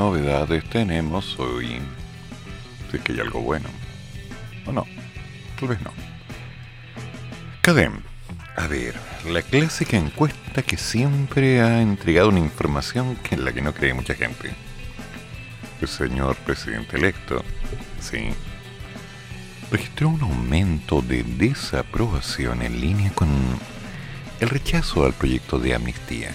Novedades 0.00 0.64
tenemos 0.70 1.38
hoy. 1.38 1.78
Si 2.90 2.98
que 3.00 3.12
hay 3.12 3.20
algo 3.20 3.42
bueno. 3.42 3.68
O 4.64 4.72
no, 4.72 4.86
tal 5.58 5.68
vez 5.68 5.80
no. 5.82 5.92
Cadem, 7.60 8.00
a 8.56 8.66
ver, 8.66 8.94
la 9.26 9.42
clásica 9.42 9.98
encuesta 9.98 10.62
que 10.62 10.78
siempre 10.78 11.60
ha 11.60 11.82
entregado 11.82 12.30
una 12.30 12.38
información 12.38 13.14
que 13.16 13.34
en 13.34 13.44
la 13.44 13.52
que 13.52 13.60
no 13.60 13.74
cree 13.74 13.92
mucha 13.92 14.14
gente. 14.14 14.54
El 15.82 15.88
señor 15.88 16.34
presidente 16.36 16.96
electo, 16.96 17.44
sí, 18.00 18.30
registró 19.70 20.08
un 20.08 20.22
aumento 20.22 21.02
de 21.02 21.24
desaprobación 21.24 22.62
en 22.62 22.80
línea 22.80 23.10
con 23.10 23.28
el 24.40 24.48
rechazo 24.48 25.04
al 25.04 25.12
proyecto 25.12 25.58
de 25.58 25.74
amnistía 25.74 26.34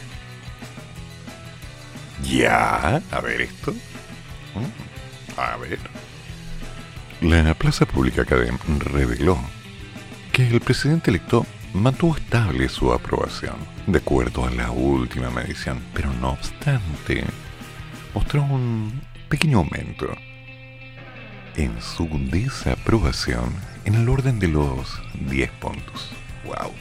ya, 2.23 3.01
a 3.11 3.19
ver 3.21 3.41
esto. 3.41 3.73
Mm, 3.73 5.39
a 5.39 5.57
ver. 5.57 5.79
La 7.21 7.53
Plaza 7.53 7.85
Pública 7.85 8.23
Academy 8.23 8.57
reveló 8.79 9.39
que 10.31 10.47
el 10.47 10.59
presidente 10.59 11.11
electo 11.11 11.45
mantuvo 11.73 12.15
estable 12.15 12.69
su 12.69 12.91
aprobación, 12.91 13.55
de 13.87 13.99
acuerdo 13.99 14.45
a 14.45 14.51
la 14.51 14.71
última 14.71 15.29
medición, 15.29 15.83
pero 15.93 16.11
no 16.13 16.31
obstante, 16.31 17.23
mostró 18.13 18.43
un 18.43 19.01
pequeño 19.29 19.59
aumento 19.59 20.07
en 21.55 21.81
su 21.81 22.07
desaprobación 22.31 23.53
en 23.85 23.95
el 23.95 24.09
orden 24.09 24.39
de 24.39 24.47
los 24.47 25.01
10 25.29 25.51
puntos. 25.51 26.11
¡Wow! 26.45 26.71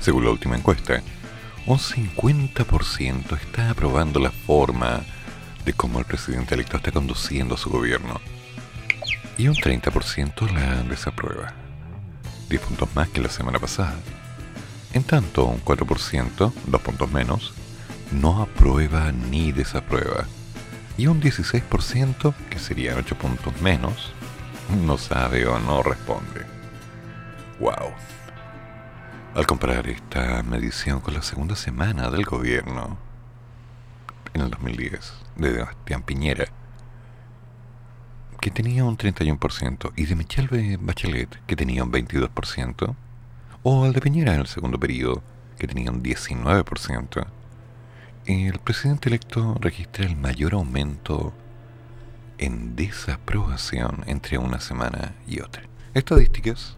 Según 0.00 0.24
la 0.24 0.30
última 0.30 0.56
encuesta, 0.56 1.02
un 1.66 1.78
50% 1.78 3.36
está 3.40 3.70
aprobando 3.70 4.20
la 4.20 4.30
forma 4.30 5.02
de 5.64 5.72
cómo 5.72 5.98
el 5.98 6.04
presidente 6.04 6.54
electo 6.54 6.76
está 6.76 6.92
conduciendo 6.92 7.56
su 7.56 7.70
gobierno. 7.70 8.20
Y 9.38 9.48
un 9.48 9.54
30% 9.54 10.50
la 10.52 10.82
desaprueba. 10.82 11.54
10 12.50 12.60
puntos 12.62 12.88
más 12.94 13.08
que 13.08 13.22
la 13.22 13.30
semana 13.30 13.58
pasada. 13.58 13.94
En 14.92 15.04
tanto, 15.04 15.46
un 15.46 15.64
4%, 15.64 16.52
2 16.66 16.80
puntos 16.82 17.10
menos, 17.10 17.54
no 18.12 18.42
aprueba 18.42 19.10
ni 19.10 19.50
desaprueba. 19.50 20.26
Y 20.98 21.06
un 21.06 21.20
16%, 21.20 22.34
que 22.50 22.58
sería 22.58 22.94
8 22.94 23.16
puntos 23.16 23.58
menos, 23.62 24.12
no 24.84 24.98
sabe 24.98 25.46
o 25.46 25.58
no 25.58 25.82
responde. 25.82 26.44
¡Wow! 27.58 27.92
Al 29.34 29.48
comparar 29.48 29.88
esta 29.88 30.44
medición 30.44 31.00
con 31.00 31.12
la 31.12 31.22
segunda 31.22 31.56
semana 31.56 32.08
del 32.08 32.24
gobierno 32.24 32.96
en 34.32 34.42
el 34.42 34.50
2010 34.50 35.12
de 35.34 35.52
Sebastián 35.54 36.02
Piñera, 36.02 36.44
que 38.40 38.52
tenía 38.52 38.84
un 38.84 38.96
31%, 38.96 39.92
y 39.96 40.06
de 40.06 40.14
Michelle 40.14 40.76
Bachelet, 40.76 41.44
que 41.46 41.56
tenía 41.56 41.82
un 41.82 41.90
22%, 41.90 42.94
o 43.64 43.84
al 43.84 43.92
de 43.92 44.00
Piñera 44.00 44.34
en 44.34 44.40
el 44.42 44.46
segundo 44.46 44.78
periodo, 44.78 45.20
que 45.58 45.66
tenía 45.66 45.90
un 45.90 46.00
19%, 46.00 47.26
el 48.26 48.58
presidente 48.60 49.08
electo 49.08 49.56
registra 49.60 50.06
el 50.06 50.14
mayor 50.14 50.54
aumento 50.54 51.32
en 52.38 52.76
desaprobación 52.76 54.04
entre 54.06 54.38
una 54.38 54.60
semana 54.60 55.16
y 55.26 55.40
otra. 55.40 55.64
Estadísticas 55.92 56.76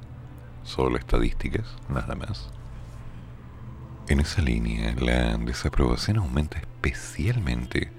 solo 0.66 0.98
estadísticas, 0.98 1.64
nada 1.88 2.14
más. 2.14 2.50
En 4.08 4.20
esa 4.20 4.42
línea, 4.42 4.94
la 5.00 5.36
desaprobación 5.38 6.18
aumenta 6.18 6.58
especialmente 6.58 7.90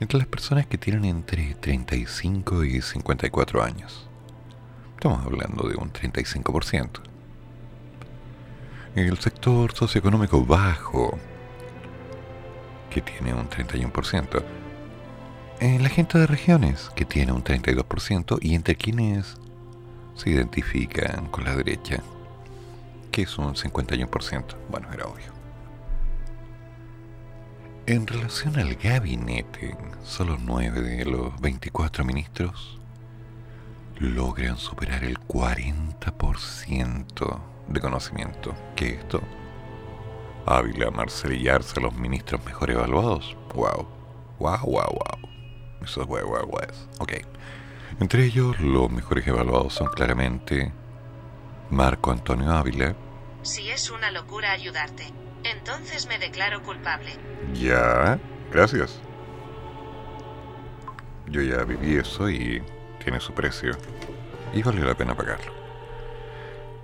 entre 0.00 0.18
las 0.18 0.26
personas 0.26 0.66
que 0.66 0.78
tienen 0.78 1.04
entre 1.04 1.54
35 1.54 2.64
y 2.64 2.82
54 2.82 3.62
años. 3.62 4.08
Estamos 4.94 5.24
hablando 5.24 5.68
de 5.68 5.76
un 5.76 5.92
35%. 5.92 7.00
En 8.94 9.06
el 9.06 9.18
sector 9.18 9.72
socioeconómico 9.74 10.44
bajo, 10.44 11.18
que 12.90 13.00
tiene 13.00 13.32
un 13.32 13.48
31%. 13.48 14.44
En 15.60 15.82
la 15.82 15.88
gente 15.88 16.18
de 16.18 16.26
regiones, 16.26 16.90
que 16.94 17.04
tiene 17.04 17.32
un 17.32 17.42
32%, 17.42 18.38
y 18.40 18.54
entre 18.54 18.76
quienes 18.76 19.38
se 20.14 20.30
identifican 20.30 21.26
con 21.26 21.44
la 21.44 21.54
derecha, 21.56 22.02
que 23.10 23.22
es 23.22 23.38
un 23.38 23.54
51%. 23.54 24.54
Bueno, 24.70 24.88
era 24.92 25.06
obvio. 25.06 25.32
En 27.86 28.06
relación 28.06 28.56
al 28.58 28.74
gabinete, 28.76 29.76
solo 30.04 30.38
9 30.40 30.80
de 30.80 31.04
los 31.04 31.38
24 31.40 32.04
ministros 32.04 32.78
logran 33.98 34.56
superar 34.56 35.02
el 35.04 35.18
40% 35.18 37.40
de 37.68 37.80
conocimiento. 37.80 38.54
¿Qué 38.76 38.88
es 38.88 38.98
esto? 39.00 39.20
Ávila, 40.46 40.90
Marcelillarse 40.90 41.80
los 41.80 41.94
ministros 41.94 42.44
mejor 42.44 42.70
evaluados. 42.70 43.36
Wow. 43.54 43.86
Wow, 44.38 44.58
wow, 44.64 44.90
wow. 44.90 45.18
Eso 45.82 46.02
es 46.02 46.08
wow, 46.08 46.26
wow. 46.26 46.50
Ok. 46.98 47.12
Entre 48.00 48.24
ellos, 48.24 48.58
los 48.60 48.90
mejores 48.90 49.26
evaluados 49.26 49.74
son 49.74 49.88
claramente 49.88 50.72
Marco 51.70 52.10
Antonio 52.10 52.52
Ávila. 52.52 52.94
Si 53.42 53.70
es 53.70 53.90
una 53.90 54.10
locura 54.10 54.52
ayudarte, 54.52 55.04
entonces 55.44 56.06
me 56.06 56.18
declaro 56.18 56.62
culpable. 56.62 57.10
Ya, 57.54 58.18
gracias. 58.50 59.00
Yo 61.28 61.40
ya 61.42 61.64
viví 61.64 61.96
eso 61.96 62.28
y 62.28 62.62
tiene 63.02 63.20
su 63.20 63.32
precio. 63.32 63.72
Y 64.52 64.62
vale 64.62 64.82
la 64.82 64.94
pena 64.94 65.14
pagarlo. 65.14 65.52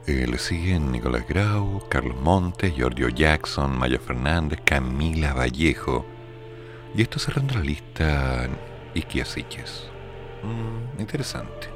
Eh, 0.06 0.26
le 0.26 0.38
siguen 0.38 0.90
Nicolás 0.90 1.26
Grau, 1.28 1.86
Carlos 1.90 2.16
Montes, 2.16 2.75
Giorgio 2.75 3.10
Jackson, 3.10 3.78
Maya 3.78 3.98
Fernández, 3.98 4.60
Camila 4.64 5.34
Vallejo. 5.34 6.06
Y 6.94 7.02
esto 7.02 7.19
cerrando 7.19 7.54
la 7.54 7.60
lista 7.60 8.48
Iquia 8.94 9.26
Mm, 10.43 11.00
interesante. 11.00 11.69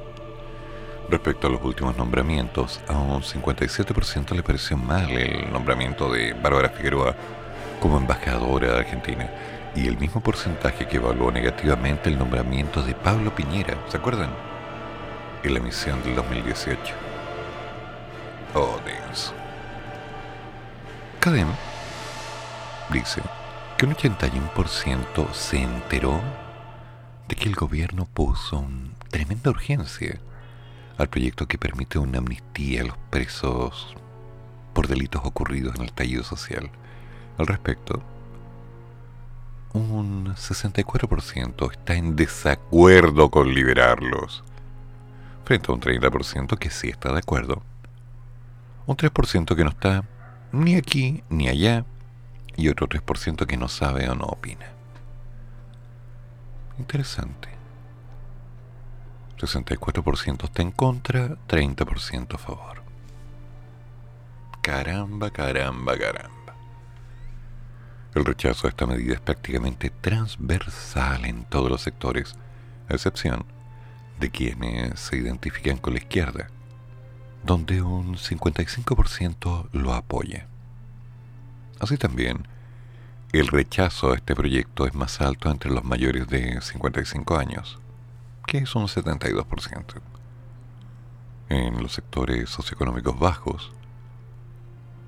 Respecto 1.09 1.47
a 1.47 1.51
los 1.51 1.63
últimos 1.63 1.97
nombramientos, 1.97 2.81
a 2.89 2.97
un 2.97 3.23
57% 3.23 4.35
le 4.35 4.43
pareció 4.43 4.77
mal 4.77 5.11
el 5.11 5.53
nombramiento 5.53 6.11
de 6.11 6.33
Bárbara 6.33 6.71
Figueroa 6.71 7.15
como 7.81 7.99
embajadora 7.99 8.73
de 8.73 8.79
Argentina 8.79 9.29
y 9.75 9.89
el 9.89 9.99
mismo 9.99 10.21
porcentaje 10.21 10.87
que 10.87 10.99
evaluó 10.99 11.31
negativamente 11.31 12.09
el 12.09 12.19
nombramiento 12.19 12.83
de 12.83 12.95
Pablo 12.95 13.35
Piñera, 13.35 13.77
¿se 13.89 13.97
acuerdan? 13.97 14.31
En 15.43 15.55
la 15.55 15.61
emisión 15.61 16.03
del 16.03 16.15
2018. 16.15 16.79
Oh, 18.55 18.79
Dios. 18.85 19.33
Cadem 21.21 21.49
dice 22.91 23.23
que 23.77 23.87
un 23.87 23.95
81% 23.95 25.33
se 25.33 25.63
enteró 25.63 26.21
que 27.37 27.49
el 27.49 27.55
gobierno 27.55 28.07
puso 28.07 28.59
una 28.59 28.91
tremenda 29.11 29.51
urgencia 29.51 30.19
al 30.99 31.09
proyecto 31.09 31.47
que 31.47 31.59
permite 31.59 31.99
una 31.99 32.19
amnistía 32.19 32.83
a 32.83 32.87
los 32.87 32.97
presos 33.11 33.95
por 34.73 34.89
delitos 34.89 35.23
ocurridos 35.25 35.75
en 35.77 35.83
el 35.83 35.89
estallido 35.89 36.23
social. 36.23 36.71
Al 37.39 37.47
respecto, 37.47 38.03
un 39.73 40.35
64% 40.35 41.73
está 41.73 41.95
en 41.95 42.17
desacuerdo 42.17 43.31
con 43.31 43.55
liberarlos, 43.55 44.45
frente 45.45 45.71
a 45.71 45.75
un 45.75 45.81
30% 45.81 46.59
que 46.59 46.71
sí 46.71 46.89
está 46.89 47.13
de 47.13 47.19
acuerdo, 47.19 47.63
un 48.87 48.97
3% 48.97 49.57
que 49.57 49.65
no 49.65 49.71
está 49.71 50.05
ni 50.53 50.77
aquí 50.77 51.23
ni 51.31 51.49
allá, 51.49 51.85
y 52.57 52.69
otro 52.69 52.87
3% 52.87 53.47
que 53.47 53.57
no 53.57 53.69
sabe 53.69 54.09
o 54.11 54.15
no 54.15 54.27
opina. 54.27 54.72
Interesante. 56.79 57.49
64% 59.39 60.45
está 60.45 60.63
en 60.63 60.71
contra, 60.71 61.37
30% 61.49 62.35
a 62.35 62.39
favor. 62.39 62.83
Caramba, 64.61 65.31
caramba, 65.31 65.99
caramba. 65.99 66.55
El 68.15 68.25
rechazo 68.25 68.67
a 68.67 68.71
esta 68.71 68.87
medida 68.87 69.15
es 69.15 69.21
prácticamente 69.21 69.91
transversal 69.91 71.25
en 71.25 71.45
todos 71.45 71.71
los 71.71 71.81
sectores, 71.81 72.37
a 72.89 72.95
excepción 72.95 73.45
de 74.21 74.31
quienes 74.31 75.01
se 75.01 75.17
identifican 75.17 75.79
con 75.79 75.95
la 75.95 75.99
izquierda, 75.99 76.49
donde 77.43 77.83
un 77.83 78.17
55% 78.17 79.69
lo 79.73 79.95
apoya. 79.95 80.47
Así 81.81 81.97
también, 81.97 82.47
el 83.33 83.49
rechazo 83.49 84.13
a 84.13 84.17
este 84.17 84.35
proyecto 84.35 84.87
es 84.87 84.95
más 84.95 85.23
alto 85.23 85.51
entre 85.51 85.71
los 85.71 85.85
mayores 85.85 86.29
de 86.29 86.61
55 86.61 87.39
años, 87.39 87.79
que 88.47 88.59
es 88.59 88.75
un 88.75 88.89
72%. 88.89 90.03
En 91.49 91.83
los 91.83 91.93
sectores 91.93 92.51
socioeconómicos 92.51 93.19
bajos, 93.19 93.73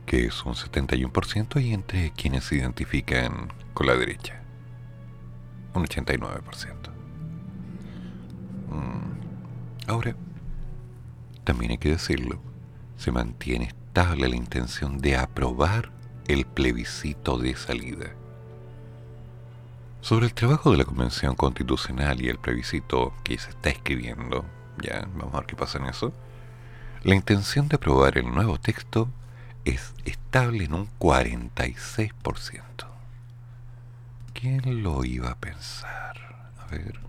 que 0.07 0.25
es 0.25 0.45
un 0.45 0.55
71%, 0.55 1.63
y 1.63 1.75
entre 1.75 2.13
quienes 2.13 2.45
se 2.45 2.57
identifican 2.57 3.53
con 3.75 3.87
la 3.87 3.95
derecha, 3.95 4.41
un 5.75 5.85
89%. 5.85 6.41
Mm. 8.71 9.91
Ahora, 9.91 10.17
también 11.45 11.73
hay 11.73 11.79
que 11.79 11.91
decirlo, 11.91 12.41
se 12.97 13.13
mantiene 13.13 13.67
estable 13.67 14.29
la 14.29 14.37
intención 14.37 14.99
de 14.99 15.17
aprobar 15.17 15.93
el 16.29 16.47
plebiscito 16.47 17.39
de 17.39 17.55
salida. 17.57 18.11
Sobre 20.01 20.27
el 20.27 20.35
trabajo 20.35 20.71
de 20.71 20.79
la 20.79 20.85
Convención 20.85 21.35
Constitucional 21.35 22.21
y 22.21 22.29
el 22.29 22.39
plebiscito 22.39 23.15
que 23.23 23.39
se 23.39 23.51
está 23.51 23.71
escribiendo, 23.71 24.45
ya 24.83 25.09
vamos 25.15 25.35
a 25.35 25.39
ver 25.39 25.47
qué 25.47 25.57
pasa 25.57 25.79
en 25.79 25.87
eso, 25.87 26.13
la 27.03 27.15
intención 27.15 27.69
de 27.69 27.77
aprobar 27.77 28.19
el 28.19 28.33
nuevo 28.33 28.59
texto 28.59 29.09
es 29.65 29.95
estable 30.05 30.65
en 30.65 30.75
un 30.75 30.89
46%. 30.99 32.63
¿Quién 34.35 34.83
lo 34.83 35.05
iba 35.05 35.31
a 35.31 35.37
pensar? 35.37 36.17
A 36.59 36.67
ver. 36.71 37.01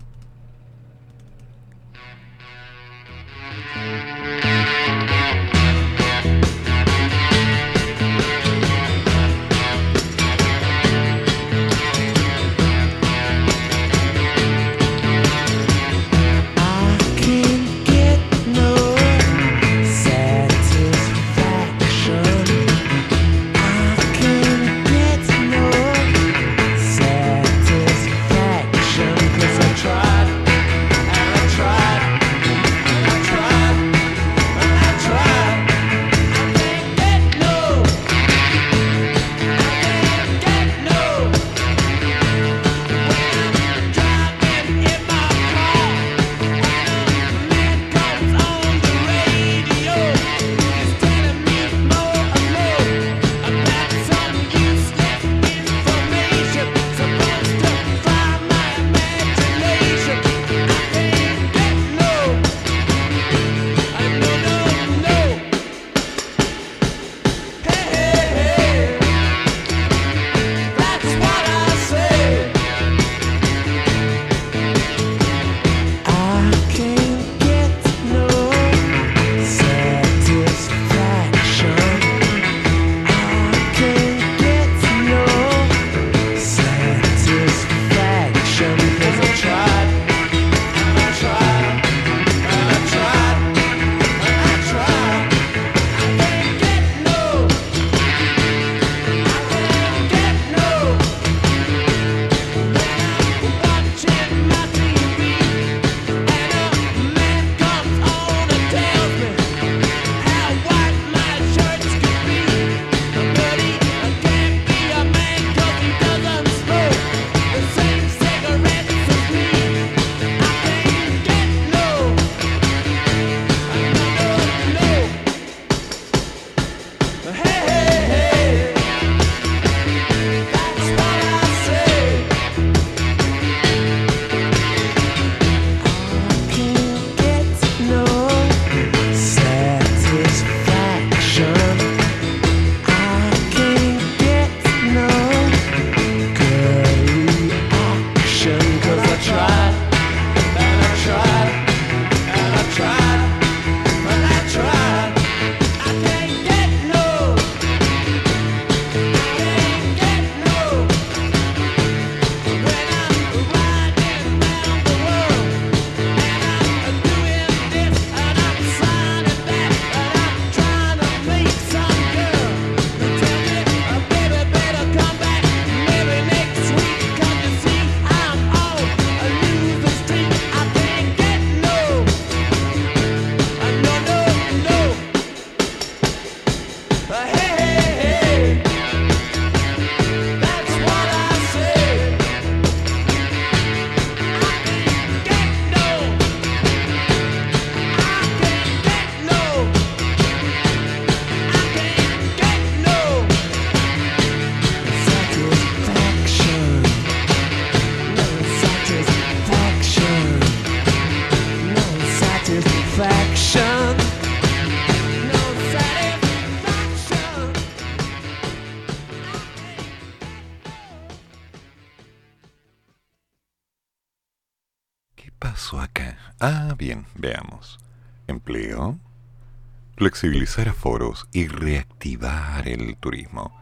Flexibilizar 229.96 230.68
aforos 230.68 231.26
y 231.32 231.48
reactivar 231.48 232.68
el 232.68 232.96
turismo. 232.96 233.52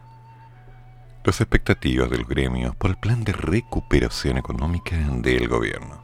las 1.23 1.41
expectativas 1.41 2.07
de 2.11 2.19
los 2.19 2.27
gremios 2.27 2.75
por 2.75 2.91
el 2.91 2.97
plan 2.97 3.23
de 3.23 3.31
recuperación 3.31 4.37
económica 4.37 4.95
del 4.95 5.47
gobierno. 5.47 5.99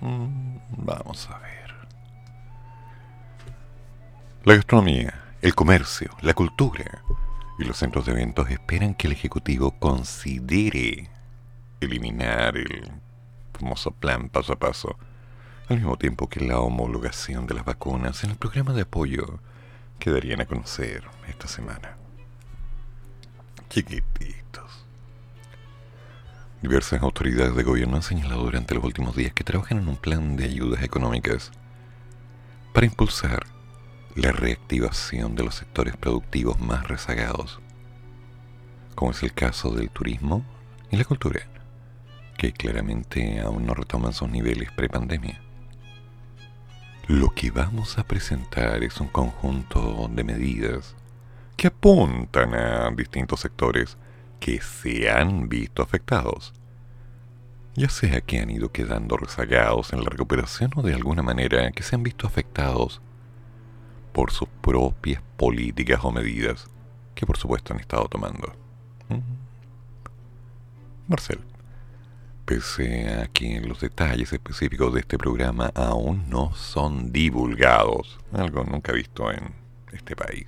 Mm, 0.00 0.58
vamos 0.78 1.28
a 1.30 1.38
ver. 1.38 1.72
La 4.42 4.56
gastronomía, 4.56 5.14
el 5.40 5.54
comercio, 5.54 6.10
la 6.20 6.34
cultura 6.34 7.04
y 7.60 7.64
los 7.64 7.76
centros 7.76 8.06
de 8.06 8.12
eventos 8.12 8.50
esperan 8.50 8.94
que 8.94 9.06
el 9.06 9.12
Ejecutivo 9.12 9.70
considere 9.78 11.10
eliminar 11.80 12.56
el 12.56 12.90
famoso 13.52 13.92
plan 13.92 14.30
paso 14.30 14.54
a 14.54 14.58
paso, 14.58 14.98
al 15.68 15.76
mismo 15.76 15.96
tiempo 15.96 16.28
que 16.28 16.44
la 16.44 16.58
homologación 16.58 17.46
de 17.46 17.54
las 17.54 17.64
vacunas 17.64 18.24
en 18.24 18.30
el 18.30 18.36
programa 18.36 18.72
de 18.72 18.82
apoyo 18.82 19.38
que 19.98 20.10
darían 20.10 20.40
a 20.40 20.46
conocer 20.46 21.04
esta 21.28 21.48
semana. 21.48 21.96
Chiquititos. 23.68 24.86
Diversas 26.62 27.02
autoridades 27.02 27.54
de 27.54 27.62
gobierno 27.62 27.96
han 27.96 28.02
señalado 28.02 28.44
durante 28.44 28.74
los 28.74 28.84
últimos 28.84 29.14
días 29.14 29.32
que 29.32 29.44
trabajan 29.44 29.78
en 29.78 29.88
un 29.88 29.96
plan 29.96 30.36
de 30.36 30.44
ayudas 30.44 30.82
económicas 30.82 31.52
para 32.72 32.86
impulsar 32.86 33.46
la 34.14 34.32
reactivación 34.32 35.34
de 35.34 35.44
los 35.44 35.54
sectores 35.54 35.96
productivos 35.96 36.58
más 36.58 36.88
rezagados, 36.88 37.60
como 38.94 39.10
es 39.10 39.22
el 39.22 39.34
caso 39.34 39.70
del 39.70 39.90
turismo 39.90 40.44
y 40.90 40.96
la 40.96 41.04
cultura, 41.04 41.40
que 42.38 42.52
claramente 42.52 43.40
aún 43.40 43.66
no 43.66 43.74
retoman 43.74 44.14
sus 44.14 44.30
niveles 44.30 44.72
prepandemia. 44.72 45.45
Lo 47.08 47.30
que 47.30 47.52
vamos 47.52 47.98
a 47.98 48.04
presentar 48.04 48.82
es 48.82 49.00
un 49.00 49.06
conjunto 49.06 50.10
de 50.12 50.24
medidas 50.24 50.96
que 51.56 51.68
apuntan 51.68 52.52
a 52.52 52.90
distintos 52.90 53.38
sectores 53.38 53.96
que 54.40 54.60
se 54.60 55.08
han 55.08 55.48
visto 55.48 55.82
afectados, 55.82 56.52
ya 57.76 57.88
sea 57.90 58.20
que 58.22 58.40
han 58.40 58.50
ido 58.50 58.72
quedando 58.72 59.16
rezagados 59.16 59.92
en 59.92 60.02
la 60.02 60.10
recuperación 60.10 60.72
o 60.74 60.82
de 60.82 60.94
alguna 60.94 61.22
manera 61.22 61.70
que 61.70 61.84
se 61.84 61.94
han 61.94 62.02
visto 62.02 62.26
afectados 62.26 63.00
por 64.12 64.32
sus 64.32 64.48
propias 64.60 65.22
políticas 65.36 66.00
o 66.02 66.10
medidas 66.10 66.66
que 67.14 67.24
por 67.24 67.36
supuesto 67.36 67.72
han 67.72 67.78
estado 67.78 68.08
tomando. 68.08 68.52
Marcel, 71.06 71.38
pese 72.46 73.12
a 73.12 73.26
que 73.26 73.60
los 73.60 73.80
detalles 73.80 74.32
específicos 74.32 74.94
de 74.94 75.00
este 75.00 75.18
programa 75.18 75.72
aún 75.74 76.30
no 76.30 76.54
son 76.54 77.12
divulgados, 77.12 78.18
algo 78.32 78.64
nunca 78.64 78.92
visto 78.92 79.30
en 79.32 79.52
este 79.92 80.14
país. 80.14 80.46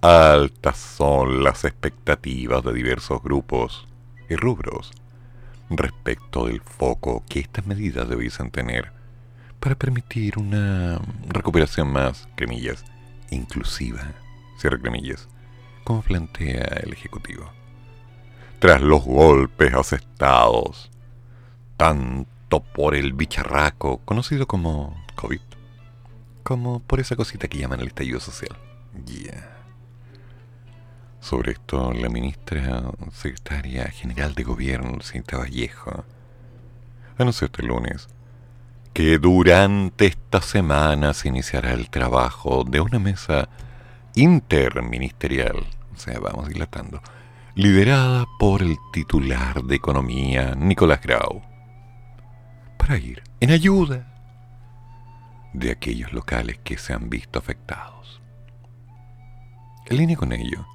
Altas 0.00 0.78
son 0.78 1.44
las 1.44 1.64
expectativas 1.64 2.64
de 2.64 2.72
diversos 2.72 3.22
grupos 3.22 3.86
y 4.28 4.34
rubros 4.34 4.90
respecto 5.68 6.46
del 6.46 6.62
foco 6.62 7.22
que 7.28 7.40
estas 7.40 7.66
medidas 7.66 8.08
debiesen 8.08 8.50
tener 8.50 8.90
para 9.60 9.74
permitir 9.74 10.38
una 10.38 10.98
recuperación 11.28 11.92
más, 11.92 12.26
cremillas, 12.34 12.84
inclusiva, 13.30 14.12
cierre 14.58 14.80
cremillas, 14.80 15.28
como 15.84 16.02
plantea 16.02 16.80
el 16.82 16.92
Ejecutivo. 16.94 17.61
Tras 18.62 18.80
los 18.80 19.02
golpes 19.02 19.74
asestados, 19.74 20.88
tanto 21.76 22.60
por 22.60 22.94
el 22.94 23.12
bicharraco, 23.12 23.98
conocido 24.04 24.46
como 24.46 25.04
COVID, 25.16 25.40
como 26.44 26.78
por 26.78 27.00
esa 27.00 27.16
cosita 27.16 27.48
que 27.48 27.58
llaman 27.58 27.80
el 27.80 27.88
estallido 27.88 28.20
social. 28.20 28.56
Yeah. 29.04 29.64
Sobre 31.18 31.50
esto, 31.50 31.92
la 31.92 32.08
ministra 32.08 32.84
secretaria 33.10 33.86
general 33.86 34.36
de 34.36 34.44
gobierno, 34.44 35.00
Cinta 35.02 35.38
Vallejo, 35.38 36.04
anunció 37.18 37.46
este 37.46 37.64
lunes 37.64 38.08
que 38.92 39.18
durante 39.18 40.06
esta 40.06 40.40
semana 40.40 41.14
se 41.14 41.26
iniciará 41.26 41.72
el 41.72 41.90
trabajo 41.90 42.62
de 42.62 42.80
una 42.80 43.00
mesa 43.00 43.48
interministerial, 44.14 45.66
o 45.92 45.98
sea, 45.98 46.20
vamos 46.20 46.48
dilatando, 46.48 47.02
liderada 47.54 48.26
por 48.38 48.62
el 48.62 48.78
titular 48.92 49.62
de 49.62 49.76
Economía, 49.76 50.54
Nicolás 50.56 51.02
Grau, 51.02 51.42
para 52.78 52.96
ir 52.96 53.22
en 53.40 53.50
ayuda 53.50 54.08
de 55.52 55.70
aquellos 55.70 56.14
locales 56.14 56.58
que 56.64 56.78
se 56.78 56.94
han 56.94 57.10
visto 57.10 57.38
afectados. 57.38 58.22
En 59.86 59.98
línea 59.98 60.16
con 60.16 60.32
ello, 60.32 60.66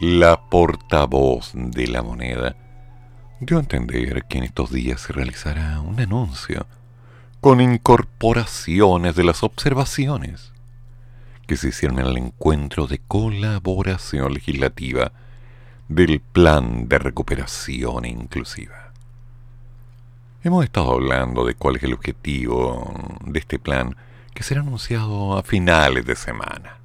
la 0.00 0.40
portavoz 0.48 1.52
de 1.54 1.86
la 1.88 2.02
moneda 2.02 2.56
dio 3.40 3.58
a 3.58 3.60
entender 3.60 4.24
que 4.24 4.38
en 4.38 4.44
estos 4.44 4.72
días 4.72 5.02
se 5.02 5.12
realizará 5.12 5.80
un 5.80 6.00
anuncio 6.00 6.66
con 7.42 7.60
incorporaciones 7.60 9.14
de 9.14 9.24
las 9.24 9.42
observaciones 9.42 10.52
que 11.46 11.58
se 11.58 11.68
hicieron 11.68 11.98
en 11.98 12.06
el 12.06 12.16
encuentro 12.16 12.86
de 12.86 12.98
colaboración 12.98 14.32
legislativa 14.32 15.12
del 15.94 16.20
Plan 16.20 16.88
de 16.88 16.98
Recuperación 16.98 18.06
Inclusiva. 18.06 18.92
Hemos 20.42 20.64
estado 20.64 20.92
hablando 20.92 21.44
de 21.44 21.54
cuál 21.54 21.76
es 21.76 21.82
el 21.82 21.92
objetivo 21.92 22.94
de 23.26 23.38
este 23.38 23.58
plan 23.58 23.94
que 24.32 24.42
será 24.42 24.62
anunciado 24.62 25.36
a 25.36 25.42
finales 25.42 26.06
de 26.06 26.16
semana. 26.16 26.78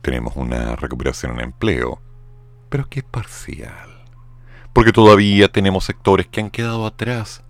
Tenemos 0.00 0.36
una 0.36 0.76
recuperación 0.76 1.32
en 1.32 1.40
empleo, 1.40 2.00
pero 2.68 2.88
que 2.88 3.00
es 3.00 3.04
parcial, 3.04 4.04
porque 4.72 4.92
todavía 4.92 5.48
tenemos 5.48 5.84
sectores 5.84 6.28
que 6.28 6.40
han 6.40 6.50
quedado 6.50 6.86
atrás 6.86 7.42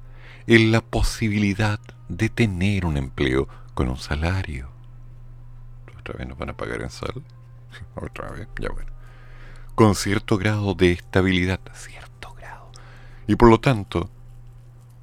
en 0.47 0.73
la 0.73 0.81
posibilidad 0.81 1.79
de 2.09 2.31
tener 2.31 2.87
un 2.87 2.97
empleo 2.97 3.49
con 3.75 3.91
un 3.91 3.99
salario. 3.99 4.71
Otra 5.99 6.15
vez 6.17 6.27
nos 6.27 6.39
van 6.39 6.49
a 6.49 6.57
pagar 6.57 6.81
en 6.81 6.91
sal. 6.91 7.23
Otra 7.95 8.31
vez, 8.31 8.49
ya 8.59 8.71
bueno. 8.71 9.00
Con 9.81 9.95
cierto 9.95 10.37
grado 10.37 10.75
de 10.75 10.93
estabilidad, 10.93 11.59
cierto 11.73 12.35
grado. 12.35 12.71
Y 13.27 13.37
por 13.37 13.49
lo 13.49 13.61
tanto, 13.61 14.11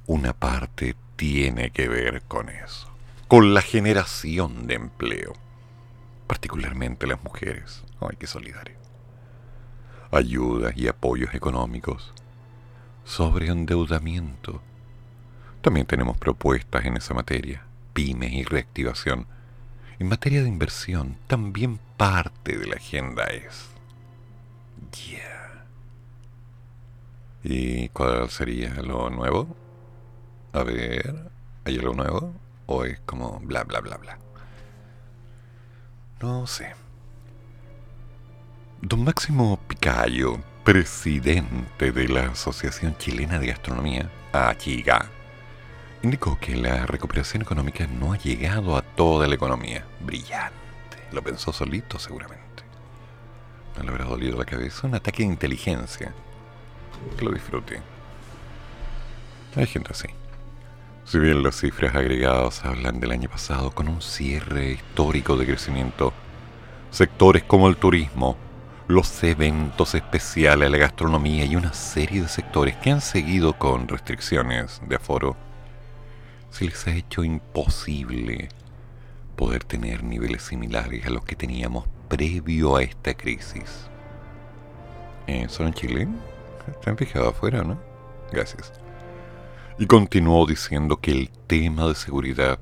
una 0.06 0.32
parte 0.34 0.94
tiene 1.16 1.70
que 1.70 1.88
ver 1.88 2.22
con 2.28 2.48
eso, 2.48 2.88
con 3.26 3.54
la 3.54 3.60
generación 3.60 4.68
de 4.68 4.74
empleo, 4.74 5.32
particularmente 6.28 7.08
las 7.08 7.20
mujeres. 7.24 7.82
Ay, 8.00 8.16
qué 8.20 8.28
solidario. 8.28 8.76
Ayudas 10.12 10.76
y 10.76 10.86
apoyos 10.86 11.34
económicos 11.34 12.14
sobre 13.04 13.48
endeudamiento 13.48 14.62
también 15.60 15.88
tenemos 15.88 16.16
propuestas 16.18 16.84
en 16.84 16.96
esa 16.96 17.14
materia, 17.14 17.64
pymes 17.94 18.32
y 18.32 18.44
reactivación. 18.44 19.26
En 19.98 20.08
materia 20.08 20.44
de 20.44 20.48
inversión, 20.48 21.16
también 21.26 21.80
parte 21.96 22.56
de 22.56 22.66
la 22.68 22.76
agenda 22.76 23.24
es... 23.24 23.76
Yeah. 24.92 25.64
¿Y 27.42 27.88
cuál 27.90 28.28
sería 28.30 28.74
lo 28.82 29.10
nuevo? 29.10 29.56
A 30.52 30.62
ver, 30.62 31.30
¿hay 31.64 31.78
algo 31.78 31.94
nuevo? 31.94 32.34
¿O 32.66 32.84
es 32.84 32.98
como 33.00 33.40
bla, 33.40 33.64
bla, 33.64 33.80
bla, 33.80 33.96
bla? 33.96 34.18
No 36.20 36.46
sé. 36.46 36.74
Don 38.82 39.04
Máximo 39.04 39.58
Picayo, 39.68 40.38
presidente 40.64 41.92
de 41.92 42.08
la 42.08 42.30
Asociación 42.30 42.96
Chilena 42.96 43.38
de 43.38 43.48
Gastronomía, 43.48 44.10
ACHIGA, 44.32 45.06
indicó 46.02 46.38
que 46.38 46.56
la 46.56 46.86
recuperación 46.86 47.42
económica 47.42 47.86
no 47.86 48.12
ha 48.12 48.18
llegado 48.18 48.76
a 48.76 48.82
toda 48.82 49.26
la 49.26 49.34
economía. 49.34 49.84
Brillante. 50.00 50.98
Lo 51.12 51.22
pensó 51.22 51.52
solito 51.52 51.98
seguramente. 51.98 52.47
No 53.78 53.84
le 53.84 53.90
habrá 53.90 54.04
dolido 54.06 54.38
la 54.38 54.44
cabeza. 54.44 54.86
Un 54.86 54.96
ataque 54.96 55.22
de 55.22 55.28
inteligencia. 55.28 56.12
Que 57.16 57.24
lo 57.24 57.30
disfrute. 57.30 57.80
Hay 59.56 59.66
gente 59.66 59.92
así. 59.92 60.08
Si 61.04 61.18
bien 61.18 61.42
las 61.42 61.60
cifras 61.60 61.94
agregadas 61.94 62.64
hablan 62.64 63.00
del 63.00 63.12
año 63.12 63.30
pasado 63.30 63.70
con 63.70 63.88
un 63.88 64.02
cierre 64.02 64.72
histórico 64.72 65.36
de 65.36 65.46
crecimiento, 65.46 66.12
sectores 66.90 67.44
como 67.44 67.68
el 67.68 67.76
turismo, 67.76 68.36
los 68.88 69.22
eventos 69.22 69.94
especiales, 69.94 70.70
la 70.70 70.76
gastronomía 70.76 71.44
y 71.44 71.56
una 71.56 71.72
serie 71.72 72.22
de 72.22 72.28
sectores 72.28 72.76
que 72.76 72.90
han 72.90 73.00
seguido 73.00 73.54
con 73.54 73.88
restricciones 73.88 74.82
de 74.86 74.96
aforo 74.96 75.36
se 76.50 76.64
les 76.64 76.86
ha 76.86 76.92
hecho 76.92 77.24
imposible 77.24 78.48
poder 79.36 79.64
tener 79.64 80.02
niveles 80.02 80.42
similares 80.42 81.06
a 81.06 81.10
los 81.10 81.24
que 81.24 81.36
teníamos 81.36 81.86
previo 82.08 82.76
a 82.76 82.82
esta 82.82 83.14
crisis. 83.14 83.88
¿Eh, 85.26 85.46
¿Solo 85.48 85.70
en? 85.82 86.18
¿Están 86.68 86.96
fijados 86.96 87.34
afuera, 87.34 87.62
no? 87.62 87.78
Gracias. 88.32 88.72
Y 89.78 89.86
continuó 89.86 90.46
diciendo 90.46 91.00
que 91.00 91.12
el 91.12 91.30
tema 91.46 91.86
de 91.86 91.94
seguridad 91.94 92.58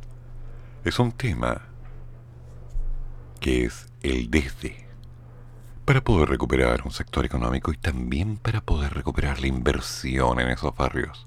es 0.85 0.99
un 0.99 1.13
tema 1.13 1.63
que 3.41 3.65
es 3.65 3.87
el 4.03 4.31
desde, 4.31 4.87
para 5.85 6.03
poder 6.03 6.29
recuperar 6.29 6.83
un 6.85 6.91
sector 6.91 7.25
económico 7.25 7.73
y 7.73 7.77
también 7.77 8.37
para 8.37 8.61
poder 8.61 8.95
recuperar 8.95 9.41
la 9.41 9.47
inversión 9.47 10.41
en 10.41 10.49
esos 10.49 10.77
barrios, 10.77 11.27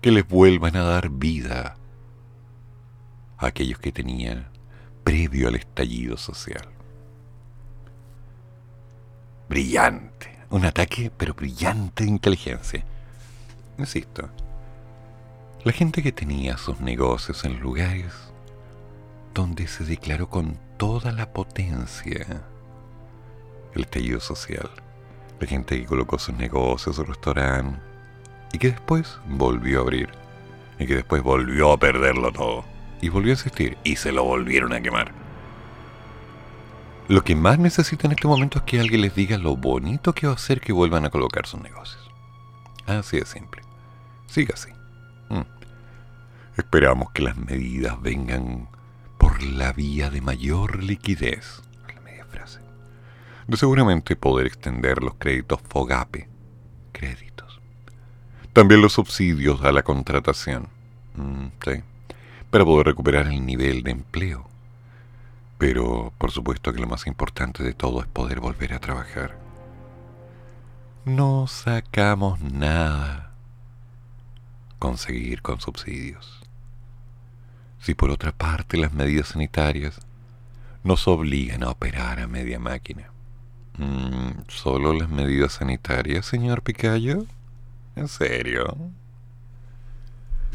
que 0.00 0.10
les 0.10 0.26
vuelvan 0.26 0.76
a 0.76 0.82
dar 0.82 1.10
vida 1.10 1.76
a 3.38 3.46
aquellos 3.46 3.78
que 3.78 3.92
tenían 3.92 4.48
previo 5.04 5.48
al 5.48 5.54
estallido 5.54 6.16
social. 6.16 6.77
Brillante, 9.48 10.38
un 10.50 10.64
ataque 10.66 11.10
pero 11.16 11.34
brillante 11.34 12.04
de 12.04 12.10
inteligencia. 12.10 12.84
Insisto, 13.78 14.28
la 15.64 15.72
gente 15.72 16.02
que 16.02 16.12
tenía 16.12 16.58
sus 16.58 16.80
negocios 16.80 17.44
en 17.44 17.58
lugares 17.60 18.12
donde 19.34 19.66
se 19.66 19.84
declaró 19.84 20.28
con 20.28 20.58
toda 20.76 21.12
la 21.12 21.32
potencia 21.32 22.42
el 23.74 23.82
estallido 23.82 24.20
social. 24.20 24.68
La 25.40 25.46
gente 25.46 25.80
que 25.80 25.86
colocó 25.86 26.18
sus 26.18 26.34
negocios, 26.34 26.96
su 26.96 27.04
restaurante, 27.04 27.78
y 28.52 28.58
que 28.58 28.72
después 28.72 29.18
volvió 29.28 29.78
a 29.78 29.82
abrir, 29.82 30.10
y 30.78 30.86
que 30.86 30.96
después 30.96 31.22
volvió 31.22 31.72
a 31.72 31.78
perderlo 31.78 32.32
todo, 32.32 32.64
y 33.00 33.08
volvió 33.08 33.32
a 33.32 33.34
existir, 33.34 33.78
y 33.84 33.96
se 33.96 34.10
lo 34.10 34.24
volvieron 34.24 34.72
a 34.72 34.80
quemar. 34.80 35.12
Lo 37.08 37.24
que 37.24 37.34
más 37.34 37.58
necesitan 37.58 38.10
en 38.10 38.16
este 38.16 38.28
momento 38.28 38.58
es 38.58 38.64
que 38.64 38.80
alguien 38.80 39.00
les 39.00 39.14
diga 39.14 39.38
lo 39.38 39.56
bonito 39.56 40.14
que 40.14 40.26
va 40.26 40.34
a 40.34 40.38
ser 40.38 40.60
que 40.60 40.72
vuelvan 40.72 41.04
a 41.04 41.10
colocar 41.10 41.46
sus 41.46 41.60
negocios. 41.60 42.10
Así 42.86 43.18
de 43.18 43.26
simple. 43.26 43.62
Siga 44.26 44.54
así. 44.54 44.70
Mm. 45.30 45.42
Esperamos 46.56 47.10
que 47.12 47.22
las 47.22 47.36
medidas 47.36 48.00
vengan 48.02 48.68
por 49.18 49.42
la 49.42 49.72
vía 49.72 50.10
de 50.10 50.20
mayor 50.20 50.82
liquidez 50.82 51.62
de 53.48 53.56
seguramente 53.56 54.14
poder 54.14 54.46
extender 54.46 55.02
los 55.02 55.14
créditos 55.14 55.60
FOGAPE, 55.68 56.28
créditos. 56.92 57.60
También 58.52 58.82
los 58.82 58.92
subsidios 58.92 59.62
a 59.62 59.72
la 59.72 59.82
contratación, 59.82 60.68
mm, 61.16 61.46
sí, 61.64 61.82
para 62.50 62.64
poder 62.64 62.86
recuperar 62.86 63.26
el 63.26 63.44
nivel 63.44 63.82
de 63.82 63.92
empleo. 63.92 64.46
Pero 65.58 66.12
por 66.18 66.30
supuesto 66.30 66.72
que 66.72 66.80
lo 66.80 66.86
más 66.86 67.06
importante 67.06 67.62
de 67.62 67.74
todo 67.74 68.00
es 68.00 68.06
poder 68.06 68.40
volver 68.40 68.72
a 68.72 68.78
trabajar. 68.78 69.36
No 71.04 71.46
sacamos 71.46 72.40
nada 72.40 73.32
conseguir 74.78 75.42
con 75.42 75.60
subsidios. 75.60 76.40
Si 77.80 77.94
por 77.94 78.10
otra 78.10 78.32
parte 78.32 78.76
las 78.76 78.92
medidas 78.92 79.28
sanitarias 79.28 80.00
nos 80.84 81.08
obligan 81.08 81.64
a 81.64 81.70
operar 81.70 82.20
a 82.20 82.28
media 82.28 82.58
máquina, 82.58 83.10
Mm, 83.78 84.42
¿Solo 84.48 84.92
las 84.92 85.08
medidas 85.08 85.52
sanitarias, 85.52 86.26
señor 86.26 86.62
Picayo? 86.62 87.26
¿En 87.94 88.08
serio? 88.08 88.76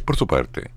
Por 0.03 0.17
su 0.17 0.27
parte, 0.27 0.71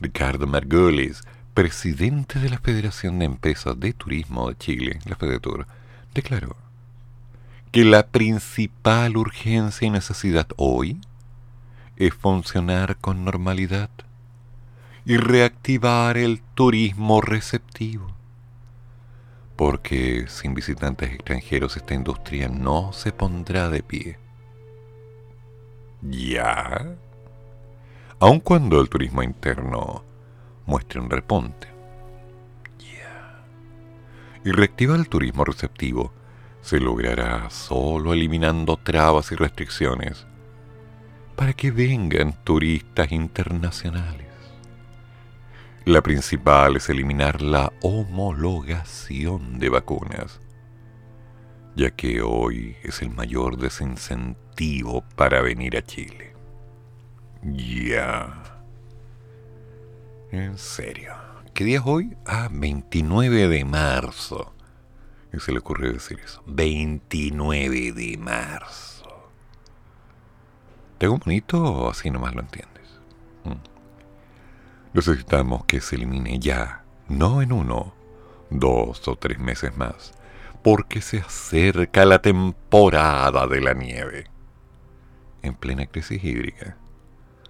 Ricardo 0.00 0.46
Margolis, 0.46 1.22
presidente 1.54 2.38
de 2.38 2.50
la 2.50 2.58
Federación 2.58 3.18
de 3.18 3.26
Empresas 3.26 3.78
de 3.78 3.92
Turismo 3.92 4.48
de 4.48 4.56
Chile, 4.56 4.98
la 5.04 5.16
FEDETUR, 5.16 5.66
declaró 6.14 6.56
que 7.70 7.84
la 7.84 8.06
principal 8.06 9.16
urgencia 9.16 9.86
y 9.86 9.90
necesidad 9.90 10.46
hoy 10.56 11.00
es 11.96 12.14
funcionar 12.14 12.96
con 12.96 13.24
normalidad 13.24 13.90
y 15.04 15.16
reactivar 15.16 16.16
el 16.16 16.40
turismo 16.54 17.20
receptivo 17.20 18.12
porque 19.62 20.26
sin 20.28 20.54
visitantes 20.54 21.12
extranjeros 21.12 21.76
esta 21.76 21.94
industria 21.94 22.48
no 22.48 22.92
se 22.92 23.12
pondrá 23.12 23.68
de 23.68 23.82
pie. 23.82 24.18
¿Ya? 26.00 26.96
Aun 28.18 28.40
cuando 28.40 28.80
el 28.80 28.88
turismo 28.88 29.22
interno 29.22 30.02
muestre 30.66 31.00
un 31.00 31.10
reponte. 31.10 31.68
Y 34.44 34.50
reactivar 34.50 34.98
el 34.98 35.08
turismo 35.08 35.44
receptivo 35.44 36.12
se 36.62 36.80
logrará 36.80 37.48
solo 37.50 38.12
eliminando 38.12 38.76
trabas 38.76 39.30
y 39.32 39.36
restricciones 39.36 40.26
para 41.36 41.52
que 41.52 41.70
vengan 41.70 42.32
turistas 42.44 43.12
internacionales. 43.12 44.28
La 45.84 46.00
principal 46.00 46.76
es 46.76 46.88
eliminar 46.88 47.42
la 47.42 47.72
homologación 47.82 49.58
de 49.58 49.68
vacunas, 49.68 50.40
ya 51.74 51.90
que 51.90 52.22
hoy 52.22 52.76
es 52.84 53.02
el 53.02 53.10
mayor 53.10 53.56
desincentivo 53.56 55.04
para 55.16 55.40
venir 55.40 55.76
a 55.76 55.82
Chile. 55.82 56.34
Ya. 57.42 58.41
En 60.32 60.56
serio. 60.56 61.14
¿Qué 61.52 61.62
día 61.62 61.80
es 61.80 61.84
hoy? 61.84 62.16
Ah, 62.24 62.48
29 62.50 63.48
de 63.48 63.66
marzo. 63.66 64.54
¿Y 65.30 65.38
se 65.40 65.52
le 65.52 65.58
ocurrió 65.58 65.92
decir 65.92 66.20
eso? 66.24 66.42
29 66.46 67.92
de 67.92 68.16
marzo. 68.16 69.30
¿Tengo 70.96 71.14
un 71.14 71.20
bonito 71.20 71.62
o 71.62 71.90
así 71.90 72.10
nomás 72.10 72.34
lo 72.34 72.40
entiendes? 72.40 72.98
Mm. 73.44 73.60
Necesitamos 74.94 75.66
que 75.66 75.82
se 75.82 75.96
elimine 75.96 76.38
ya, 76.38 76.82
no 77.08 77.42
en 77.42 77.52
uno, 77.52 77.92
dos 78.48 79.06
o 79.08 79.16
tres 79.16 79.38
meses 79.38 79.76
más, 79.76 80.14
porque 80.62 81.02
se 81.02 81.18
acerca 81.18 82.06
la 82.06 82.22
temporada 82.22 83.46
de 83.46 83.60
la 83.60 83.74
nieve. 83.74 84.28
En 85.42 85.54
plena 85.56 85.84
crisis 85.84 86.24
hídrica, 86.24 86.78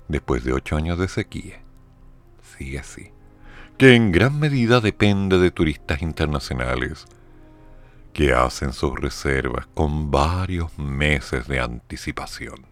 después 0.08 0.42
de 0.42 0.52
ocho 0.52 0.76
años 0.76 0.98
de 0.98 1.06
sequía. 1.06 1.61
Que 3.78 3.94
en 3.94 4.12
gran 4.12 4.38
medida 4.38 4.80
depende 4.80 5.38
de 5.38 5.50
turistas 5.50 6.02
internacionales 6.02 7.06
que 8.12 8.32
hacen 8.34 8.72
sus 8.72 8.94
reservas 8.98 9.66
con 9.74 10.10
varios 10.10 10.78
meses 10.78 11.48
de 11.48 11.60
anticipación. 11.60 12.66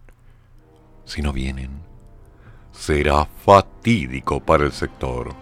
Si 1.04 1.22
no 1.22 1.32
vienen, 1.32 1.80
será 2.72 3.24
fatídico 3.24 4.40
para 4.40 4.64
el 4.64 4.72
sector, 4.72 5.34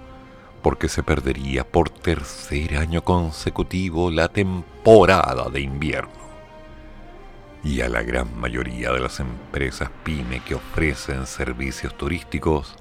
porque 0.63 0.89
se 0.89 1.03
perdería 1.03 1.65
por 1.65 1.91
tercer 1.91 2.77
año 2.77 3.05
consecutivo 3.05 4.11
la 4.11 4.29
temporada 4.29 5.51
de 5.51 5.61
invierno. 5.61 6.19
Y 7.65 7.81
a 7.81 7.89
la 7.89 8.03
gran 8.03 8.39
mayoría 8.41 8.93
de 8.93 9.01
las 9.01 9.21
empresas 9.21 9.91
pyme 10.05 10.41
que 10.41 10.55
ofrecen 10.55 11.27
servicios 11.27 11.97
turísticos, 11.99 12.77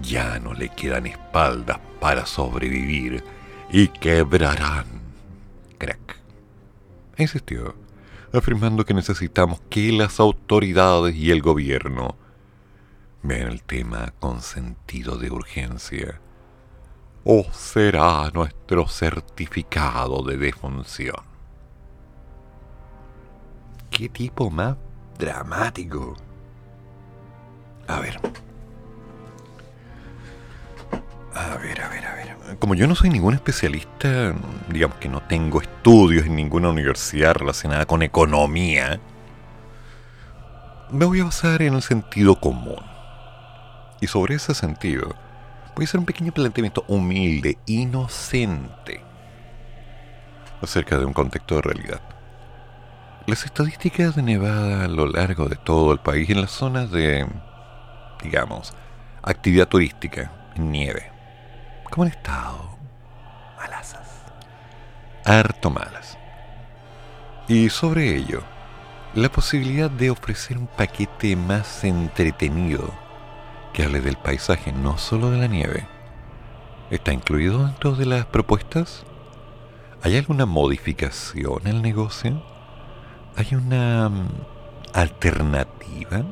ya 0.00 0.38
no 0.38 0.54
le 0.54 0.68
quedan 0.68 1.06
espaldas 1.06 1.78
para 2.00 2.26
sobrevivir 2.26 3.22
y 3.70 3.88
quebrarán. 3.88 4.86
Crack. 5.78 6.18
Insistió, 7.18 7.74
afirmando 8.32 8.84
que 8.84 8.94
necesitamos 8.94 9.60
que 9.68 9.92
las 9.92 10.20
autoridades 10.20 11.14
y 11.14 11.30
el 11.30 11.42
gobierno 11.42 12.16
Vean 13.22 13.52
el 13.52 13.62
tema 13.62 14.12
con 14.18 14.40
sentido 14.40 15.16
de 15.16 15.30
urgencia. 15.30 16.20
O 17.24 17.44
será 17.52 18.28
nuestro 18.34 18.88
certificado 18.88 20.24
de 20.24 20.36
defunción. 20.36 21.22
¿Qué 23.90 24.08
tipo 24.08 24.50
más 24.50 24.76
dramático? 25.18 26.16
A 27.86 28.00
ver. 28.00 28.20
A 31.34 31.56
ver, 31.56 31.80
a 31.80 31.88
ver, 31.88 32.06
a 32.06 32.14
ver. 32.14 32.58
Como 32.58 32.74
yo 32.74 32.86
no 32.86 32.94
soy 32.94 33.08
ningún 33.08 33.34
especialista, 33.34 34.34
digamos 34.68 34.98
que 34.98 35.08
no 35.08 35.22
tengo 35.22 35.62
estudios 35.62 36.26
en 36.26 36.36
ninguna 36.36 36.68
universidad 36.68 37.34
relacionada 37.34 37.86
con 37.86 38.02
economía, 38.02 39.00
me 40.90 41.06
voy 41.06 41.20
a 41.20 41.24
basar 41.24 41.62
en 41.62 41.74
el 41.74 41.82
sentido 41.82 42.38
común. 42.38 42.84
Y 44.00 44.08
sobre 44.08 44.34
ese 44.34 44.54
sentido, 44.54 45.14
voy 45.74 45.84
a 45.84 45.88
hacer 45.88 46.00
un 46.00 46.06
pequeño 46.06 46.32
planteamiento 46.32 46.84
humilde, 46.88 47.56
inocente, 47.66 49.02
acerca 50.60 50.98
de 50.98 51.06
un 51.06 51.14
contexto 51.14 51.56
de 51.56 51.62
realidad. 51.62 52.00
Las 53.26 53.44
estadísticas 53.44 54.16
de 54.16 54.22
nevada 54.22 54.84
a 54.84 54.88
lo 54.88 55.06
largo 55.06 55.48
de 55.48 55.56
todo 55.56 55.92
el 55.92 56.00
país 56.00 56.28
en 56.28 56.40
las 56.40 56.50
zonas 56.50 56.90
de, 56.90 57.26
digamos, 58.22 58.74
actividad 59.22 59.68
turística, 59.68 60.32
nieve, 60.56 61.11
¿cómo 61.92 62.04
han 62.04 62.12
estado? 62.12 62.78
Malasas. 63.58 64.08
Harto 65.26 65.68
malas. 65.68 66.16
Y 67.48 67.68
sobre 67.68 68.16
ello, 68.16 68.42
la 69.14 69.30
posibilidad 69.30 69.90
de 69.90 70.08
ofrecer 70.10 70.56
un 70.56 70.68
paquete 70.68 71.36
más 71.36 71.84
entretenido 71.84 72.90
que 73.74 73.82
hable 73.84 74.00
del 74.00 74.16
paisaje, 74.16 74.72
no 74.72 74.96
solo 74.96 75.30
de 75.30 75.38
la 75.38 75.48
nieve, 75.48 75.86
está 76.90 77.12
incluido 77.12 77.66
dentro 77.66 77.94
de 77.94 78.06
las 78.06 78.24
propuestas. 78.24 79.04
¿Hay 80.02 80.16
alguna 80.16 80.46
modificación 80.46 81.66
el 81.66 81.82
negocio? 81.82 82.42
¿Hay 83.36 83.54
una 83.54 84.08
mm, 84.08 84.28
alternativa? 84.94 86.22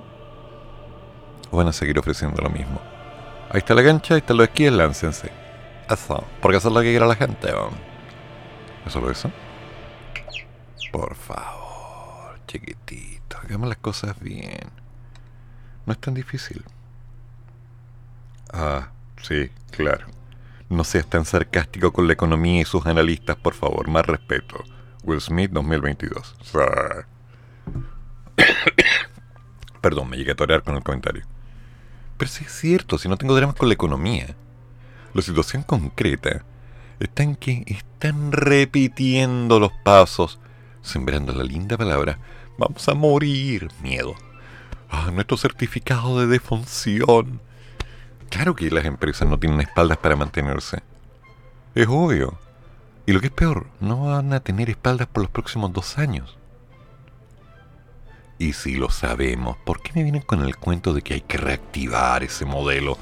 ¿O 1.50 1.58
van 1.58 1.68
a 1.68 1.72
seguir 1.72 1.98
ofreciendo 1.98 2.42
lo 2.42 2.48
mismo? 2.48 2.80
Ahí 3.50 3.58
está 3.58 3.74
la 3.74 3.84
cancha, 3.84 4.14
ahí 4.14 4.20
están 4.20 4.38
los 4.38 4.48
esquíes, 4.48 4.72
láncense. 4.72 5.39
Eso, 5.90 6.24
porque 6.40 6.59
eso 6.59 6.68
es 6.68 6.74
lo 6.74 6.81
que 6.81 6.90
quiere 6.90 7.07
la 7.07 7.16
gente. 7.16 7.48
¿Es 8.87 8.92
solo 8.92 9.11
eso? 9.11 9.31
Por 10.92 11.14
favor, 11.16 12.38
chiquitito, 12.46 13.37
hagamos 13.38 13.68
las 13.68 13.79
cosas 13.79 14.18
bien. 14.20 14.70
No 15.87 15.92
es 15.92 15.98
tan 15.98 16.14
difícil. 16.14 16.64
Ah, 18.53 18.90
sí, 19.22 19.50
claro. 19.70 20.07
No 20.68 20.85
seas 20.85 21.07
tan 21.07 21.24
sarcástico 21.24 21.92
con 21.92 22.07
la 22.07 22.12
economía 22.12 22.62
y 22.62 22.64
sus 22.64 22.87
analistas, 22.87 23.37
por 23.37 23.55
favor, 23.55 23.88
más 23.88 24.07
respeto. 24.07 24.62
Will 25.03 25.20
Smith 25.20 25.50
2022. 25.50 26.37
Perdón, 29.81 30.11
me 30.11 30.16
llegué 30.16 30.33
a 30.33 30.37
torear 30.37 30.62
con 30.62 30.76
el 30.76 30.83
comentario. 30.83 31.24
Pero 32.16 32.31
sí 32.31 32.44
es 32.44 32.53
cierto, 32.53 32.98
si 32.98 33.09
no 33.09 33.16
tengo 33.16 33.35
dramas 33.35 33.57
con 33.57 33.68
la 33.68 33.74
economía. 33.74 34.37
La 35.12 35.22
situación 35.22 35.64
concreta 35.64 36.44
está 37.00 37.24
en 37.24 37.34
que 37.34 37.64
están 37.66 38.30
repitiendo 38.30 39.58
los 39.58 39.72
pasos, 39.82 40.38
sembrando 40.82 41.32
la 41.32 41.42
linda 41.42 41.76
palabra, 41.76 42.18
vamos 42.58 42.88
a 42.88 42.94
morir, 42.94 43.68
miedo. 43.82 44.14
Ah, 44.88 45.10
nuestro 45.12 45.36
certificado 45.36 46.20
de 46.20 46.26
defunción. 46.26 47.40
Claro 48.28 48.54
que 48.54 48.70
las 48.70 48.84
empresas 48.84 49.28
no 49.28 49.38
tienen 49.38 49.60
espaldas 49.60 49.98
para 49.98 50.14
mantenerse. 50.14 50.82
Es 51.74 51.88
obvio. 51.88 52.38
Y 53.06 53.12
lo 53.12 53.20
que 53.20 53.26
es 53.26 53.32
peor, 53.32 53.66
no 53.80 54.06
van 54.06 54.32
a 54.32 54.40
tener 54.40 54.70
espaldas 54.70 55.08
por 55.08 55.22
los 55.22 55.30
próximos 55.30 55.72
dos 55.72 55.98
años. 55.98 56.38
Y 58.38 58.52
si 58.52 58.76
lo 58.76 58.90
sabemos, 58.90 59.56
¿por 59.64 59.82
qué 59.82 59.90
me 59.94 60.04
vienen 60.04 60.22
con 60.22 60.42
el 60.42 60.56
cuento 60.56 60.94
de 60.94 61.02
que 61.02 61.14
hay 61.14 61.20
que 61.20 61.36
reactivar 61.36 62.22
ese 62.22 62.44
modelo 62.44 62.96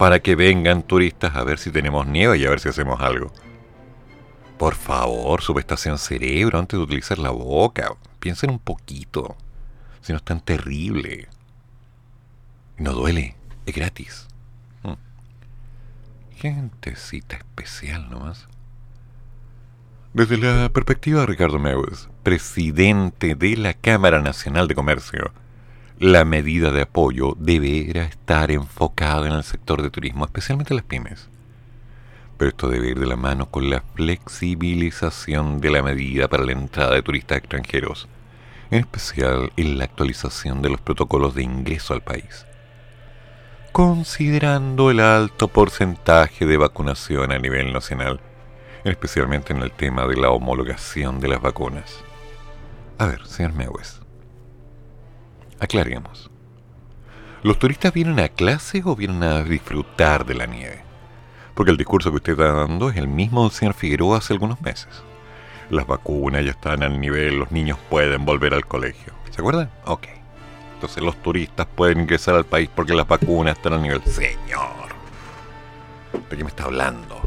para 0.00 0.20
que 0.20 0.34
vengan 0.34 0.82
turistas 0.82 1.36
a 1.36 1.44
ver 1.44 1.58
si 1.58 1.70
tenemos 1.70 2.06
nieve 2.06 2.38
y 2.38 2.46
a 2.46 2.48
ver 2.48 2.58
si 2.58 2.70
hacemos 2.70 3.02
algo? 3.02 3.30
Por 4.56 4.74
favor, 4.74 5.42
subestación 5.42 5.98
cerebro 5.98 6.58
antes 6.58 6.78
de 6.78 6.84
utilizar 6.84 7.18
la 7.18 7.28
boca. 7.28 7.92
Piensen 8.18 8.48
un 8.48 8.60
poquito. 8.60 9.36
Si 10.00 10.14
no 10.14 10.16
es 10.16 10.22
tan 10.22 10.40
terrible. 10.40 11.28
No 12.78 12.94
duele, 12.94 13.36
es 13.66 13.74
gratis. 13.74 14.26
Hmm. 14.82 14.94
Gentecita 16.34 17.36
especial 17.36 18.08
nomás. 18.08 18.48
Desde 20.14 20.38
la 20.38 20.70
perspectiva 20.70 21.20
de 21.20 21.26
Ricardo 21.26 21.58
Meus, 21.58 22.08
presidente 22.22 23.34
de 23.34 23.54
la 23.58 23.74
Cámara 23.74 24.22
Nacional 24.22 24.66
de 24.66 24.74
Comercio, 24.74 25.34
la 26.00 26.24
medida 26.24 26.70
de 26.70 26.80
apoyo 26.80 27.36
deberá 27.38 28.04
estar 28.04 28.50
enfocada 28.50 29.26
en 29.26 29.34
el 29.34 29.44
sector 29.44 29.82
de 29.82 29.90
turismo, 29.90 30.24
especialmente 30.24 30.72
las 30.72 30.82
pymes. 30.82 31.28
Pero 32.38 32.48
esto 32.48 32.68
debe 32.70 32.88
ir 32.88 32.98
de 32.98 33.06
la 33.06 33.16
mano 33.16 33.50
con 33.50 33.68
la 33.68 33.82
flexibilización 33.94 35.60
de 35.60 35.70
la 35.70 35.82
medida 35.82 36.26
para 36.26 36.44
la 36.44 36.52
entrada 36.52 36.94
de 36.94 37.02
turistas 37.02 37.36
extranjeros, 37.36 38.08
en 38.70 38.78
especial 38.78 39.52
en 39.58 39.76
la 39.76 39.84
actualización 39.84 40.62
de 40.62 40.70
los 40.70 40.80
protocolos 40.80 41.34
de 41.34 41.42
ingreso 41.42 41.92
al 41.92 42.00
país. 42.00 42.46
Considerando 43.70 44.90
el 44.90 45.00
alto 45.00 45.48
porcentaje 45.48 46.46
de 46.46 46.56
vacunación 46.56 47.30
a 47.30 47.38
nivel 47.38 47.74
nacional, 47.74 48.20
especialmente 48.84 49.52
en 49.52 49.62
el 49.62 49.70
tema 49.70 50.06
de 50.06 50.16
la 50.16 50.30
homologación 50.30 51.20
de 51.20 51.28
las 51.28 51.42
vacunas. 51.42 52.02
A 52.96 53.04
ver, 53.04 53.26
señor 53.26 53.52
Mewes, 53.52 53.99
aclaremos. 55.60 56.30
¿Los 57.42 57.58
turistas 57.58 57.92
vienen 57.92 58.18
a 58.20 58.28
clase 58.28 58.82
o 58.84 58.96
vienen 58.96 59.22
a 59.22 59.42
disfrutar 59.42 60.26
de 60.26 60.34
la 60.34 60.46
nieve? 60.46 60.82
Porque 61.54 61.70
el 61.70 61.76
discurso 61.76 62.10
que 62.10 62.16
usted 62.16 62.32
está 62.32 62.52
dando 62.52 62.90
es 62.90 62.96
el 62.96 63.08
mismo 63.08 63.44
del 63.44 63.52
señor 63.52 63.74
Figueroa 63.74 64.18
hace 64.18 64.32
algunos 64.32 64.60
meses. 64.60 64.88
Las 65.70 65.86
vacunas 65.86 66.44
ya 66.44 66.50
están 66.50 66.82
al 66.82 67.00
nivel, 67.00 67.38
los 67.38 67.50
niños 67.52 67.78
pueden 67.88 68.24
volver 68.24 68.54
al 68.54 68.66
colegio. 68.66 69.12
¿Se 69.30 69.40
acuerdan? 69.40 69.70
Ok. 69.86 70.08
Entonces 70.74 71.02
los 71.02 71.16
turistas 71.22 71.66
pueden 71.66 72.00
ingresar 72.00 72.34
al 72.34 72.44
país 72.44 72.68
porque 72.74 72.94
las 72.94 73.06
vacunas 73.06 73.56
están 73.56 73.74
al 73.74 73.82
nivel. 73.82 74.02
Señor, 74.04 74.88
¿de 76.30 76.36
qué 76.36 76.42
me 76.42 76.50
está 76.50 76.64
hablando? 76.64 77.20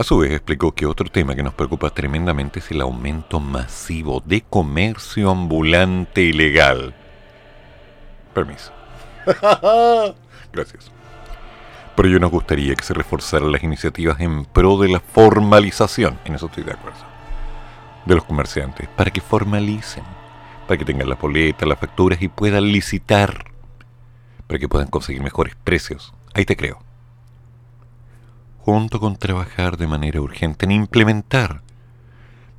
A 0.00 0.02
su 0.02 0.16
vez 0.16 0.30
explicó 0.30 0.72
que 0.72 0.86
otro 0.86 1.10
tema 1.10 1.34
que 1.34 1.42
nos 1.42 1.52
preocupa 1.52 1.90
tremendamente 1.90 2.60
es 2.60 2.70
el 2.70 2.80
aumento 2.80 3.38
masivo 3.38 4.22
de 4.24 4.40
comercio 4.40 5.30
ambulante 5.30 6.22
ilegal. 6.22 6.94
Permiso. 8.32 8.72
Gracias. 10.54 10.90
Pero 11.94 12.08
yo 12.08 12.18
nos 12.18 12.30
gustaría 12.30 12.74
que 12.74 12.82
se 12.82 12.94
reforzaran 12.94 13.52
las 13.52 13.62
iniciativas 13.62 14.18
en 14.20 14.46
pro 14.46 14.78
de 14.78 14.88
la 14.88 15.00
formalización, 15.00 16.18
en 16.24 16.36
eso 16.36 16.46
estoy 16.46 16.64
de 16.64 16.72
acuerdo, 16.72 17.04
de 18.06 18.14
los 18.14 18.24
comerciantes, 18.24 18.88
para 18.96 19.10
que 19.10 19.20
formalicen, 19.20 20.04
para 20.66 20.78
que 20.78 20.86
tengan 20.86 21.10
las 21.10 21.20
boletas, 21.20 21.68
las 21.68 21.78
facturas 21.78 22.22
y 22.22 22.28
puedan 22.28 22.72
licitar, 22.72 23.44
para 24.46 24.58
que 24.58 24.66
puedan 24.66 24.88
conseguir 24.88 25.22
mejores 25.22 25.56
precios. 25.56 26.14
Ahí 26.32 26.46
te 26.46 26.56
creo 26.56 26.89
junto 28.64 29.00
con 29.00 29.16
trabajar 29.16 29.76
de 29.76 29.86
manera 29.86 30.20
urgente 30.20 30.66
en 30.66 30.72
implementar 30.72 31.62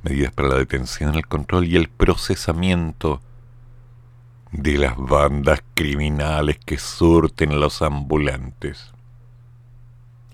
medidas 0.02 0.32
para 0.32 0.48
la 0.48 0.58
detención, 0.58 1.14
el 1.14 1.26
control 1.26 1.66
y 1.66 1.76
el 1.76 1.88
procesamiento 1.88 3.20
de 4.50 4.78
las 4.78 4.96
bandas 4.96 5.62
criminales 5.74 6.58
que 6.58 6.76
surten 6.76 7.60
los 7.60 7.82
ambulantes. 7.82 8.90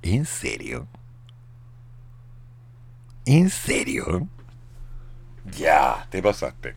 ¿En 0.02 0.24
serio? 0.24 0.88
¿En 3.26 3.50
serio? 3.50 4.26
Ya, 5.56 6.06
te 6.10 6.22
pasaste. 6.22 6.74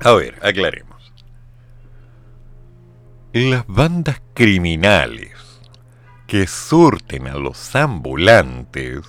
A 0.00 0.12
ver, 0.12 0.38
aclaremos. 0.42 1.12
Las 3.32 3.66
bandas 3.66 4.22
criminales 4.32 5.53
que 6.34 6.48
surten 6.48 7.28
a 7.28 7.34
los 7.34 7.76
ambulantes 7.76 9.02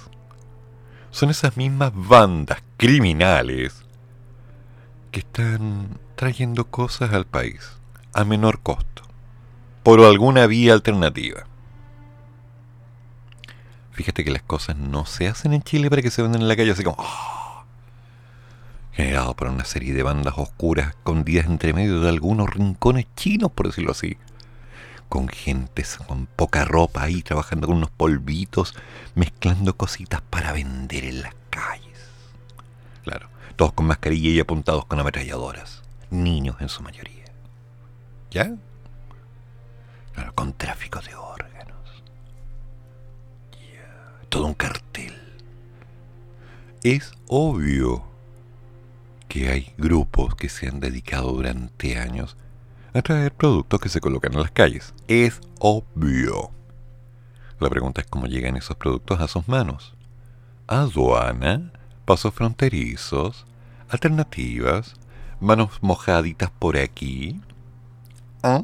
son 1.09 1.31
esas 1.31 1.57
mismas 1.57 1.91
bandas 1.91 2.61
criminales 2.77 3.83
que 5.09 5.21
están 5.21 5.97
trayendo 6.15 6.65
cosas 6.65 7.13
al 7.13 7.25
país 7.25 7.79
a 8.13 8.25
menor 8.25 8.59
costo, 8.59 9.01
por 9.81 10.01
alguna 10.01 10.45
vía 10.45 10.73
alternativa. 10.73 11.47
Fíjate 13.89 14.23
que 14.23 14.29
las 14.29 14.43
cosas 14.43 14.77
no 14.77 15.07
se 15.07 15.27
hacen 15.27 15.53
en 15.53 15.63
Chile 15.63 15.89
para 15.89 16.03
que 16.03 16.11
se 16.11 16.21
vendan 16.21 16.43
en 16.43 16.47
la 16.47 16.55
calle 16.55 16.73
así 16.73 16.83
como... 16.83 16.97
¡oh! 16.99 17.65
generado 18.91 19.35
por 19.35 19.47
una 19.47 19.65
serie 19.65 19.95
de 19.95 20.03
bandas 20.03 20.35
oscuras 20.37 20.89
escondidas 20.89 21.47
entre 21.47 21.73
medio 21.73 22.01
de 22.01 22.09
algunos 22.09 22.51
rincones 22.51 23.07
chinos, 23.15 23.51
por 23.51 23.65
decirlo 23.65 23.93
así 23.93 24.15
con 25.09 25.27
gentes 25.27 25.97
con 26.07 26.25
poca 26.25 26.65
ropa 26.65 27.03
ahí 27.03 27.21
trabajando 27.21 27.67
con 27.67 27.77
unos 27.77 27.89
polvitos, 27.89 28.75
mezclando 29.15 29.75
cositas 29.75 30.21
para 30.21 30.51
vender 30.51 31.05
en 31.05 31.21
las 31.21 31.35
calles. 31.49 32.09
Claro, 33.03 33.29
todos 33.55 33.73
con 33.73 33.87
mascarilla 33.87 34.29
y 34.29 34.39
apuntados 34.39 34.85
con 34.85 34.99
ametralladoras. 34.99 35.81
Niños 36.09 36.57
en 36.59 36.69
su 36.69 36.83
mayoría. 36.83 37.25
¿Ya? 38.31 38.55
Claro, 40.13 40.33
con 40.33 40.53
tráfico 40.53 40.99
de 41.01 41.15
órganos. 41.15 42.03
Ya. 43.51 44.27
Todo 44.29 44.45
un 44.45 44.53
cartel. 44.53 45.13
Es 46.83 47.13
obvio 47.27 48.03
que 49.27 49.49
hay 49.49 49.73
grupos 49.77 50.35
que 50.35 50.49
se 50.49 50.67
han 50.67 50.79
dedicado 50.79 51.31
durante 51.31 51.97
años 51.97 52.37
a 52.95 53.01
traer 53.01 53.33
productos 53.33 53.81
que 53.81 53.89
se 53.89 53.99
colocan 53.99 54.33
en 54.33 54.41
las 54.41 54.51
calles. 54.51 54.93
Es 55.07 55.41
obvio. 55.59 56.51
La 57.59 57.69
pregunta 57.69 58.01
es 58.01 58.07
cómo 58.07 58.25
llegan 58.25 58.55
esos 58.55 58.77
productos 58.77 59.19
a 59.19 59.27
sus 59.27 59.47
manos. 59.49 59.93
Aduana, 60.67 61.73
pasos 62.05 62.33
fronterizos, 62.33 63.45
alternativas, 63.89 64.95
manos 65.41 65.79
mojaditas 65.81 66.49
por 66.51 66.77
aquí. 66.77 67.41
¿Ah? 68.41 68.63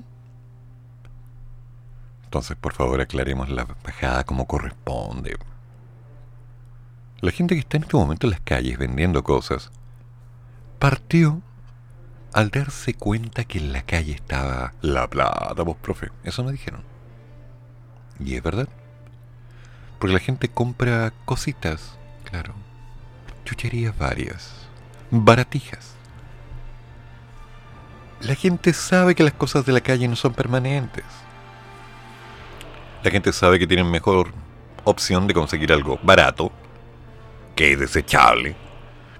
Entonces, 2.24 2.56
por 2.56 2.74
favor, 2.74 3.02
aclaremos 3.02 3.50
la 3.50 3.65
bajada 3.84 4.24
como 4.24 4.48
corresponde. 4.48 5.38
La 7.20 7.32
gente 7.32 7.56
que 7.56 7.60
está 7.60 7.78
en 7.78 7.84
este 7.84 7.98
momento 7.98 8.28
en 8.28 8.32
las 8.32 8.41
calles 8.41 8.78
vendiendo 8.78 9.24
cosas 9.24 9.72
partió 10.80 11.41
al 12.34 12.50
darse 12.50 12.94
cuenta 12.94 13.44
que 13.44 13.58
en 13.58 13.74
la 13.74 13.84
calle 13.84 14.13
estaba 14.13 14.74
la 14.82 15.08
plata, 15.10 15.62
vos, 15.63 15.78
profe. 15.78 16.10
Eso 16.24 16.44
me 16.44 16.52
dijeron. 16.52 16.84
Y 18.20 18.36
es 18.36 18.44
verdad. 18.44 18.70
Porque 20.00 20.13
la 20.13 20.20
gente 20.20 20.50
compra 20.50 21.13
cositas, 21.26 21.98
claro. 22.30 22.54
Chucherías 23.46 23.98
varias. 23.98 24.54
Baratijas. 25.12 25.96
La 28.22 28.36
gente 28.36 28.74
sabe 28.74 29.15
que 29.15 29.24
las 29.24 29.34
cosas 29.34 29.65
de 29.65 29.74
la 29.74 29.82
calle 29.82 30.08
no 30.08 30.15
son 30.15 30.34
permanentes. 30.34 31.06
La 33.04 33.10
gente 33.10 33.34
sabe 33.34 33.58
que 33.58 33.65
tienen 33.67 33.89
mejor 33.89 34.32
opción 34.84 35.28
de 35.28 35.34
conseguir 35.34 35.74
algo 35.74 36.00
barato, 36.04 36.52
que 37.56 37.74
es 37.74 37.80
desechable, 37.80 38.56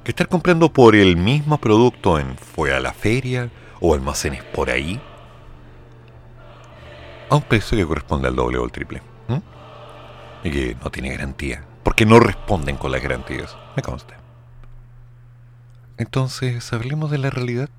que 0.04 0.12
estar 0.12 0.28
comprando 0.28 0.72
por 0.74 0.96
el 0.96 1.16
mismo 1.18 1.60
producto 1.60 2.20
en 2.20 2.38
fue 2.38 2.74
a 2.74 2.80
la 2.80 2.94
feria 2.94 3.50
o 3.80 3.94
almacenes 3.94 4.44
por 4.44 4.70
ahí 4.70 5.00
a 7.30 7.36
un 7.36 7.44
precio 7.44 7.78
que 7.78 7.86
corresponde 7.86 8.28
al 8.28 8.36
doble 8.36 8.58
o 8.58 8.64
al 8.64 8.72
triple. 8.72 9.02
Y 10.44 10.50
que 10.50 10.76
no 10.84 10.90
tiene 10.90 11.12
garantía, 11.12 11.64
porque 11.84 12.06
no 12.06 12.20
responden 12.20 12.76
con 12.76 12.92
las 12.92 13.02
garantías, 13.02 13.56
me 13.76 13.84
consta. 13.84 14.18
Entonces, 15.98 16.74
hablemos 16.74 17.12
de 17.12 17.20
la 17.20 17.30
realidad. 17.30 17.70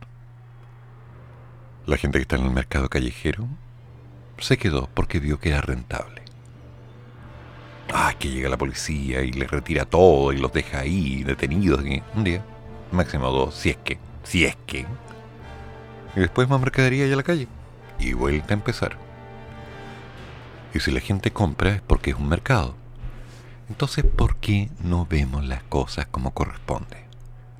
La 1.86 1.96
gente 1.96 2.18
que 2.18 2.22
está 2.22 2.36
en 2.36 2.44
el 2.44 2.52
mercado 2.52 2.88
callejero 2.88 3.48
se 4.38 4.56
quedó 4.58 4.88
porque 4.94 5.18
vio 5.18 5.40
que 5.40 5.48
era 5.48 5.60
rentable. 5.60 6.21
Ah, 7.92 8.14
que 8.18 8.30
llega 8.30 8.48
la 8.48 8.56
policía 8.56 9.22
y 9.22 9.32
les 9.32 9.50
retira 9.50 9.84
todo 9.84 10.32
y 10.32 10.38
los 10.38 10.52
deja 10.52 10.80
ahí 10.80 11.22
detenidos 11.24 11.82
un 12.14 12.24
día, 12.24 12.42
máximo 12.90 13.30
dos, 13.30 13.54
si 13.54 13.70
es 13.70 13.76
que, 13.76 13.98
si 14.24 14.44
es 14.44 14.56
que. 14.66 14.86
Y 16.16 16.20
después 16.20 16.48
más 16.48 16.60
mercadería 16.60 17.06
y 17.06 17.12
a 17.12 17.16
la 17.16 17.22
calle. 17.22 17.48
Y 17.98 18.14
vuelta 18.14 18.54
a 18.54 18.56
empezar. 18.56 18.96
Y 20.74 20.80
si 20.80 20.90
la 20.90 21.00
gente 21.00 21.32
compra 21.32 21.74
es 21.74 21.82
porque 21.82 22.10
es 22.10 22.16
un 22.16 22.28
mercado. 22.28 22.74
Entonces, 23.68 24.04
¿por 24.04 24.36
qué 24.36 24.70
no 24.82 25.06
vemos 25.06 25.44
las 25.44 25.62
cosas 25.64 26.06
como 26.06 26.32
corresponde? 26.32 27.04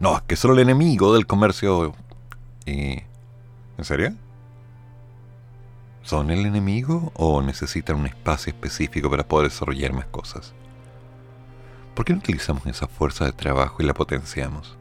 No, 0.00 0.16
es 0.16 0.22
que 0.22 0.36
solo 0.36 0.54
el 0.54 0.60
enemigo 0.60 1.14
del 1.14 1.26
comercio... 1.26 1.94
¿En 2.66 3.04
serio? 3.82 4.14
¿Son 6.02 6.30
el 6.30 6.44
enemigo 6.46 7.12
o 7.14 7.42
necesitan 7.42 7.96
un 7.96 8.06
espacio 8.06 8.52
específico 8.52 9.08
para 9.08 9.26
poder 9.26 9.50
desarrollar 9.50 9.92
más 9.92 10.06
cosas? 10.06 10.52
¿Por 11.94 12.04
qué 12.04 12.12
no 12.12 12.18
utilizamos 12.18 12.66
esa 12.66 12.88
fuerza 12.88 13.24
de 13.24 13.32
trabajo 13.32 13.76
y 13.80 13.86
la 13.86 13.94
potenciamos? 13.94 14.76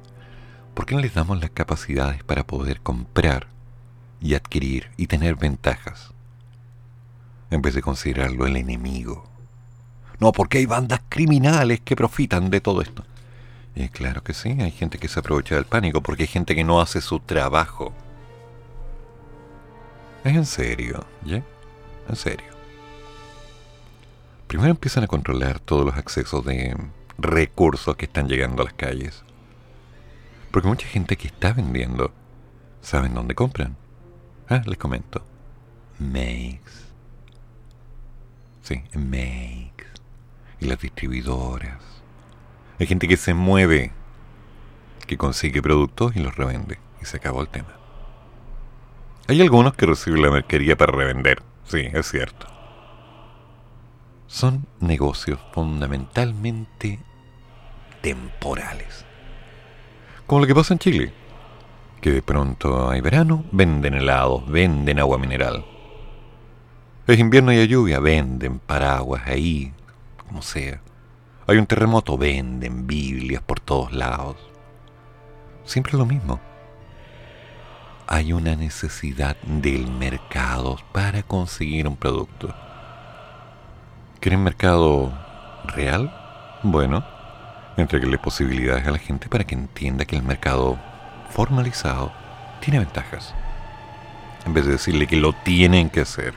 ¿Por 0.73 0.85
qué 0.85 0.95
no 0.95 1.01
les 1.01 1.13
damos 1.13 1.39
las 1.39 1.51
capacidades 1.51 2.23
para 2.23 2.45
poder 2.45 2.81
comprar 2.81 3.47
y 4.19 4.33
adquirir 4.33 4.89
y 4.97 5.07
tener 5.07 5.35
ventajas? 5.35 6.11
En 7.51 7.61
vez 7.61 7.75
de 7.75 7.81
considerarlo 7.81 8.47
el 8.47 8.55
enemigo. 8.55 9.25
No, 10.19 10.31
porque 10.31 10.59
hay 10.59 10.65
bandas 10.65 11.01
criminales 11.09 11.81
que 11.81 11.95
profitan 11.95 12.49
de 12.49 12.61
todo 12.61 12.81
esto. 12.81 13.03
Y 13.75 13.89
claro 13.89 14.23
que 14.23 14.33
sí, 14.33 14.49
hay 14.59 14.71
gente 14.71 14.97
que 14.97 15.07
se 15.07 15.19
aprovecha 15.19 15.55
del 15.55 15.65
pánico 15.65 16.01
porque 16.01 16.23
hay 16.23 16.27
gente 16.27 16.55
que 16.55 16.63
no 16.63 16.81
hace 16.81 17.01
su 17.01 17.19
trabajo. 17.19 17.93
Es 20.23 20.35
en 20.35 20.45
serio, 20.45 21.05
¿ya? 21.25 21.43
En 22.07 22.15
serio. 22.15 22.47
Primero 24.47 24.69
empiezan 24.69 25.03
a 25.03 25.07
controlar 25.07 25.59
todos 25.59 25.85
los 25.85 25.95
accesos 25.95 26.45
de 26.45 26.75
recursos 27.17 27.95
que 27.95 28.05
están 28.05 28.27
llegando 28.27 28.61
a 28.61 28.65
las 28.65 28.73
calles. 28.73 29.23
Porque 30.51 30.67
mucha 30.67 30.87
gente 30.87 31.15
que 31.17 31.27
está 31.27 31.53
vendiendo 31.53 32.11
saben 32.81 33.13
dónde 33.13 33.33
compran. 33.33 33.77
Ah, 34.49 34.61
les 34.65 34.77
comento. 34.77 35.25
Makes. 35.97 36.91
Sí, 38.61 38.83
Makes. 38.93 39.87
Y 40.59 40.65
las 40.67 40.79
distribuidoras. 40.79 41.81
Hay 42.77 42.87
gente 42.87 43.07
que 43.07 43.17
se 43.17 43.33
mueve, 43.33 43.91
que 45.07 45.17
consigue 45.17 45.61
productos 45.61 46.15
y 46.15 46.19
los 46.19 46.35
revende. 46.35 46.77
Y 47.01 47.05
se 47.05 47.17
acabó 47.17 47.41
el 47.41 47.47
tema. 47.47 47.80
Hay 49.31 49.39
algunos 49.39 49.75
que 49.75 49.85
reciben 49.85 50.21
la 50.21 50.29
mercadería 50.29 50.75
para 50.75 50.91
revender. 50.91 51.41
Sí, 51.63 51.87
es 51.93 52.11
cierto. 52.11 52.47
Son 54.27 54.67
negocios 54.81 55.39
fundamentalmente 55.53 56.99
temporales. 58.01 59.05
Como 60.27 60.41
lo 60.41 60.47
que 60.47 60.53
pasa 60.53 60.73
en 60.73 60.79
Chile. 60.79 61.13
Que 62.01 62.11
de 62.11 62.21
pronto 62.21 62.89
hay 62.89 62.99
verano, 62.99 63.45
venden 63.53 63.93
helados, 63.93 64.45
venden 64.51 64.99
agua 64.99 65.17
mineral. 65.17 65.63
Es 67.07 67.17
invierno 67.17 67.53
y 67.53 67.59
hay 67.59 67.69
lluvia, 67.69 68.01
venden 68.01 68.59
paraguas 68.59 69.21
ahí, 69.27 69.71
como 70.27 70.41
sea. 70.41 70.81
Hay 71.47 71.57
un 71.57 71.67
terremoto, 71.67 72.17
venden 72.17 72.85
Biblias 72.85 73.41
por 73.41 73.61
todos 73.61 73.93
lados. 73.93 74.35
Siempre 75.63 75.97
lo 75.97 76.05
mismo. 76.05 76.50
Hay 78.13 78.33
una 78.33 78.57
necesidad 78.57 79.37
del 79.43 79.89
mercado 79.89 80.77
para 80.91 81.23
conseguir 81.23 81.87
un 81.87 81.95
producto. 81.95 82.53
¿Quieren 84.19 84.43
mercado 84.43 85.17
real? 85.63 86.13
Bueno, 86.61 87.05
entreguenle 87.77 88.17
posibilidades 88.17 88.85
a 88.85 88.91
la 88.91 88.97
gente 88.97 89.29
para 89.29 89.45
que 89.45 89.55
entienda 89.55 90.03
que 90.03 90.17
el 90.17 90.23
mercado 90.23 90.77
formalizado 91.29 92.11
tiene 92.59 92.79
ventajas. 92.79 93.33
En 94.45 94.53
vez 94.53 94.65
de 94.65 94.73
decirle 94.73 95.07
que 95.07 95.15
lo 95.15 95.31
tienen 95.31 95.89
que 95.89 96.01
hacer. 96.01 96.33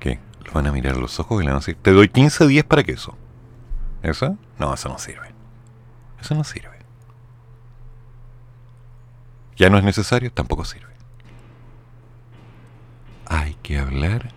¿Qué? 0.00 0.18
Lo 0.46 0.52
van 0.52 0.66
a 0.66 0.72
mirar 0.72 0.94
a 0.94 0.98
los 0.98 1.20
ojos 1.20 1.42
y 1.42 1.44
le 1.44 1.50
van 1.50 1.58
a 1.58 1.60
decir, 1.60 1.76
te 1.82 1.92
doy 1.92 2.08
15 2.08 2.46
días 2.46 2.64
para 2.64 2.84
que 2.84 2.92
eso. 2.92 3.18
¿Eso? 4.02 4.38
No, 4.58 4.72
eso 4.72 4.88
no 4.88 4.96
sirve. 4.96 5.34
Eso 6.18 6.34
no 6.34 6.42
sirve. 6.42 6.73
Ya 9.56 9.70
no 9.70 9.78
es 9.78 9.84
necesario, 9.84 10.32
tampoco 10.32 10.64
sirve. 10.64 10.92
Hay 13.26 13.56
que 13.62 13.78
hablar, 13.78 14.30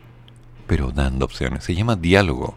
pero 0.67 0.91
dando 0.91 1.25
opciones. 1.25 1.63
Se 1.63 1.75
llama 1.75 1.95
diálogo. 1.95 2.55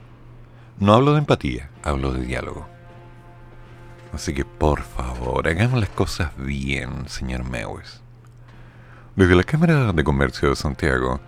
No 0.78 0.94
hablo 0.94 1.12
de 1.12 1.18
empatía, 1.18 1.70
hablo 1.82 2.12
de 2.12 2.24
diálogo. 2.24 2.68
Así 4.12 4.34
que 4.34 4.44
por 4.44 4.82
favor, 4.82 5.46
hagamos 5.48 5.80
las 5.80 5.90
cosas 5.90 6.32
bien, 6.36 7.08
señor 7.08 7.44
Mewes. 7.44 8.00
Desde 9.16 9.34
la 9.34 9.44
Cámara 9.44 9.92
de 9.92 10.04
Comercio 10.04 10.50
de 10.50 10.56
Santiago, 10.56 11.20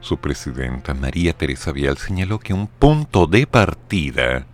su 0.00 0.18
presidenta 0.18 0.94
María 0.94 1.32
Teresa 1.32 1.72
Vial 1.72 1.98
señaló 1.98 2.38
que 2.38 2.54
un 2.54 2.66
punto 2.66 3.26
de 3.26 3.46
partida 3.46 4.46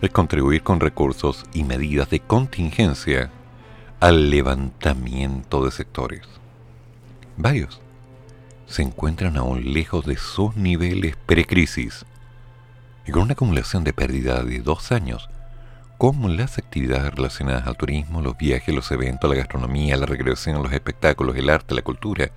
es 0.00 0.10
contribuir 0.10 0.62
con 0.62 0.80
recursos 0.80 1.44
y 1.52 1.64
medidas 1.64 2.10
de 2.10 2.20
contingencia 2.20 3.30
al 4.04 4.28
levantamiento 4.28 5.64
de 5.64 5.70
sectores. 5.70 6.20
Varios 7.38 7.80
se 8.66 8.82
encuentran 8.82 9.38
aún 9.38 9.72
lejos 9.72 10.04
de 10.04 10.18
sus 10.18 10.56
niveles 10.56 11.16
precrisis 11.16 12.04
y 13.06 13.12
con 13.12 13.22
una 13.22 13.32
acumulación 13.32 13.82
de 13.82 13.94
pérdida 13.94 14.42
de 14.42 14.58
dos 14.58 14.92
años, 14.92 15.30
como 15.96 16.28
las 16.28 16.58
actividades 16.58 17.14
relacionadas 17.14 17.66
al 17.66 17.78
turismo, 17.78 18.20
los 18.20 18.36
viajes, 18.36 18.74
los 18.74 18.92
eventos, 18.92 19.30
la 19.30 19.36
gastronomía, 19.36 19.96
la 19.96 20.04
recreación, 20.04 20.62
los 20.62 20.74
espectáculos, 20.74 21.34
el 21.36 21.48
arte, 21.48 21.74
la 21.74 21.80
cultura, 21.80 22.30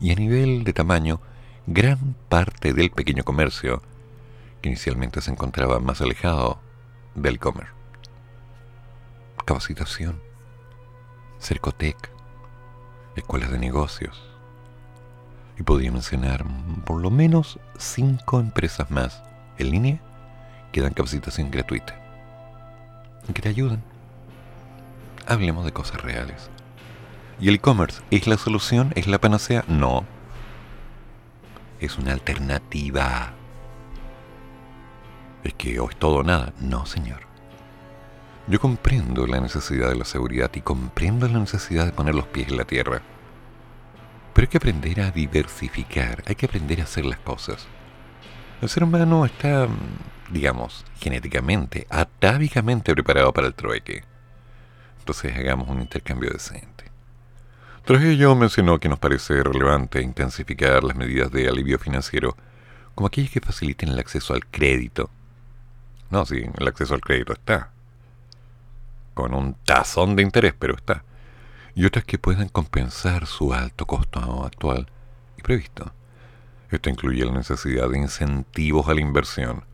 y 0.00 0.10
a 0.10 0.16
nivel 0.16 0.64
de 0.64 0.72
tamaño, 0.72 1.20
gran 1.68 2.16
parte 2.28 2.72
del 2.72 2.90
pequeño 2.90 3.22
comercio, 3.22 3.80
que 4.60 4.70
inicialmente 4.70 5.20
se 5.20 5.30
encontraba 5.30 5.78
más 5.78 6.00
alejado 6.00 6.58
del 7.14 7.36
e-commerce. 7.36 7.70
Capacitación, 9.44 10.25
Cercotec, 11.46 12.10
escuelas 13.14 13.52
de 13.52 13.58
negocios. 13.60 14.20
Y 15.56 15.62
podría 15.62 15.92
mencionar 15.92 16.44
por 16.84 17.00
lo 17.00 17.08
menos 17.08 17.60
cinco 17.78 18.40
empresas 18.40 18.90
más 18.90 19.22
en 19.56 19.70
línea 19.70 20.00
que 20.72 20.80
dan 20.80 20.92
capacitación 20.92 21.52
gratuita. 21.52 21.94
Que 23.32 23.42
te 23.42 23.48
ayudan. 23.48 23.80
Hablemos 25.24 25.64
de 25.64 25.72
cosas 25.72 26.02
reales. 26.02 26.50
¿Y 27.38 27.48
el 27.48 27.54
e-commerce 27.54 28.02
es 28.10 28.26
la 28.26 28.38
solución? 28.38 28.92
¿Es 28.96 29.06
la 29.06 29.20
panacea? 29.20 29.64
No. 29.68 30.04
Es 31.78 31.96
una 31.96 32.10
alternativa. 32.10 33.34
Es 35.44 35.54
que 35.54 35.78
o 35.78 35.88
es 35.88 35.96
todo 35.96 36.16
o 36.16 36.24
nada. 36.24 36.52
No, 36.58 36.86
señor. 36.86 37.25
Yo 38.48 38.60
comprendo 38.60 39.26
la 39.26 39.40
necesidad 39.40 39.88
de 39.88 39.96
la 39.96 40.04
seguridad 40.04 40.50
y 40.54 40.60
comprendo 40.60 41.26
la 41.26 41.40
necesidad 41.40 41.84
de 41.84 41.92
poner 41.92 42.14
los 42.14 42.26
pies 42.28 42.48
en 42.48 42.56
la 42.56 42.64
tierra. 42.64 43.02
Pero 44.32 44.44
hay 44.44 44.48
que 44.48 44.58
aprender 44.58 45.00
a 45.00 45.10
diversificar, 45.10 46.22
hay 46.26 46.36
que 46.36 46.46
aprender 46.46 46.80
a 46.80 46.84
hacer 46.84 47.04
las 47.06 47.18
cosas. 47.18 47.66
El 48.62 48.68
ser 48.68 48.84
humano 48.84 49.24
está, 49.26 49.66
digamos, 50.30 50.84
genéticamente, 51.00 51.88
atávicamente 51.90 52.92
preparado 52.94 53.32
para 53.32 53.48
el 53.48 53.54
trueque. 53.54 54.04
Entonces 55.00 55.36
hagamos 55.36 55.68
un 55.68 55.80
intercambio 55.80 56.30
decente. 56.30 56.84
Tras 57.84 58.02
ello 58.02 58.34
mencionó 58.34 58.78
que 58.78 58.88
nos 58.88 58.98
parece 58.98 59.42
relevante 59.42 60.02
intensificar 60.02 60.84
las 60.84 60.96
medidas 60.96 61.32
de 61.32 61.48
alivio 61.48 61.78
financiero, 61.78 62.36
como 62.94 63.08
aquellas 63.08 63.30
que 63.30 63.40
faciliten 63.40 63.88
el 63.88 63.98
acceso 63.98 64.34
al 64.34 64.46
crédito, 64.46 65.10
No, 66.10 66.24
sí, 66.24 66.44
el 66.56 66.68
acceso 66.68 66.94
al 66.94 67.00
crédito 67.00 67.32
está. 67.32 67.72
Con 69.16 69.32
un 69.32 69.54
tazón 69.64 70.14
de 70.14 70.22
interés, 70.22 70.52
pero 70.58 70.74
está. 70.76 71.02
Y 71.74 71.86
otras 71.86 72.04
que 72.04 72.18
puedan 72.18 72.50
compensar 72.50 73.24
su 73.24 73.54
alto 73.54 73.86
costo 73.86 74.44
actual 74.44 74.88
y 75.38 75.42
previsto. 75.42 75.90
Esto 76.70 76.90
incluye 76.90 77.24
la 77.24 77.32
necesidad 77.32 77.88
de 77.88 77.96
incentivos 77.96 78.86
a 78.88 78.92
la 78.92 79.00
inversión, 79.00 79.64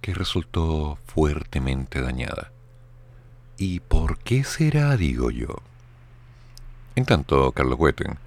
que 0.00 0.12
resultó 0.12 0.98
fuertemente 1.06 2.00
dañada. 2.02 2.50
¿Y 3.58 3.78
por 3.78 4.18
qué 4.18 4.42
será, 4.42 4.96
digo 4.96 5.30
yo? 5.30 5.54
En 6.96 7.04
tanto, 7.04 7.52
Carlos 7.52 7.78
Hueten, 7.78 8.18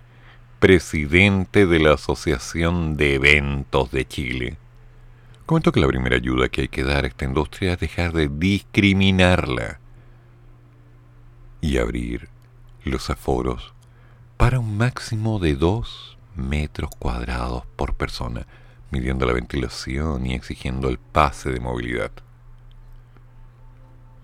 presidente 0.60 1.66
de 1.66 1.80
la 1.80 1.96
Asociación 1.96 2.96
de 2.96 3.16
Eventos 3.16 3.92
de 3.92 4.08
Chile, 4.08 4.56
comentó 5.46 5.74
que 5.74 5.82
la 5.82 5.88
primera 5.88 6.16
ayuda 6.16 6.48
que 6.48 6.62
hay 6.62 6.68
que 6.70 6.86
dar 6.86 7.04
a 7.04 7.08
esta 7.08 7.26
industria 7.26 7.74
es 7.74 7.80
dejar 7.82 8.14
de 8.14 8.30
discriminarla 8.30 9.82
y 11.64 11.78
abrir 11.78 12.28
los 12.84 13.10
aforos 13.10 13.74
para 14.36 14.60
un 14.60 14.76
máximo 14.76 15.40
de 15.40 15.56
dos 15.56 16.18
metros 16.36 16.90
cuadrados 17.00 17.64
por 17.78 17.96
persona, 17.96 18.46
midiendo 18.92 19.26
la 19.26 19.32
ventilación 19.32 20.26
y 20.26 20.34
exigiendo 20.34 20.90
el 20.90 20.98
pase 20.98 21.52
de 21.52 21.62
movilidad. 21.62 22.12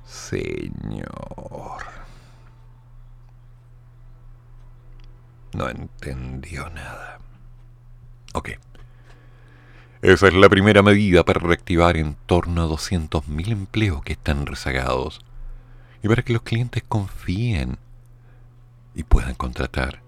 Señor. 0.06 1.08
No 5.54 5.70
entendió 5.70 6.70
nada. 6.72 7.20
Ok. 8.34 8.50
Esa 10.02 10.28
es 10.28 10.34
la 10.34 10.50
primera 10.50 10.84
medida 10.84 11.24
para 11.24 11.40
reactivar 11.40 11.96
en 11.96 12.16
torno 12.26 12.64
a 12.64 12.68
200.000 12.68 13.50
empleos 13.50 14.04
que 14.04 14.12
están 14.14 14.46
rezagados 14.46 15.22
y 16.02 16.08
para 16.08 16.24
que 16.24 16.34
los 16.34 16.42
clientes 16.42 16.84
confíen 16.88 17.78
y 18.96 19.04
puedan 19.04 19.36
contratar. 19.36 20.02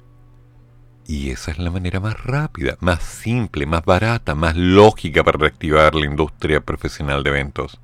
Y 1.07 1.31
esa 1.31 1.51
es 1.51 1.57
la 1.57 1.71
manera 1.71 1.99
más 1.99 2.23
rápida, 2.23 2.77
más 2.79 3.03
simple, 3.03 3.65
más 3.65 3.83
barata, 3.83 4.35
más 4.35 4.55
lógica 4.55 5.23
para 5.23 5.37
reactivar 5.37 5.95
la 5.95 6.05
industria 6.05 6.61
profesional 6.61 7.23
de 7.23 7.29
eventos. 7.31 7.79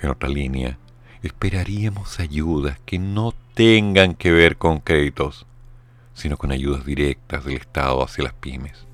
En 0.00 0.10
otra 0.10 0.28
línea, 0.28 0.78
esperaríamos 1.22 2.18
ayudas 2.18 2.78
que 2.84 2.98
no 2.98 3.34
tengan 3.54 4.14
que 4.14 4.32
ver 4.32 4.56
con 4.56 4.80
créditos, 4.80 5.46
sino 6.14 6.36
con 6.36 6.50
ayudas 6.50 6.84
directas 6.84 7.44
del 7.44 7.58
Estado 7.58 8.02
hacia 8.02 8.24
las 8.24 8.34
pymes. 8.34 8.86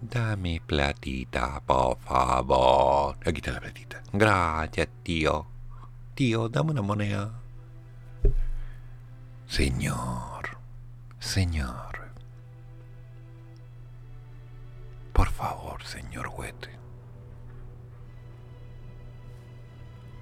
Dame 0.00 0.60
platita, 0.66 1.60
por 1.64 1.98
favor. 1.98 3.16
Aquí 3.24 3.36
está 3.36 3.52
la 3.52 3.60
platita. 3.60 4.02
Gracias, 4.12 4.88
tío. 5.02 5.51
Tío, 6.14 6.48
dame 6.48 6.72
una 6.72 6.82
moneda. 6.82 7.30
Señor, 9.46 10.58
señor. 11.18 12.10
Por 15.12 15.28
favor, 15.30 15.82
señor 15.84 16.28
Huete. 16.36 16.70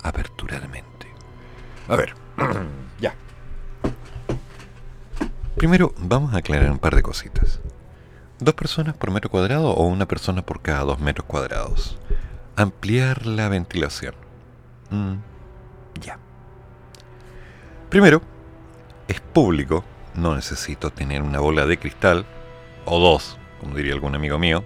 Apertura 0.02 0.60
de 0.60 0.68
mente. 0.68 1.08
A 1.88 1.96
ver, 1.96 2.14
ya. 3.00 3.14
Primero, 5.56 5.92
vamos 5.98 6.34
a 6.34 6.38
aclarar 6.38 6.70
un 6.70 6.78
par 6.78 6.94
de 6.94 7.02
cositas. 7.02 7.60
¿Dos 8.38 8.54
personas 8.54 8.96
por 8.96 9.10
metro 9.10 9.28
cuadrado 9.30 9.70
o 9.70 9.86
una 9.86 10.06
persona 10.06 10.42
por 10.42 10.62
cada 10.62 10.84
dos 10.84 11.00
metros 11.00 11.26
cuadrados? 11.26 11.98
Ampliar 12.56 13.26
la 13.26 13.48
ventilación. 13.48 14.14
Mm, 14.90 15.16
ya. 16.00 16.18
Primero, 17.88 18.22
es 19.08 19.20
público, 19.20 19.84
no 20.14 20.34
necesito 20.34 20.90
tener 20.90 21.22
una 21.22 21.40
bola 21.40 21.66
de 21.66 21.78
cristal, 21.78 22.24
o 22.84 23.00
dos, 23.00 23.38
como 23.60 23.74
diría 23.74 23.94
algún 23.94 24.14
amigo 24.14 24.38
mío, 24.38 24.64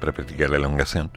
para 0.00 0.12
practicar 0.12 0.50
la 0.50 0.56
elongación, 0.56 1.10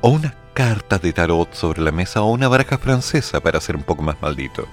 o 0.00 0.10
unas 0.10 0.34
cartas 0.54 1.00
de 1.02 1.12
tarot 1.12 1.52
sobre 1.54 1.82
la 1.82 1.92
mesa 1.92 2.22
o 2.22 2.30
una 2.30 2.48
baraja 2.48 2.78
francesa 2.78 3.40
para 3.40 3.60
ser 3.60 3.76
un 3.76 3.82
poco 3.82 4.02
más 4.02 4.20
maldito. 4.20 4.66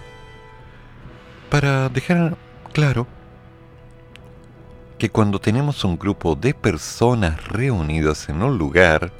Para 1.50 1.90
dejar 1.90 2.36
claro 2.74 3.08
que 4.98 5.10
cuando 5.10 5.40
tenemos 5.40 5.84
un 5.84 5.98
grupo 5.98 6.36
de 6.36 6.54
personas 6.54 7.48
reunidas 7.50 8.30
en 8.30 8.42
un 8.42 8.58
lugar, 8.58 9.12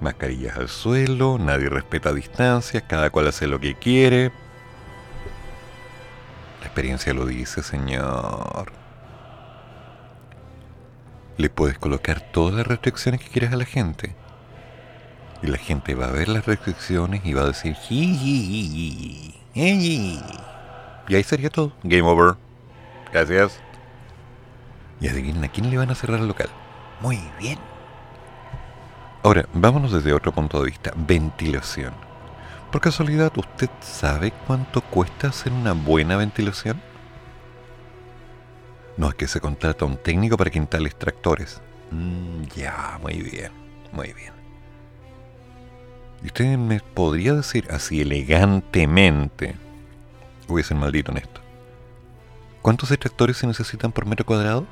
mascarillas 0.00 0.56
al 0.56 0.68
suelo, 0.68 1.38
nadie 1.38 1.68
respeta 1.68 2.12
distancias, 2.12 2.82
cada 2.86 3.10
cual 3.10 3.28
hace 3.28 3.46
lo 3.46 3.60
que 3.60 3.74
quiere. 3.74 4.32
La 6.60 6.66
experiencia 6.66 7.14
lo 7.14 7.26
dice, 7.26 7.62
señor. 7.62 8.72
Le 11.36 11.48
puedes 11.50 11.78
colocar 11.78 12.20
todas 12.32 12.54
las 12.54 12.66
restricciones 12.66 13.20
que 13.20 13.28
quieras 13.28 13.52
a 13.52 13.56
la 13.56 13.64
gente. 13.64 14.14
Y 15.42 15.46
la 15.46 15.56
gente 15.56 15.94
va 15.94 16.06
a 16.06 16.12
ver 16.12 16.28
las 16.28 16.44
restricciones 16.44 17.24
y 17.24 17.32
va 17.32 17.42
a 17.42 17.46
decir, 17.46 17.76
y 21.10 21.16
ahí 21.16 21.24
sería 21.24 21.50
todo. 21.50 21.72
Game 21.82 22.08
over. 22.08 22.36
Gracias. 23.12 23.58
Y 25.00 25.08
adivinen 25.08 25.42
a 25.44 25.48
quién 25.48 25.70
le 25.70 25.78
van 25.78 25.90
a 25.90 25.94
cerrar 25.94 26.20
el 26.20 26.28
local. 26.28 26.48
Muy 27.00 27.18
bien. 27.38 27.69
Ahora, 29.22 29.46
vámonos 29.52 29.92
desde 29.92 30.12
otro 30.12 30.32
punto 30.32 30.60
de 30.60 30.70
vista. 30.70 30.92
Ventilación. 30.96 31.92
Por 32.72 32.80
casualidad, 32.80 33.32
¿usted 33.36 33.68
sabe 33.80 34.32
cuánto 34.46 34.80
cuesta 34.80 35.28
hacer 35.28 35.52
una 35.52 35.72
buena 35.72 36.16
ventilación? 36.16 36.80
No 38.96 39.08
es 39.08 39.14
que 39.14 39.28
se 39.28 39.40
contrata 39.40 39.84
un 39.84 39.96
técnico 39.96 40.36
para 40.36 40.50
instale 40.56 40.88
extractores. 40.88 41.60
Mm, 41.90 42.44
ya, 42.54 42.98
muy 43.02 43.20
bien, 43.22 43.52
muy 43.92 44.12
bien. 44.12 44.32
¿Y 46.22 46.26
usted 46.26 46.56
me 46.56 46.80
podría 46.80 47.34
decir 47.34 47.66
así 47.70 48.02
elegantemente, 48.02 49.56
voy 50.46 50.62
a 50.62 50.64
ser 50.64 50.76
maldito 50.76 51.12
en 51.12 51.18
esto, 51.18 51.40
cuántos 52.60 52.90
extractores 52.90 53.38
se 53.38 53.46
necesitan 53.46 53.90
por 53.90 54.04
metro 54.04 54.26
cuadrado? 54.26 54.66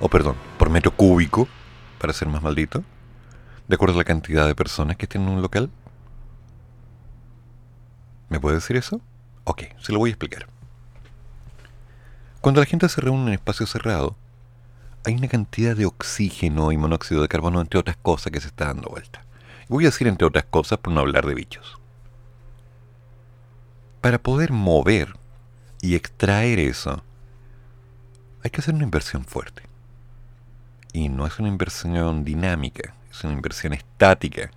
o 0.00 0.08
perdón, 0.08 0.36
por 0.58 0.70
metro 0.70 0.90
cúbico, 0.90 1.48
para 1.98 2.12
ser 2.12 2.28
más 2.28 2.42
maldito, 2.42 2.82
de 3.68 3.74
acuerdo 3.74 3.94
a 3.94 3.98
la 3.98 4.04
cantidad 4.04 4.46
de 4.46 4.54
personas 4.54 4.96
que 4.96 5.06
tienen 5.06 5.28
un 5.28 5.42
local? 5.42 5.70
¿Me 8.28 8.40
puede 8.40 8.56
decir 8.56 8.76
eso? 8.76 9.00
Ok, 9.44 9.62
se 9.80 9.92
lo 9.92 9.98
voy 9.98 10.10
a 10.10 10.12
explicar. 10.12 10.46
Cuando 12.40 12.60
la 12.60 12.66
gente 12.66 12.88
se 12.88 13.00
reúne 13.00 13.22
en 13.22 13.28
un 13.28 13.32
espacio 13.32 13.66
cerrado, 13.66 14.16
hay 15.04 15.14
una 15.14 15.28
cantidad 15.28 15.76
de 15.76 15.86
oxígeno 15.86 16.72
y 16.72 16.76
monóxido 16.76 17.22
de 17.22 17.28
carbono, 17.28 17.60
entre 17.60 17.80
otras 17.80 17.96
cosas, 17.96 18.32
que 18.32 18.40
se 18.40 18.48
está 18.48 18.66
dando 18.66 18.88
vuelta. 18.90 19.24
Voy 19.68 19.84
a 19.84 19.88
decir 19.88 20.06
entre 20.08 20.26
otras 20.26 20.44
cosas 20.44 20.78
por 20.78 20.92
no 20.92 21.00
hablar 21.00 21.26
de 21.26 21.34
bichos. 21.34 21.78
Para 24.00 24.18
poder 24.18 24.52
mover 24.52 25.14
y 25.80 25.94
extraer 25.94 26.58
eso, 26.58 27.02
hay 28.42 28.50
que 28.50 28.60
hacer 28.60 28.74
una 28.74 28.84
inversión 28.84 29.24
fuerte. 29.24 29.62
Y 30.92 31.08
no 31.08 31.26
es 31.26 31.38
una 31.38 31.48
inversión 31.48 32.24
dinámica, 32.24 32.94
es 33.14 33.24
una 33.24 33.34
inversión 33.34 33.72
estática, 33.72 34.50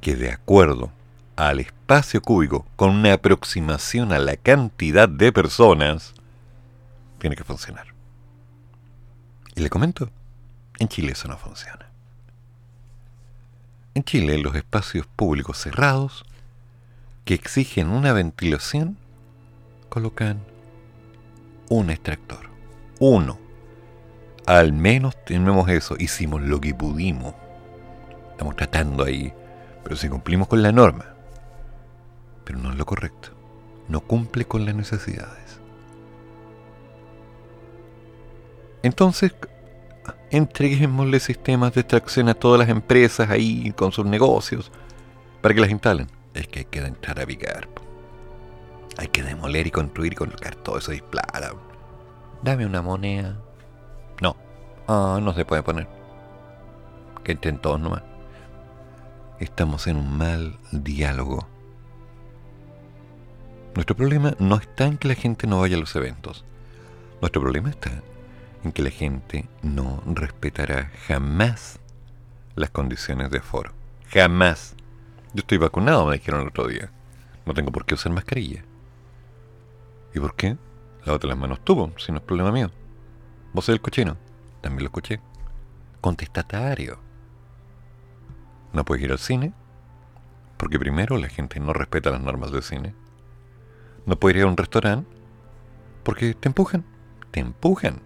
que 0.00 0.14
de 0.14 0.30
acuerdo 0.30 0.90
al 1.34 1.60
espacio 1.60 2.22
cúbico, 2.22 2.66
con 2.76 2.90
una 2.90 3.12
aproximación 3.12 4.12
a 4.12 4.18
la 4.18 4.36
cantidad 4.36 5.08
de 5.08 5.32
personas, 5.32 6.14
tiene 7.18 7.36
que 7.36 7.44
funcionar. 7.44 7.88
Y 9.54 9.60
le 9.60 9.70
comento, 9.70 10.10
en 10.78 10.88
Chile 10.88 11.12
eso 11.12 11.28
no 11.28 11.36
funciona. 11.36 11.86
En 13.94 14.04
Chile 14.04 14.38
los 14.38 14.54
espacios 14.54 15.06
públicos 15.06 15.58
cerrados, 15.58 16.24
que 17.24 17.34
exigen 17.34 17.88
una 17.88 18.12
ventilación, 18.12 18.96
colocan 19.88 20.40
un 21.68 21.90
extractor. 21.90 22.48
Uno 23.00 23.45
al 24.46 24.72
menos 24.72 25.16
tenemos 25.24 25.68
eso, 25.68 25.96
hicimos 25.98 26.40
lo 26.40 26.60
que 26.60 26.74
pudimos. 26.74 27.34
Estamos 28.30 28.54
tratando 28.54 29.04
ahí, 29.04 29.32
pero 29.82 29.96
si 29.96 30.08
cumplimos 30.08 30.46
con 30.46 30.62
la 30.62 30.72
norma. 30.72 31.06
Pero 32.44 32.60
no 32.60 32.70
es 32.70 32.76
lo 32.76 32.86
correcto. 32.86 33.30
No 33.88 34.00
cumple 34.00 34.44
con 34.44 34.64
las 34.64 34.74
necesidades. 34.74 35.60
Entonces, 38.82 39.34
entreguémosle 40.30 41.18
sistemas 41.18 41.74
de 41.74 41.80
extracción 41.80 42.28
a 42.28 42.34
todas 42.34 42.60
las 42.60 42.68
empresas 42.68 43.30
ahí 43.30 43.72
con 43.72 43.90
sus 43.90 44.06
negocios 44.06 44.70
para 45.40 45.54
que 45.54 45.60
las 45.60 45.70
instalen. 45.70 46.08
Es 46.34 46.46
que 46.46 46.60
hay 46.60 46.64
que 46.66 46.78
entrar 46.78 47.18
a 47.18 47.26
picar. 47.26 47.68
Hay 48.98 49.08
que 49.08 49.22
demoler 49.22 49.66
y 49.66 49.70
construir 49.70 50.12
y 50.12 50.16
colocar 50.16 50.54
todo 50.54 50.78
eso 50.78 50.92
de 50.92 51.02
plata. 51.02 51.52
Dame 52.42 52.64
una 52.64 52.82
moneda. 52.82 53.40
Ah, 54.88 55.18
no 55.20 55.34
se 55.34 55.44
puede 55.44 55.62
poner. 55.62 55.88
Que 57.24 57.32
entren 57.32 57.58
todos 57.58 57.80
nomás. 57.80 58.02
estamos 59.40 59.86
en 59.86 59.96
un 59.96 60.16
mal 60.16 60.58
diálogo. 60.70 61.46
Nuestro 63.74 63.96
problema 63.96 64.34
no 64.38 64.56
está 64.56 64.86
en 64.86 64.96
que 64.96 65.08
la 65.08 65.14
gente 65.14 65.46
no 65.46 65.60
vaya 65.60 65.76
a 65.76 65.80
los 65.80 65.94
eventos. 65.96 66.44
Nuestro 67.20 67.42
problema 67.42 67.68
está 67.68 67.90
en 68.64 68.72
que 68.72 68.82
la 68.82 68.90
gente 68.90 69.48
no 69.62 70.02
respetará 70.06 70.90
jamás 71.06 71.78
las 72.54 72.70
condiciones 72.70 73.30
de 73.30 73.38
aforo. 73.38 73.72
Jamás. 74.10 74.74
Yo 75.34 75.40
estoy 75.40 75.58
vacunado, 75.58 76.06
me 76.06 76.14
dijeron 76.14 76.42
el 76.42 76.48
otro 76.48 76.68
día. 76.68 76.90
No 77.44 77.52
tengo 77.52 77.72
por 77.72 77.84
qué 77.84 77.94
usar 77.94 78.12
mascarilla. 78.12 78.64
¿Y 80.14 80.20
por 80.20 80.34
qué? 80.36 80.56
Lávate 81.04 81.26
las 81.26 81.36
manos 81.36 81.62
tuvo, 81.62 81.92
si 81.98 82.12
no 82.12 82.18
es 82.18 82.24
problema 82.24 82.50
mío. 82.52 82.70
Vos 83.52 83.68
eres 83.68 83.76
el 83.76 83.82
cochino. 83.82 84.16
También 84.66 84.82
lo 84.82 84.88
escuché. 84.88 85.20
Contestatario. 86.00 86.98
No 88.72 88.84
puedes 88.84 89.04
ir 89.04 89.12
al 89.12 89.20
cine. 89.20 89.52
Porque 90.56 90.76
primero 90.76 91.16
la 91.18 91.28
gente 91.28 91.60
no 91.60 91.72
respeta 91.72 92.10
las 92.10 92.20
normas 92.20 92.50
del 92.50 92.64
cine. 92.64 92.92
No 94.06 94.18
puedes 94.18 94.38
ir 94.38 94.42
a 94.42 94.48
un 94.48 94.56
restaurante. 94.56 95.08
Porque 96.02 96.34
te 96.34 96.48
empujan. 96.48 96.84
Te 97.30 97.38
empujan. 97.38 98.02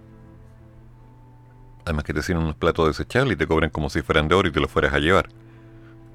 Además 1.87 2.05
que 2.05 2.13
te 2.13 2.21
sirven 2.21 2.43
unos 2.45 2.57
platos 2.57 2.89
desechables 2.89 3.37
y 3.37 3.39
te 3.39 3.47
cobran 3.47 3.71
como 3.71 3.89
si 3.89 4.03
fueran 4.03 4.29
de 4.29 4.35
oro 4.35 4.49
y 4.49 4.53
te 4.53 4.61
los 4.61 4.71
fueras 4.71 4.93
a 4.93 4.99
llevar. 4.99 5.31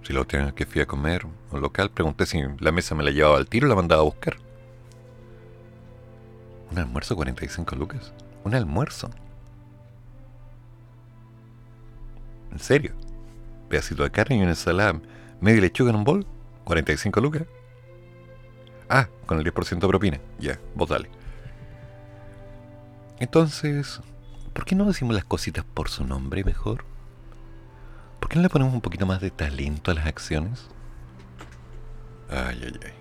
Si 0.04 0.14
lo 0.14 0.28
tengas 0.28 0.54
que 0.54 0.68
fui 0.68 0.80
a 0.80 0.86
comer 0.86 1.26
un 1.26 1.60
local, 1.60 1.90
pregunté 1.90 2.28
si 2.28 2.40
la 2.60 2.72
mesa 2.72 2.94
me 2.94 3.04
la 3.04 3.10
llevaba 3.10 3.38
al 3.38 3.50
tiro 3.50 3.66
o 3.66 3.70
la 3.70 3.76
mandaba 3.76 4.04
a 4.04 4.06
buscar. 4.06 4.38
¿Un 6.70 6.78
almuerzo 6.78 7.16
45 7.16 7.76
lucas? 7.76 8.14
¿Un 8.44 8.54
almuerzo? 8.54 9.10
¿En 12.56 12.62
serio? 12.62 12.94
Pedacito 13.68 14.04
de 14.04 14.12
carne 14.12 14.38
y 14.38 14.40
una 14.40 14.52
ensalada, 14.52 15.02
media 15.42 15.60
lechuga 15.60 15.90
en 15.90 15.98
un 15.98 16.06
bol, 16.06 16.26
45 16.64 17.20
lucas. 17.20 17.44
Ah, 18.88 19.10
con 19.26 19.38
el 19.38 19.44
10% 19.44 19.82
de 19.82 19.88
propina. 19.90 20.22
Ya, 20.40 20.58
vos 20.74 20.88
dale. 20.88 21.10
Entonces, 23.20 24.00
¿por 24.54 24.64
qué 24.64 24.74
no 24.74 24.86
decimos 24.86 25.16
las 25.16 25.26
cositas 25.26 25.66
por 25.66 25.90
su 25.90 26.06
nombre 26.06 26.46
mejor? 26.46 26.86
¿Por 28.22 28.30
qué 28.30 28.38
no 28.38 28.44
le 28.44 28.50
ponemos 28.50 28.74
un 28.74 28.80
poquito 28.80 29.06
más 29.06 29.20
de 29.20 29.32
talento 29.32 29.92
a 29.92 29.96
las 29.96 30.06
acciones? 30.06 30.66
Ay, 32.30 32.62
ay, 32.64 32.80
ay. 32.86 32.94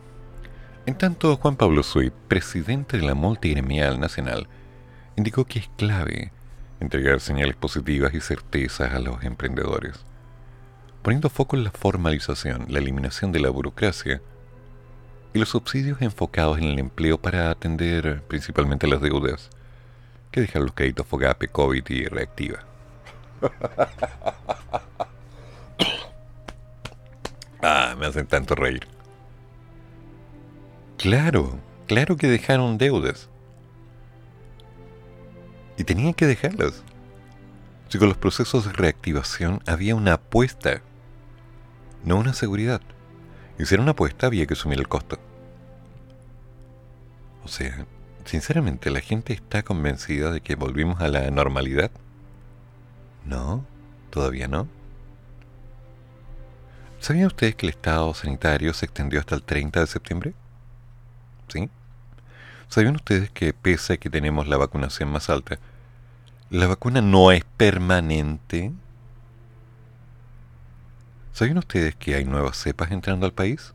En 0.87 0.99
tanto, 0.99 1.37
Juan 1.37 1.55
Pablo 1.55 1.85
Sui, 1.85 2.11
presidente 2.27 2.97
de 2.97 3.07
la 3.07 3.15
Multigremial 3.15 4.01
Nacional, 4.01 4.49
indicó 5.15 5.45
que 5.45 5.61
es 5.61 5.71
clave 5.77 6.33
entregar 6.85 7.21
señales 7.21 7.57
positivas 7.57 8.15
y 8.15 8.21
certezas 8.21 8.93
a 8.93 9.01
los 9.01 9.25
emprendedores, 9.25 10.05
poniendo 11.03 11.29
foco 11.29 11.57
en 11.57 11.65
la 11.65 11.71
formalización, 11.71 12.67
la 12.69 12.79
eliminación 12.79 13.33
de 13.33 13.41
la 13.41 13.51
burocracia 13.51 14.21
y 15.33 15.39
los 15.39 15.49
subsidios 15.49 16.01
enfocados 16.01 16.59
en 16.59 16.65
el 16.65 16.79
empleo 16.79 17.19
para 17.19 17.51
atender 17.51 18.23
principalmente 18.29 18.87
las 18.87 19.01
deudas 19.01 19.51
que 20.31 20.43
dejan 20.43 20.65
los 20.65 20.75
créditos 20.75 21.07
FOGAPE, 21.07 21.49
COVID 21.49 21.85
y 21.89 22.05
reactiva. 22.07 22.61
ah, 27.63 27.95
me 27.99 28.07
hacen 28.07 28.27
tanto 28.27 28.55
reír. 28.55 28.87
Claro, 30.99 31.59
claro 31.87 32.17
que 32.17 32.29
dejaron 32.29 32.79
deudas. 32.79 33.29
Y 35.77 35.85
tenían 35.85 36.15
que 36.15 36.27
dejarlas. 36.27 36.83
Si 37.89 37.99
con 37.99 38.09
los 38.09 38.17
procesos 38.17 38.65
de 38.65 38.73
reactivación 38.73 39.61
había 39.67 39.95
una 39.95 40.15
apuesta, 40.15 40.83
no 42.05 42.17
una 42.17 42.35
seguridad. 42.35 42.81
Y 43.59 43.67
si 43.67 43.75
era 43.75 43.83
una 43.83 43.93
apuesta 43.93 44.27
había 44.27 44.47
que 44.47 44.55
asumir 44.55 44.79
el 44.79 44.89
costo. 44.89 45.19
O 47.45 47.49
sea, 47.49 47.87
sinceramente, 48.25 48.91
¿la 48.91 49.01
gente 49.01 49.33
está 49.33 49.63
convencida 49.63 50.31
de 50.31 50.41
que 50.41 50.55
volvimos 50.55 51.01
a 51.01 51.09
la 51.09 51.31
normalidad? 51.31 51.91
No, 53.25 53.65
todavía 54.11 54.49
no. 54.49 54.67
¿Sabían 57.01 57.27
ustedes 57.27 57.55
que 57.55 57.67
el 57.67 57.71
estado 57.71 58.15
sanitario 58.15 58.73
se 58.73 58.87
extendió 58.87 59.21
hasta 59.21 59.35
el 59.35 59.43
30 59.43 59.81
de 59.81 59.87
septiembre? 59.87 60.35
¿Sí? 61.49 61.69
¿Sabían 62.75 62.97
ustedes 62.97 63.31
que 63.31 63.53
pese 63.53 63.93
a 63.93 63.97
que 63.99 64.11
tenemos 64.11 64.49
la 64.49 64.57
vacunación 64.57 65.09
más 65.09 65.31
alta, 65.31 65.61
la 66.51 66.67
vacuna 66.67 67.01
no 67.01 67.31
es 67.31 67.45
permanente? 67.57 68.73
¿Sabían 71.33 71.59
ustedes 71.59 71.95
que 71.95 72.17
hay 72.17 72.25
nuevas 72.25 72.57
cepas 72.57 72.91
entrando 72.91 73.27
al 73.27 73.33
país? 73.33 73.75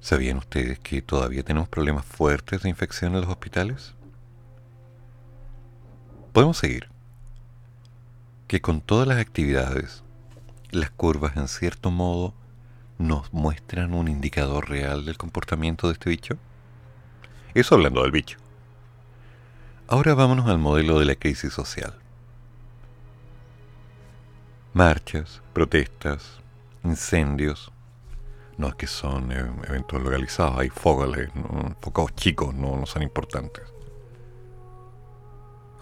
¿Sabían 0.00 0.38
ustedes 0.38 0.78
que 0.78 1.02
todavía 1.02 1.42
tenemos 1.42 1.68
problemas 1.68 2.06
fuertes 2.06 2.62
de 2.62 2.70
infección 2.70 3.14
en 3.14 3.20
los 3.20 3.28
hospitales? 3.28 3.92
Podemos 6.32 6.56
seguir. 6.56 6.88
Que 8.48 8.62
con 8.62 8.80
todas 8.80 9.06
las 9.06 9.18
actividades, 9.18 10.04
las 10.70 10.90
curvas 10.90 11.36
en 11.36 11.48
cierto 11.48 11.90
modo 11.90 12.32
nos 12.96 13.30
muestran 13.34 13.92
un 13.92 14.08
indicador 14.08 14.70
real 14.70 15.04
del 15.04 15.18
comportamiento 15.18 15.88
de 15.88 15.92
este 15.92 16.08
bicho? 16.08 16.38
Eso 17.54 17.74
hablando 17.74 18.02
del 18.02 18.12
bicho. 18.12 18.38
Ahora 19.88 20.14
vámonos 20.14 20.48
al 20.48 20.58
modelo 20.58 20.98
de 20.98 21.04
la 21.04 21.16
crisis 21.16 21.52
social. 21.52 21.94
Marchas, 24.72 25.42
protestas, 25.52 26.40
incendios. 26.82 27.70
No 28.56 28.68
es 28.68 28.74
que 28.74 28.86
son 28.86 29.32
eh, 29.32 29.50
eventos 29.68 30.02
localizados, 30.02 30.58
hay 30.58 30.70
focos, 30.70 31.14
focos 31.80 32.14
chicos, 32.14 32.54
no, 32.54 32.76
no 32.76 32.86
son 32.86 33.02
importantes. 33.02 33.64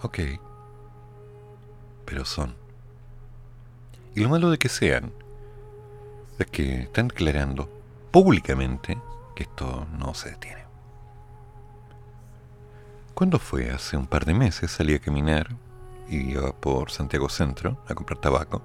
Ok, 0.01 0.19
pero 2.05 2.25
son. 2.25 2.55
Y 4.15 4.21
lo 4.21 4.29
malo 4.29 4.49
de 4.49 4.57
que 4.57 4.67
sean 4.67 5.13
es 6.37 6.47
que 6.47 6.81
están 6.81 7.07
declarando 7.07 7.69
públicamente 8.11 8.97
que 9.35 9.43
esto 9.43 9.87
no 9.97 10.13
se 10.13 10.31
detiene. 10.31 10.60
Cuando 13.13 13.39
fue 13.39 13.69
hace 13.69 13.97
un 13.97 14.07
par 14.07 14.25
de 14.25 14.33
meses, 14.33 14.71
salí 14.71 14.95
a 14.95 14.99
caminar 14.99 15.55
y 16.09 16.31
iba 16.31 16.51
por 16.53 16.91
Santiago 16.91 17.29
Centro 17.29 17.83
a 17.87 17.93
comprar 17.93 18.19
tabaco. 18.19 18.61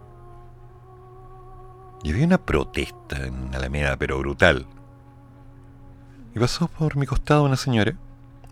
Y 2.02 2.12
había 2.12 2.26
una 2.26 2.38
protesta 2.38 3.26
en 3.26 3.54
Alameda, 3.54 3.96
pero 3.96 4.18
brutal. 4.18 4.66
Y 6.34 6.38
pasó 6.38 6.68
por 6.68 6.96
mi 6.96 7.06
costado 7.06 7.44
una 7.44 7.56
señora. 7.56 7.96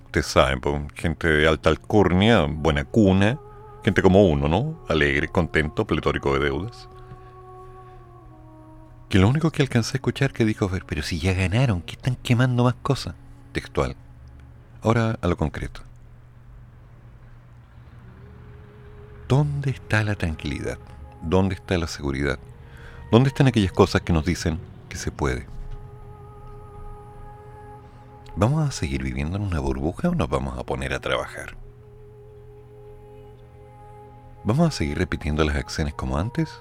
Ustedes 0.06 0.26
saben, 0.26 0.60
pues, 0.60 0.82
gente 0.94 1.28
de 1.28 1.48
alta 1.48 1.70
alcurnia, 1.70 2.46
buena 2.48 2.84
cuna, 2.84 3.38
gente 3.84 4.02
como 4.02 4.26
uno, 4.26 4.48
¿no? 4.48 4.84
Alegre, 4.88 5.28
contento, 5.28 5.86
pletórico 5.86 6.34
de 6.34 6.44
deudas 6.44 6.88
que 9.14 9.20
lo 9.20 9.28
único 9.28 9.52
que 9.52 9.62
alcancé 9.62 9.92
a 9.92 9.98
escuchar 9.98 10.32
que 10.32 10.44
dijo, 10.44 10.68
pero 10.88 11.00
si 11.02 11.20
ya 11.20 11.34
ganaron, 11.34 11.82
¿qué 11.82 11.92
están 11.92 12.16
quemando 12.16 12.64
más 12.64 12.74
cosas? 12.82 13.14
Textual. 13.52 13.94
Ahora 14.84 15.18
a 15.22 15.28
lo 15.28 15.38
concreto. 15.38 15.80
¿Dónde 19.26 19.70
está 19.70 20.04
la 20.04 20.14
tranquilidad? 20.14 20.78
¿Dónde 21.22 21.54
está 21.54 21.78
la 21.78 21.86
seguridad? 21.86 22.38
¿Dónde 23.10 23.28
están 23.28 23.46
aquellas 23.46 23.72
cosas 23.72 24.02
que 24.02 24.12
nos 24.12 24.26
dicen 24.26 24.60
que 24.90 24.98
se 24.98 25.10
puede? 25.10 25.46
¿Vamos 28.36 28.68
a 28.68 28.72
seguir 28.72 29.02
viviendo 29.02 29.38
en 29.38 29.44
una 29.44 29.58
burbuja 29.58 30.10
o 30.10 30.14
nos 30.14 30.28
vamos 30.28 30.58
a 30.58 30.64
poner 30.64 30.92
a 30.92 31.00
trabajar? 31.00 31.56
¿Vamos 34.44 34.68
a 34.68 34.70
seguir 34.70 34.98
repitiendo 34.98 35.44
las 35.44 35.56
acciones 35.56 35.94
como 35.94 36.18
antes 36.18 36.60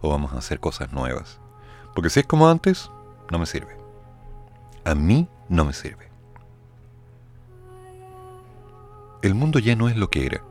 o 0.00 0.08
vamos 0.08 0.32
a 0.32 0.38
hacer 0.38 0.58
cosas 0.58 0.90
nuevas? 0.94 1.38
Porque 1.94 2.08
si 2.08 2.20
es 2.20 2.26
como 2.26 2.48
antes, 2.48 2.90
no 3.30 3.38
me 3.38 3.44
sirve. 3.44 3.76
A 4.86 4.94
mí 4.94 5.28
no 5.50 5.66
me 5.66 5.74
sirve. 5.74 6.07
El 9.22 9.34
mundo 9.34 9.58
ya 9.58 9.74
no 9.74 9.88
es 9.88 9.96
lo 9.96 10.10
que 10.10 10.26
era. 10.26 10.42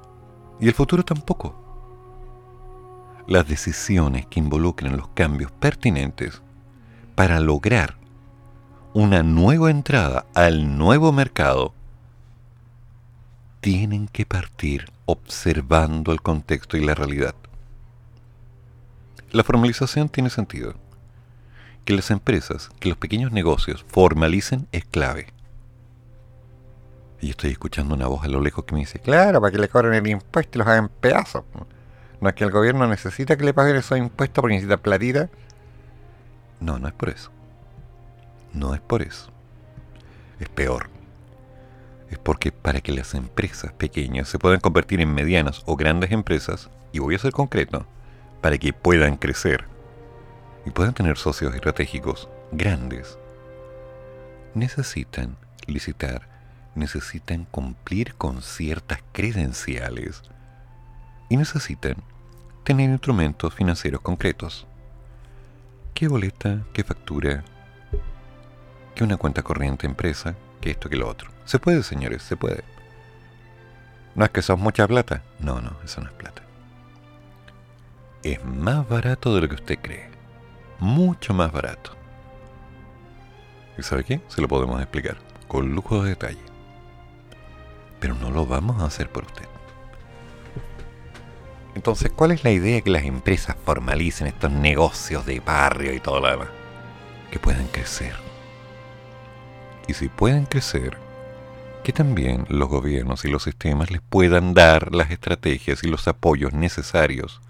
Y 0.60 0.68
el 0.68 0.74
futuro 0.74 1.06
tampoco. 1.06 1.56
Las 3.28 3.48
decisiones 3.48 4.26
que 4.26 4.40
involucren 4.40 4.98
los 4.98 5.08
cambios 5.10 5.52
pertinentes 5.52 6.42
para 7.16 7.40
lograr 7.40 7.96
una 8.94 9.24
nueva 9.24 9.70
entrada 9.70 10.26
al 10.34 10.78
nuevo 10.78 11.12
mercado 11.12 11.74
tienen 13.62 14.08
que 14.08 14.26
partir 14.26 14.92
observando 15.06 16.12
el 16.12 16.22
contexto 16.22 16.78
y 16.78 16.86
la 16.86 16.96
realidad. 16.96 17.36
La 19.32 19.44
formalización 19.44 20.10
tiene 20.10 20.30
sentido 20.30 20.76
que 21.86 21.94
las 21.94 22.12
empresas, 22.12 22.70
que 22.80 22.90
los 22.90 22.98
pequeños 22.98 23.32
negocios 23.32 23.86
formalicen 23.88 24.68
es 24.72 24.84
clave. 24.86 25.28
Y 27.20 27.32
estoy 27.32 27.52
escuchando 27.52 27.96
una 27.96 28.08
voz 28.08 28.24
a 28.24 28.28
lo 28.28 28.42
lejos 28.42 28.66
que 28.66 28.74
me 28.74 28.82
dice, 28.82 29.00
claro, 29.00 29.42
para 29.42 29.52
que 29.52 29.58
le 29.58 29.70
cobren 29.70 29.94
el 29.94 30.08
impuesto 30.08 30.58
y 30.58 30.60
los 30.60 30.68
hagan 30.68 30.90
pedazos. 30.90 31.44
No 32.22 32.30
es 32.30 32.36
que 32.36 32.44
el 32.44 32.52
gobierno 32.52 32.88
necesita 32.88 33.38
que 33.38 33.44
le 33.44 33.54
paguen 33.54 33.76
esos 33.76 33.98
impuestos 33.98 34.42
porque 34.42 34.56
necesita 34.56 34.78
platita. 34.78 35.30
No, 36.60 36.80
no 36.80 36.88
es 36.88 36.94
por 36.94 37.10
eso. 37.10 37.32
No 38.54 38.74
es 38.74 38.82
por 38.82 39.02
eso. 39.02 39.30
Es 40.40 40.50
peor. 40.50 40.90
Es 42.10 42.18
porque 42.18 42.52
para 42.52 42.82
que 42.82 42.92
las 42.92 43.14
empresas 43.14 43.74
pequeñas 43.74 44.30
se 44.30 44.40
puedan 44.40 44.60
convertir 44.60 45.02
en 45.02 45.14
medianas 45.14 45.64
o 45.66 45.76
grandes 45.76 46.12
empresas, 46.12 46.70
y 46.92 47.00
voy 47.00 47.16
a 47.16 47.20
ser 47.20 47.34
concreto, 47.34 47.86
para 48.42 48.58
que 48.58 48.74
puedan 48.74 49.18
crecer 49.18 49.66
y 50.66 50.72
puedan 50.72 50.94
tener 50.94 51.18
socios 51.18 51.54
estratégicos 51.54 52.30
grandes, 52.52 53.18
necesitan 54.54 55.38
licitar, 55.66 56.27
necesitan 56.78 57.46
cumplir 57.46 58.16
con 58.16 58.42
ciertas 58.42 59.00
credenciales 59.12 60.22
y 61.30 61.38
necesitan 61.38 61.96
tener 62.64 62.90
instrumentos 62.90 63.54
financieros 63.54 64.02
concretos. 64.02 64.68
¿Qué 65.94 66.08
boleta? 66.08 66.64
¿Qué 66.74 66.84
factura? 66.84 67.44
¿Qué 68.96 69.04
una 69.04 69.18
cuenta 69.18 69.42
corriente 69.42 69.88
empresa? 69.88 70.36
¿Qué 70.62 70.72
esto? 70.72 70.90
¿Qué 70.90 70.96
lo 70.96 71.08
otro? 71.08 71.30
Se 71.46 71.60
puede, 71.60 71.84
señores, 71.84 72.24
se 72.24 72.36
puede. 72.38 72.64
No 74.16 74.26
es 74.26 74.32
que 74.32 74.42
son 74.42 74.60
mucha 74.60 74.88
plata. 74.88 75.24
No, 75.40 75.62
no, 75.62 75.78
eso 75.84 76.02
no 76.02 76.08
es 76.08 76.14
plata. 76.14 76.42
Es 78.24 78.44
más 78.44 78.88
barato 78.88 79.34
de 79.36 79.42
lo 79.42 79.50
que 79.50 79.56
usted 79.56 79.80
cree. 79.80 80.10
Mucho 80.80 81.34
más 81.34 81.52
barato. 81.52 81.92
¿Y 83.78 83.84
sabe 83.84 84.04
qué? 84.04 84.22
Se 84.28 84.42
lo 84.42 84.48
podemos 84.48 84.82
explicar 84.82 85.18
con 85.48 85.74
lujo 85.74 86.04
de 86.04 86.10
detalle. 86.10 86.57
Pero 88.00 88.16
no 88.16 88.30
lo 88.30 88.46
vamos 88.46 88.82
a 88.82 88.86
hacer 88.86 89.10
por 89.10 89.26
usted. 89.26 89.46
Entonces, 91.76 92.12
¿cuál 92.12 92.32
es 92.32 92.44
la 92.44 92.52
idea 92.52 92.82
que 92.82 92.90
las 92.90 93.04
empresas 93.04 93.56
formalicen 93.64 94.28
estos 94.28 94.52
negocios 94.52 95.26
de 95.26 95.40
barrio 95.40 95.94
y 95.94 96.00
todo 96.00 96.20
lo 96.20 96.30
demás? 96.30 96.50
Que 97.32 97.40
puedan 97.40 97.68
crecer. 97.68 98.16
Y 99.88 99.94
si 99.94 100.10
pueden 100.10 100.46
crecer, 100.46 100.98
que 101.84 101.94
también 101.94 102.46
los 102.50 102.68
gobiernos 102.68 103.24
y 103.24 103.30
los 103.30 103.44
sistemas 103.44 103.92
les 103.92 104.02
puedan 104.02 104.54
dar 104.54 104.94
las 104.94 105.12
estrategias 105.12 105.84
y 105.84 105.88
los 105.88 106.08
apoyos 106.08 106.52
necesarios 106.52 107.42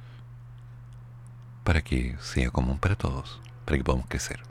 para 1.63 1.81
que 1.81 2.15
sea 2.21 2.51
común 2.51 2.77
para 2.77 2.95
todos, 2.95 3.41
para 3.65 3.77
que 3.77 3.83
podamos 3.83 4.07
crecer. 4.07 4.41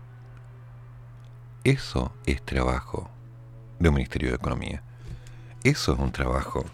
Eso 1.64 2.12
es 2.26 2.42
trabajo 2.42 3.08
de 3.78 3.88
un 3.88 3.94
Ministerio 3.94 4.30
de 4.30 4.36
Economía. 4.36 4.82
Eso 5.66 5.94
es 5.94 5.98
un 5.98 6.12
trabajo 6.12 6.64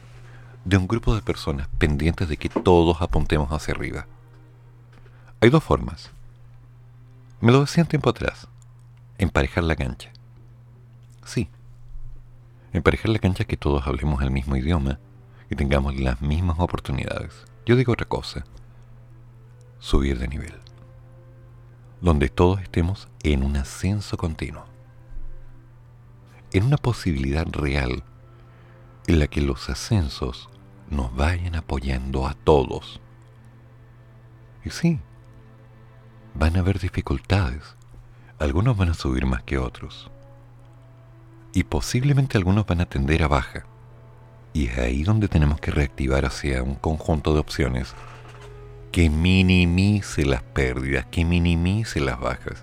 de 0.66 0.76
un 0.76 0.86
grupo 0.86 1.14
de 1.14 1.22
personas 1.22 1.66
pendientes 1.78 2.28
de 2.28 2.36
que 2.36 2.51
todos 2.51 3.01
apuntemos 3.01 3.51
hacia 3.51 3.72
arriba. 3.72 4.07
Hay 5.40 5.49
dos 5.49 5.64
formas. 5.64 6.11
Me 7.40 7.53
lo 7.53 7.62
decían 7.62 7.86
tiempo 7.86 8.11
atrás. 8.11 8.49
Emparejar 9.16 9.64
la 9.64 9.76
cancha. 9.76 10.12
Sí. 11.24 11.49
Emparejar 12.74 13.09
la 13.09 13.18
cancha 13.18 13.47
que 13.47 13.57
todos 13.57 13.86
hablemos 13.86 14.20
el 14.20 14.30
mismo 14.30 14.57
idioma 14.57 14.99
y 15.49 15.57
tengamos 15.57 15.99
las 15.99 16.20
mismas 16.20 16.61
oportunidades. 16.61 17.47
Yo 17.64 17.76
digo 17.76 17.95
otra 17.95 18.07
cosa. 18.07 18.45
Subir 19.78 20.18
de 20.18 20.28
nivel. 20.28 20.61
Donde 22.03 22.28
todos 22.28 22.61
estemos 22.61 23.09
en 23.22 23.43
un 23.43 23.57
ascenso 23.57 24.18
continuo. 24.18 24.66
En 26.53 26.64
una 26.64 26.76
posibilidad 26.76 27.47
real 27.51 28.05
en 29.07 29.18
la 29.18 29.26
que 29.26 29.40
los 29.40 29.68
ascensos 29.68 30.48
nos 30.90 31.14
vayan 31.14 31.55
apoyando 31.55 32.26
a 32.26 32.34
todos. 32.34 33.00
Y 34.64 34.70
sí, 34.70 35.00
van 36.34 36.57
a 36.57 36.61
haber 36.61 36.78
dificultades. 36.78 37.76
Algunos 38.38 38.76
van 38.76 38.90
a 38.90 38.94
subir 38.94 39.26
más 39.26 39.42
que 39.42 39.59
otros. 39.59 40.11
Y 41.53 41.64
posiblemente 41.64 42.38
algunos 42.38 42.66
van 42.66 42.80
a 42.80 42.86
tender 42.86 43.22
a 43.22 43.28
baja. 43.28 43.64
Y 44.53 44.66
es 44.66 44.78
ahí 44.78 45.03
donde 45.03 45.28
tenemos 45.28 45.61
que 45.61 45.70
reactivar 45.70 46.24
hacia 46.24 46.62
un 46.62 46.74
conjunto 46.74 47.34
de 47.34 47.40
opciones 47.40 47.94
que 48.90 49.09
minimice 49.09 50.26
las 50.26 50.42
pérdidas, 50.42 51.07
que 51.07 51.24
minimice 51.24 52.00
las 52.00 52.20
bajas. 52.20 52.62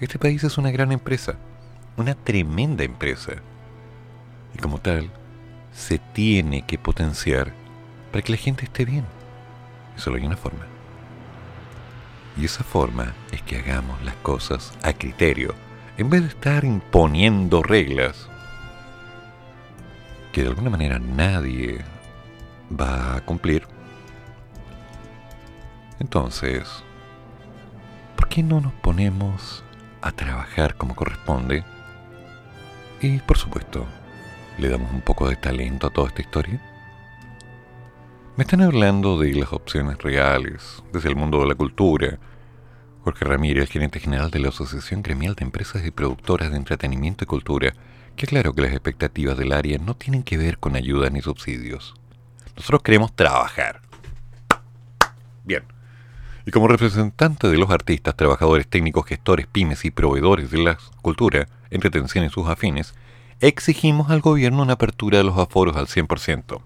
Este 0.00 0.18
país 0.18 0.44
es 0.44 0.56
una 0.58 0.70
gran 0.70 0.92
empresa, 0.92 1.36
una 1.96 2.14
tremenda 2.14 2.84
empresa. 2.84 3.32
Y 4.54 4.58
como 4.58 4.78
tal, 4.78 5.10
se 5.74 5.98
tiene 5.98 6.62
que 6.62 6.78
potenciar 6.78 7.52
para 8.12 8.22
que 8.22 8.32
la 8.32 8.38
gente 8.38 8.64
esté 8.64 8.84
bien. 8.84 9.04
Y 9.96 10.00
solo 10.00 10.16
hay 10.16 10.24
una 10.24 10.36
forma. 10.36 10.64
Y 12.36 12.44
esa 12.44 12.64
forma 12.64 13.12
es 13.32 13.42
que 13.42 13.58
hagamos 13.58 14.02
las 14.02 14.14
cosas 14.16 14.72
a 14.82 14.92
criterio, 14.92 15.54
en 15.98 16.10
vez 16.10 16.22
de 16.22 16.28
estar 16.28 16.64
imponiendo 16.64 17.62
reglas 17.62 18.28
que 20.32 20.42
de 20.42 20.48
alguna 20.48 20.70
manera 20.70 20.98
nadie 20.98 21.84
va 22.68 23.16
a 23.16 23.20
cumplir. 23.20 23.66
Entonces, 26.00 26.68
¿por 28.16 28.28
qué 28.28 28.42
no 28.42 28.60
nos 28.60 28.72
ponemos 28.74 29.62
a 30.02 30.10
trabajar 30.10 30.74
como 30.74 30.96
corresponde? 30.96 31.64
Y 33.00 33.18
por 33.18 33.38
supuesto, 33.38 33.86
le 34.58 34.68
damos 34.68 34.92
un 34.92 35.00
poco 35.00 35.28
de 35.28 35.36
talento 35.36 35.86
a 35.86 35.90
toda 35.90 36.08
esta 36.08 36.22
historia. 36.22 36.60
Me 38.36 38.42
están 38.42 38.62
hablando 38.62 39.18
de 39.18 39.32
las 39.34 39.52
opciones 39.52 39.98
reales, 39.98 40.82
desde 40.92 41.08
el 41.08 41.16
mundo 41.16 41.40
de 41.40 41.48
la 41.48 41.54
cultura. 41.54 42.18
Jorge 43.02 43.24
Ramírez, 43.24 43.68
gerente 43.68 44.00
general 44.00 44.30
de 44.30 44.40
la 44.40 44.48
Asociación 44.48 45.02
Gremial 45.02 45.34
de 45.34 45.44
Empresas 45.44 45.84
y 45.84 45.90
Productoras 45.90 46.50
de 46.50 46.56
Entretenimiento 46.56 47.24
y 47.24 47.26
Cultura, 47.26 47.74
que 48.16 48.26
claro 48.26 48.54
que 48.54 48.62
las 48.62 48.72
expectativas 48.72 49.36
del 49.36 49.52
área 49.52 49.78
no 49.78 49.94
tienen 49.94 50.22
que 50.22 50.36
ver 50.36 50.58
con 50.58 50.74
ayudas 50.76 51.12
ni 51.12 51.20
subsidios. 51.20 51.94
Nosotros 52.56 52.82
queremos 52.82 53.14
trabajar. 53.14 53.82
Bien. 55.44 55.64
Y 56.46 56.50
como 56.50 56.68
representante 56.68 57.48
de 57.48 57.56
los 57.58 57.70
artistas, 57.70 58.16
trabajadores 58.16 58.66
técnicos, 58.68 59.06
gestores, 59.06 59.46
pymes 59.46 59.84
y 59.84 59.90
proveedores 59.90 60.50
de 60.50 60.58
la 60.58 60.78
cultura, 61.02 61.48
entretención 61.70 62.24
y 62.24 62.30
sus 62.30 62.48
afines, 62.48 62.94
exigimos 63.48 64.10
al 64.10 64.22
gobierno 64.22 64.62
una 64.62 64.72
apertura 64.72 65.18
de 65.18 65.24
los 65.24 65.36
aforos 65.36 65.76
al 65.76 65.86
100%. 65.86 66.62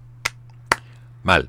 Mal. 1.24 1.48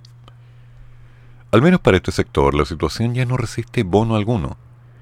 Al 1.51 1.61
menos 1.61 1.79
para 1.81 1.97
este 1.97 2.11
sector, 2.11 2.55
la 2.55 2.65
situación 2.65 3.13
ya 3.13 3.25
no 3.25 3.37
resiste 3.37 3.83
bono 3.83 4.15
alguno. 4.15 4.57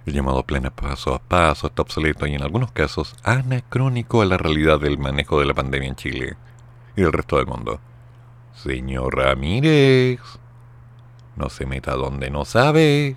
El 0.05 0.13
llamado 0.13 0.43
plena 0.43 0.69
paso 0.69 1.13
a 1.13 1.19
paso 1.19 1.67
está 1.67 1.81
obsoleto 1.81 2.27
y 2.27 2.35
en 2.35 2.43
algunos 2.43 2.71
casos 2.73 3.15
anacrónico 3.23 4.21
a 4.21 4.25
la 4.25 4.37
realidad 4.37 4.81
del 4.81 4.97
manejo 4.97 5.39
de 5.39 5.45
la 5.45 5.53
pandemia 5.53 5.89
en 5.89 5.95
Chile 5.95 6.37
y 6.97 7.01
del 7.01 7.13
resto 7.13 7.37
del 7.37 7.47
mundo. 7.47 7.79
Señor 8.53 9.15
Ramírez, 9.15 10.19
no 11.37 11.49
se 11.49 11.65
meta 11.65 11.93
donde 11.93 12.29
no 12.29 12.43
sabe. 12.43 13.15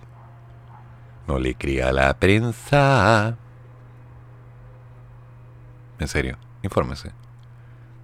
No 1.27 1.39
le 1.39 1.55
crea 1.55 1.89
a 1.89 1.93
la 1.93 2.15
prensa. 2.15 3.37
En 5.99 6.09
serio, 6.09 6.39
infórmese 6.63 7.13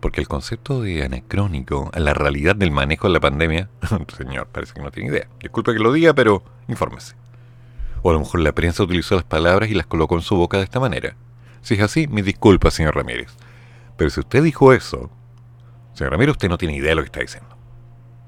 porque 0.01 0.21
el 0.21 0.29
concepto 0.29 0.83
de 0.83 1.03
anacrónico 1.03 1.91
a 1.93 1.99
la 1.99 2.15
realidad 2.15 2.55
del 2.55 2.71
manejo 2.71 3.09
de 3.09 3.15
la 3.15 3.21
pandemia, 3.21 3.69
señor, 4.17 4.47
parece 4.47 4.75
que 4.75 4.83
no 4.83 4.91
tiene 4.91 5.11
idea. 5.11 5.29
Disculpe 5.41 5.73
que 5.73 5.81
lo 5.81 5.93
diga, 5.93 6.15
pero 6.15 6.45
infórmese. 6.69 7.17
O 8.03 8.11
a 8.11 8.13
lo 8.13 8.21
mejor 8.21 8.41
la 8.41 8.53
prensa 8.53 8.83
utilizó 8.83 9.17
las 9.17 9.25
palabras 9.25 9.71
y 9.71 9.75
las 9.75 9.87
colocó 9.87 10.15
en 10.15 10.23
su 10.23 10.37
boca 10.37 10.59
de 10.59 10.65
esta 10.65 10.81
manera. 10.81 11.17
Si 11.63 11.75
es 11.75 11.81
así, 11.81 12.07
mi 12.07 12.23
disculpa, 12.23 12.71
señor 12.71 12.95
Ramírez. 12.95 13.33
Pero 13.97 14.11
si 14.11 14.21
usted 14.21 14.45
dijo 14.45 14.73
eso, 14.73 15.11
señor 15.95 16.13
Ramírez, 16.13 16.35
usted 16.35 16.49
no 16.49 16.59
tiene 16.59 16.77
idea 16.77 16.91
de 16.91 16.95
lo 16.95 17.03
que 17.03 17.07
está 17.07 17.21
diciendo. 17.21 17.57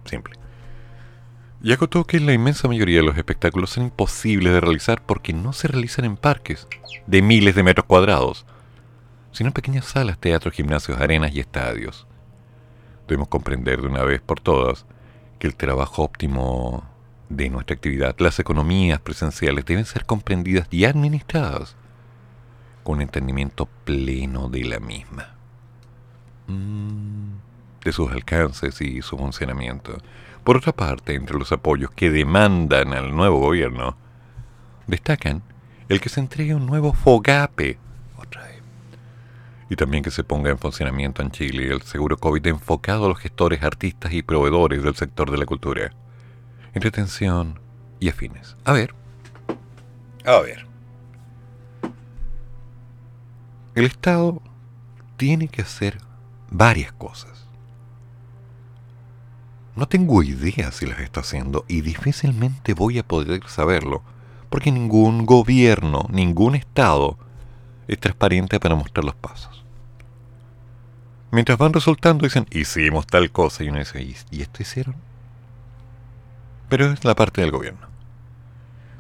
Simple. 0.05 0.35
Y 1.63 1.73
acotó 1.73 2.05
que 2.05 2.19
la 2.19 2.33
inmensa 2.33 2.67
mayoría 2.67 2.99
de 2.99 3.07
los 3.07 3.17
espectáculos 3.17 3.71
son 3.71 3.85
imposibles 3.85 4.53
de 4.53 4.61
realizar 4.61 5.03
porque 5.05 5.33
no 5.33 5.53
se 5.53 5.69
realizan 5.69 6.05
en 6.05 6.17
parques 6.17 6.67
de 7.07 7.23
miles 7.23 7.55
de 7.55 7.63
metros 7.63 7.87
cuadrados, 7.87 8.47
sino 9.39 9.53
pequeñas 9.53 9.85
salas, 9.85 10.19
teatros, 10.19 10.53
gimnasios, 10.53 11.01
arenas 11.01 11.33
y 11.33 11.39
estadios. 11.39 12.09
Debemos 13.07 13.29
comprender 13.29 13.81
de 13.81 13.87
una 13.87 14.03
vez 14.03 14.21
por 14.21 14.41
todas 14.41 14.85
que 15.39 15.47
el 15.47 15.55
trabajo 15.55 16.03
óptimo 16.03 16.85
de 17.29 17.49
nuestra 17.49 17.77
actividad, 17.77 18.17
las 18.19 18.41
economías 18.41 18.99
presenciales 18.99 19.65
deben 19.65 19.85
ser 19.85 20.07
comprendidas 20.07 20.67
y 20.73 20.87
administradas 20.87 21.77
con 22.83 23.01
entendimiento 23.01 23.69
pleno 23.85 24.49
de 24.49 24.65
la 24.65 24.81
misma, 24.81 25.37
mm, 26.49 27.85
de 27.85 27.93
sus 27.93 28.11
alcances 28.11 28.81
y 28.81 29.03
su 29.03 29.17
funcionamiento. 29.17 29.99
Por 30.43 30.57
otra 30.57 30.73
parte, 30.73 31.15
entre 31.15 31.39
los 31.39 31.53
apoyos 31.53 31.93
que 31.93 32.11
demandan 32.11 32.93
al 32.93 33.15
nuevo 33.15 33.39
gobierno, 33.39 33.97
destacan 34.89 35.45
el 35.89 36.01
que 36.01 36.09
se 36.09 36.19
entregue 36.19 36.57
un 36.57 36.67
nuevo 36.67 36.93
FOGAPE 36.93 37.79
y 39.71 39.77
también 39.77 40.03
que 40.03 40.11
se 40.11 40.25
ponga 40.25 40.51
en 40.51 40.59
funcionamiento 40.59 41.23
en 41.23 41.31
Chile 41.31 41.73
el 41.73 41.83
seguro 41.83 42.17
COVID 42.17 42.47
enfocado 42.47 43.07
a 43.07 43.09
los 43.09 43.19
gestores, 43.19 43.63
artistas 43.63 44.13
y 44.13 44.23
proveedores 44.23 44.83
del 44.83 44.95
sector 44.95 45.31
de 45.31 45.39
la 45.39 45.47
cultura. 45.47 45.93
entretención 46.75 47.59
y 48.01 48.09
afines. 48.09 48.57
A 48.65 48.73
ver. 48.73 48.95
A 50.25 50.39
ver. 50.41 50.67
El 53.75 53.85
Estado 53.85 54.41
tiene 55.17 55.49
que 55.49 55.63
hacer 55.63 55.99
varias 56.51 56.93
cosas. 56.93 57.47
No 59.77 59.87
tengo 59.87 60.23
idea 60.23 60.73
si 60.73 60.87
las 60.87 61.01
está 61.01 61.21
haciendo 61.21 61.65
y 61.69 61.83
difícilmente 61.83 62.75
voy 62.75 62.99
a 62.99 63.07
poder 63.07 63.47
saberlo, 63.47 64.03
porque 64.51 64.73
ningún 64.73 65.27
gobierno, 65.27 66.07
ningún 66.11 66.57
Estado 66.57 67.17
es 67.87 67.99
transparente 68.01 68.59
para 68.59 68.75
mostrar 68.75 69.05
los 69.05 69.15
pasos. 69.15 69.58
Mientras 71.31 71.59
van 71.59 71.73
resultando 71.73 72.25
dicen, 72.25 72.47
hicimos 72.51 73.07
tal 73.07 73.31
cosa 73.31 73.63
y 73.63 73.69
uno 73.69 73.79
dice, 73.79 74.03
¿y 74.03 74.41
esto 74.41 74.63
hicieron? 74.63 74.97
Pero 76.69 76.91
es 76.93 77.05
la 77.05 77.15
parte 77.15 77.41
del 77.41 77.51
gobierno. 77.51 77.87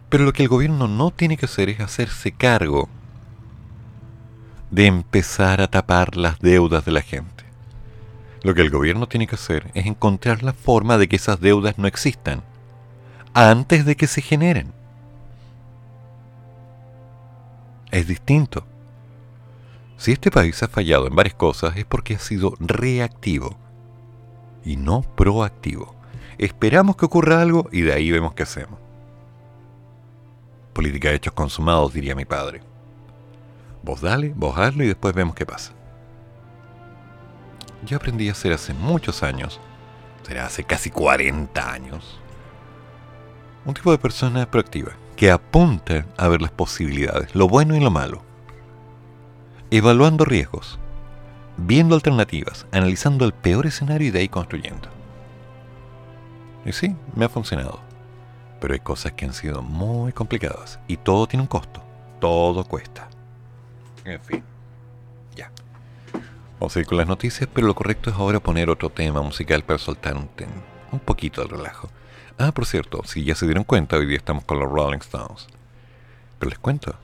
Pero 0.08 0.24
lo 0.24 0.32
que 0.32 0.42
el 0.42 0.48
gobierno 0.48 0.88
no 0.88 1.10
tiene 1.10 1.36
que 1.36 1.46
hacer 1.46 1.68
es 1.68 1.80
hacerse 1.80 2.32
cargo 2.32 2.88
de 4.70 4.86
empezar 4.86 5.60
a 5.60 5.68
tapar 5.68 6.16
las 6.16 6.38
deudas 6.40 6.84
de 6.84 6.92
la 6.92 7.02
gente. 7.02 7.44
Lo 8.42 8.54
que 8.54 8.62
el 8.62 8.70
gobierno 8.70 9.08
tiene 9.08 9.26
que 9.26 9.34
hacer 9.34 9.70
es 9.74 9.86
encontrar 9.86 10.42
la 10.42 10.52
forma 10.52 10.98
de 10.98 11.08
que 11.08 11.16
esas 11.16 11.40
deudas 11.40 11.78
no 11.78 11.88
existan 11.88 12.42
antes 13.34 13.84
de 13.84 13.96
que 13.96 14.06
se 14.06 14.22
generen. 14.22 14.72
Es 17.90 18.06
distinto. 18.06 18.66
Si 19.98 20.12
este 20.12 20.30
país 20.30 20.62
ha 20.62 20.68
fallado 20.68 21.08
en 21.08 21.16
varias 21.16 21.34
cosas 21.34 21.76
es 21.76 21.84
porque 21.84 22.14
ha 22.14 22.20
sido 22.20 22.54
reactivo 22.60 23.58
y 24.64 24.76
no 24.76 25.02
proactivo. 25.02 25.96
Esperamos 26.38 26.96
que 26.96 27.04
ocurra 27.04 27.42
algo 27.42 27.68
y 27.72 27.80
de 27.80 27.92
ahí 27.92 28.12
vemos 28.12 28.32
qué 28.34 28.44
hacemos. 28.44 28.78
Política 30.72 31.08
de 31.08 31.16
hechos 31.16 31.32
consumados, 31.32 31.92
diría 31.92 32.14
mi 32.14 32.24
padre. 32.24 32.60
Vos 33.82 34.00
dale, 34.00 34.32
vos 34.36 34.56
hazlo 34.56 34.84
y 34.84 34.86
después 34.86 35.16
vemos 35.16 35.34
qué 35.34 35.44
pasa. 35.44 35.72
Yo 37.84 37.96
aprendí 37.96 38.28
a 38.28 38.32
hacer 38.32 38.52
hace 38.52 38.74
muchos 38.74 39.24
años, 39.24 39.58
será 40.22 40.46
hace 40.46 40.62
casi 40.62 40.90
40 40.90 41.72
años, 41.72 42.20
un 43.64 43.74
tipo 43.74 43.90
de 43.90 43.98
persona 43.98 44.48
proactiva, 44.48 44.92
que 45.16 45.32
apunta 45.32 46.06
a 46.16 46.28
ver 46.28 46.40
las 46.40 46.52
posibilidades, 46.52 47.34
lo 47.34 47.48
bueno 47.48 47.74
y 47.74 47.80
lo 47.80 47.90
malo, 47.90 48.27
evaluando 49.70 50.24
riesgos, 50.24 50.78
viendo 51.56 51.94
alternativas, 51.94 52.66
analizando 52.72 53.24
el 53.24 53.32
peor 53.32 53.66
escenario 53.66 54.08
y 54.08 54.10
de 54.10 54.20
ahí 54.20 54.28
construyendo. 54.28 54.88
Y 56.64 56.72
sí, 56.72 56.96
me 57.14 57.24
ha 57.24 57.28
funcionado. 57.28 57.80
Pero 58.60 58.74
hay 58.74 58.80
cosas 58.80 59.12
que 59.12 59.24
han 59.24 59.32
sido 59.32 59.62
muy 59.62 60.12
complicadas 60.12 60.80
y 60.88 60.96
todo 60.96 61.26
tiene 61.26 61.42
un 61.42 61.48
costo, 61.48 61.82
todo 62.20 62.64
cuesta. 62.64 63.08
En 64.04 64.20
fin. 64.20 64.42
Ya. 65.36 65.50
Vamos 66.58 66.76
a 66.76 66.80
ir 66.80 66.86
con 66.86 66.98
las 66.98 67.06
noticias, 67.06 67.48
pero 67.52 67.66
lo 67.66 67.74
correcto 67.74 68.10
es 68.10 68.16
ahora 68.16 68.40
poner 68.40 68.70
otro 68.70 68.90
tema 68.90 69.22
musical 69.22 69.62
para 69.62 69.78
soltar 69.78 70.16
un, 70.16 70.28
un 70.90 70.98
poquito 70.98 71.42
de 71.42 71.56
relajo. 71.56 71.88
Ah, 72.38 72.52
por 72.52 72.66
cierto, 72.66 73.02
si 73.04 73.24
ya 73.24 73.34
se 73.34 73.46
dieron 73.46 73.64
cuenta, 73.64 73.96
hoy 73.96 74.06
día 74.06 74.16
estamos 74.16 74.44
con 74.44 74.58
los 74.58 74.70
Rolling 74.70 74.98
Stones. 74.98 75.46
Pero 76.38 76.50
les 76.50 76.58
cuento, 76.58 76.94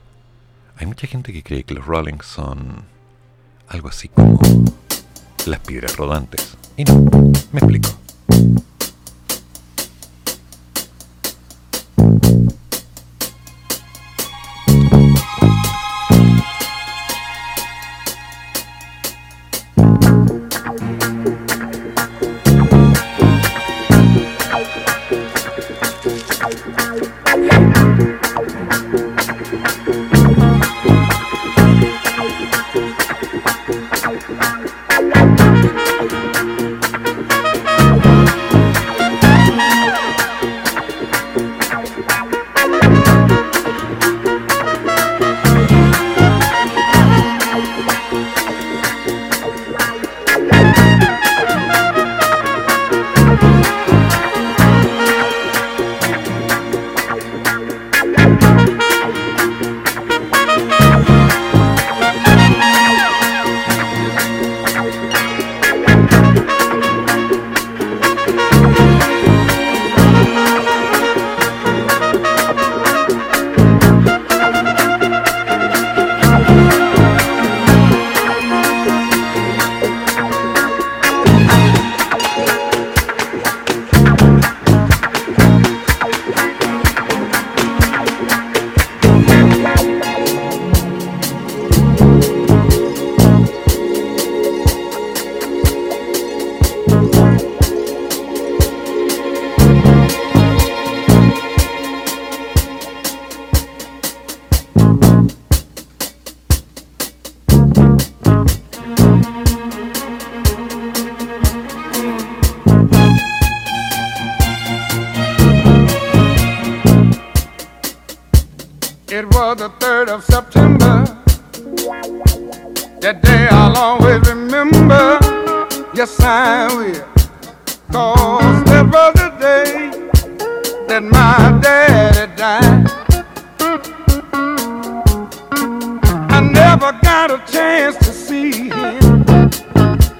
hay 0.77 0.85
mucha 0.85 1.07
gente 1.07 1.31
que 1.31 1.43
cree 1.43 1.63
que 1.63 1.73
los 1.73 1.85
Rolling 1.85 2.19
son 2.21 2.83
algo 3.67 3.89
así 3.89 4.09
como 4.09 4.39
las 5.45 5.59
piedras 5.59 5.95
rodantes. 5.95 6.57
Y 6.77 6.83
no, 6.83 6.99
me 7.51 7.59
explico. 7.59 7.89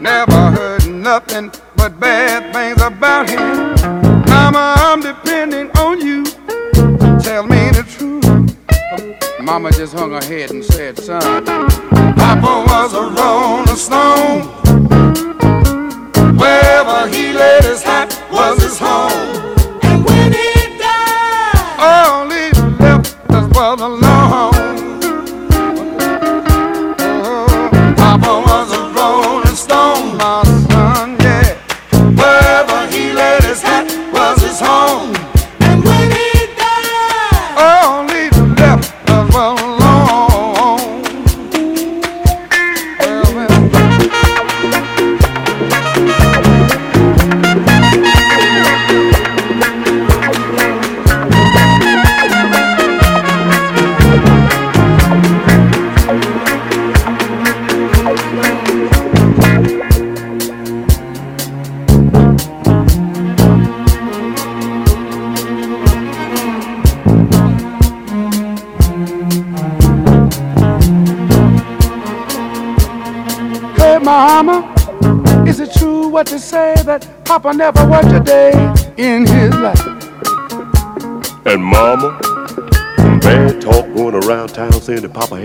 Never 0.06 0.52
heard 0.52 0.88
nothing 0.88 1.52
but 1.76 2.00
bad 2.00 2.54
things 2.54 2.80
about 2.80 3.28
him. 3.28 3.74
Mama. 4.30 4.76
I'm 4.96 5.02
depending 5.02 5.70
on 5.72 6.00
you. 6.00 6.24
Tell 7.20 7.44
me 7.44 7.70
the 7.72 7.84
truth. 7.90 8.24
Mama 9.42 9.72
just 9.72 9.94
hung 9.94 10.12
her 10.12 10.24
head 10.24 10.52
and 10.52 10.64
said, 10.64 10.98
son, 10.98 11.44
Papa 11.44 12.66
was 12.68 12.94
a 12.94 13.02
rolling 13.02 13.76
stone. 13.76 14.65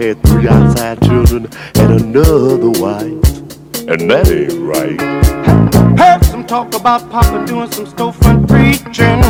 Had 0.01 0.23
three 0.23 0.49
outside 0.49 0.99
children 1.03 1.47
and 1.75 2.01
another 2.01 2.71
wife. 2.81 3.21
And 3.87 4.11
that 4.11 4.29
ain't 4.31 4.59
right. 4.63 4.99
Heard 5.99 6.25
some 6.25 6.47
talk 6.47 6.75
about 6.75 7.11
Papa 7.11 7.45
doing 7.47 7.71
some 7.71 7.85
storefront 7.85 8.49
preaching, 8.49 9.21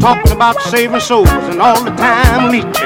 talking 0.00 0.32
about 0.32 0.60
saving 0.60 1.00
souls 1.00 1.28
and 1.30 1.58
all 1.62 1.82
the 1.82 1.90
time 1.92 2.50
leeching, 2.52 2.83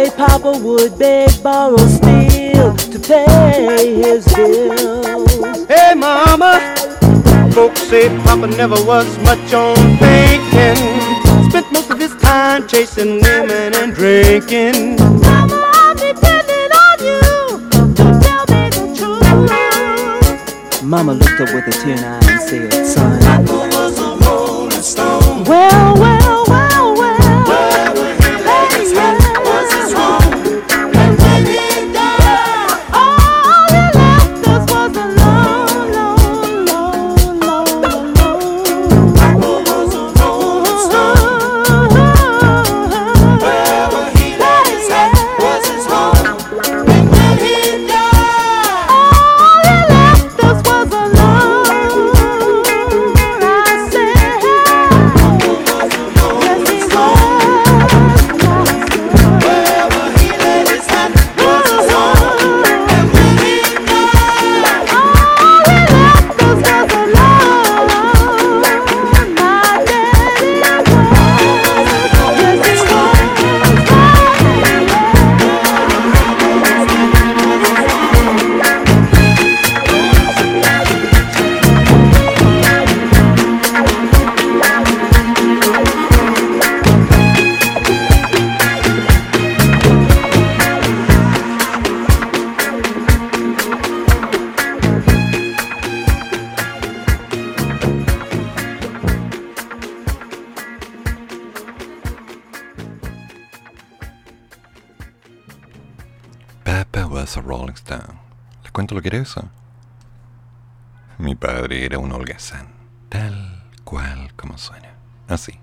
grave? 0.00 0.12
Folks 0.12 0.16
say 0.16 0.16
Papa 0.16 0.58
would 0.64 0.98
beg, 0.98 1.42
borrow, 1.42 1.76
steal 1.76 2.76
to 2.76 2.98
pay 2.98 3.94
his 3.96 4.24
bills. 4.34 5.68
Hey 5.68 5.94
mama, 5.94 6.60
folks 7.52 7.82
say 7.82 8.08
Papa 8.24 8.46
never 8.46 8.82
was 8.84 9.18
much 9.24 9.52
on 9.54 9.76
thinking. 9.98 10.76
Spent 11.50 11.72
most 11.72 11.90
of 11.90 11.98
his 11.98 12.14
time 12.16 12.66
chasing 12.68 13.20
women 13.20 13.74
and 13.74 13.94
drinking. 13.94 14.96
Mama, 14.96 15.70
I'm 15.74 15.96
depending 15.96 16.72
on 16.86 16.98
you 17.00 17.20
to 17.96 18.04
tell 18.20 18.44
me 18.48 18.70
the 18.70 18.84
truth. 18.96 20.82
Mama 20.82 21.14
looked 21.14 21.40
up 21.40 21.52
with 21.54 21.66
a 21.66 21.72
tear 21.72 21.92
in 21.92 21.98
her 21.98 22.20
eye 22.22 22.32
and 22.32 22.42
said, 22.42 22.86
son, 22.86 23.20
Well, 25.44 25.94
well, 25.94 25.94
well, 25.98 26.19
lo 109.00 109.02
que 109.02 109.16
era 109.16 109.22
eso? 109.22 109.48
Mi 111.16 111.34
padre 111.34 111.86
era 111.86 111.98
un 111.98 112.12
holgazán, 112.12 112.68
tal 113.08 113.64
cual 113.82 114.30
como 114.36 114.58
suena. 114.58 114.90
Así. 115.26 115.58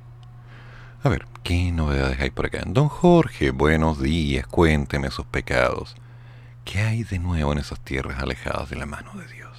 A 1.03 1.09
ver, 1.09 1.27
¿qué 1.43 1.71
novedades 1.71 2.19
hay 2.19 2.31
por 2.31 2.47
acá? 2.47 2.63
Don 2.65 2.89
Jorge, 2.89 3.51
buenos 3.51 4.01
días, 4.01 4.47
cuénteme 4.47 5.11
sus 5.11 5.27
pecados. 5.27 5.95
¿Qué 6.65 6.79
hay 6.79 7.03
de 7.03 7.19
nuevo 7.19 7.51
en 7.51 7.59
esas 7.59 7.79
tierras 7.79 8.19
alejadas 8.23 8.71
de 8.71 8.75
la 8.75 8.88
mano 8.88 9.11
de 9.13 9.27
Dios? 9.27 9.55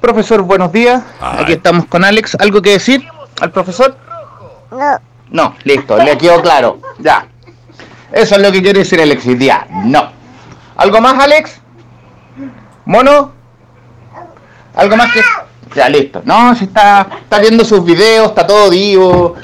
Profesor, 0.00 0.42
buenos 0.42 0.72
días. 0.72 1.04
Ay. 1.20 1.44
Aquí 1.44 1.52
estamos 1.52 1.86
con 1.86 2.04
Alex. 2.04 2.34
¿Algo 2.40 2.60
que 2.60 2.70
decir 2.70 3.06
al 3.40 3.52
profesor? 3.52 3.96
No. 4.72 4.98
No, 5.30 5.54
listo, 5.62 5.96
le 5.96 6.18
quedó 6.18 6.42
claro. 6.42 6.80
Ya. 6.98 7.28
Eso 8.10 8.34
es 8.34 8.42
lo 8.42 8.50
que 8.50 8.60
quiere 8.60 8.80
decir 8.80 9.00
Alex 9.00 9.24
hoy 9.28 9.36
día. 9.36 9.64
No. 9.70 10.10
¿Algo 10.76 11.00
más, 11.00 11.14
Alex? 11.22 11.60
¿Mono? 12.84 13.32
¿Algo 14.74 14.96
más 14.96 15.12
que.? 15.12 15.20
Ya, 15.74 15.88
listo. 15.88 16.22
No, 16.24 16.54
si 16.56 16.64
está, 16.64 17.06
está 17.22 17.38
viendo 17.38 17.64
sus 17.64 17.84
videos, 17.84 18.28
está 18.28 18.46
todo 18.46 18.70
vivo. 18.70 19.36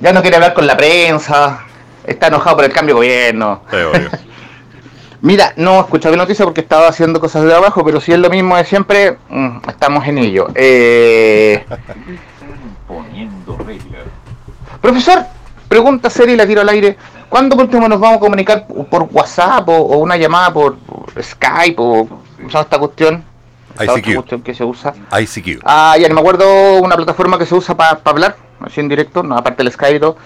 Ya 0.00 0.12
no 0.12 0.20
quiere 0.22 0.36
hablar 0.36 0.54
con 0.54 0.66
la 0.66 0.76
prensa. 0.76 1.60
Está 2.04 2.28
enojado 2.28 2.56
por 2.56 2.64
el 2.64 2.72
cambio 2.72 2.94
de 2.94 3.00
gobierno. 3.00 3.62
Mira, 5.22 5.52
no 5.56 5.80
escuché 5.80 6.10
la 6.10 6.16
noticia 6.16 6.44
porque 6.44 6.62
estaba 6.62 6.88
haciendo 6.88 7.20
cosas 7.20 7.42
de 7.42 7.50
trabajo, 7.50 7.84
pero 7.84 8.00
si 8.00 8.12
es 8.12 8.18
lo 8.18 8.28
mismo 8.28 8.56
de 8.56 8.64
siempre, 8.64 9.18
mm, 9.28 9.58
estamos 9.68 10.04
en 10.08 10.18
ello. 10.18 10.48
Eh, 10.56 11.64
profesor, 14.80 15.24
pregunta 15.68 16.10
seria 16.10 16.34
y 16.34 16.36
la 16.36 16.46
tiro 16.46 16.60
al 16.60 16.68
aire. 16.70 16.96
¿Cuándo 17.28 17.54
por 17.54 17.66
último 17.66 17.88
nos 17.88 18.00
vamos 18.00 18.16
a 18.16 18.20
comunicar 18.20 18.66
por 18.66 19.08
WhatsApp 19.12 19.68
o, 19.68 19.76
o 19.76 19.98
una 19.98 20.16
llamada 20.16 20.52
por, 20.52 20.76
por 20.78 21.22
Skype 21.22 21.76
o 21.78 22.08
usando 22.44 22.60
esta 22.62 22.78
cuestión? 22.78 23.24
Esta 23.78 23.84
otra 23.92 23.98
ICQ. 23.98 24.14
cuestión 24.16 24.42
que 24.42 24.54
se 24.54 24.64
usa. 24.64 24.92
ICQ. 25.20 25.60
Ah, 25.64 25.96
ya 25.98 26.08
no 26.08 26.14
me 26.14 26.20
acuerdo 26.20 26.80
una 26.80 26.94
plataforma 26.96 27.38
que 27.38 27.46
se 27.46 27.54
usa 27.54 27.74
para 27.76 28.00
hablar, 28.04 28.36
así 28.60 28.80
en 28.80 28.88
directo, 28.88 29.22
no, 29.22 29.36
aparte 29.36 29.62
del 29.62 29.72
Skype 29.72 29.96
y 29.96 30.00
todo. 30.00 30.16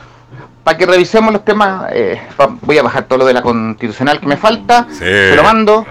Para 0.64 0.77
que 0.77 0.85
revisemos 0.87 1.33
los 1.33 1.45
temas, 1.45 1.91
eh, 1.93 2.21
pa- 2.37 2.49
voy 2.61 2.77
a 2.79 2.83
bajar 2.83 3.05
todo 3.05 3.21
lo 3.21 3.25
de 3.27 3.33
la 3.35 3.43
constitucional 3.43 4.19
que 4.21 4.27
me 4.27 4.37
falta, 4.37 4.87
Sí. 4.91 4.99
se 4.99 5.37
lo 5.37 5.45
mando, 5.45 5.87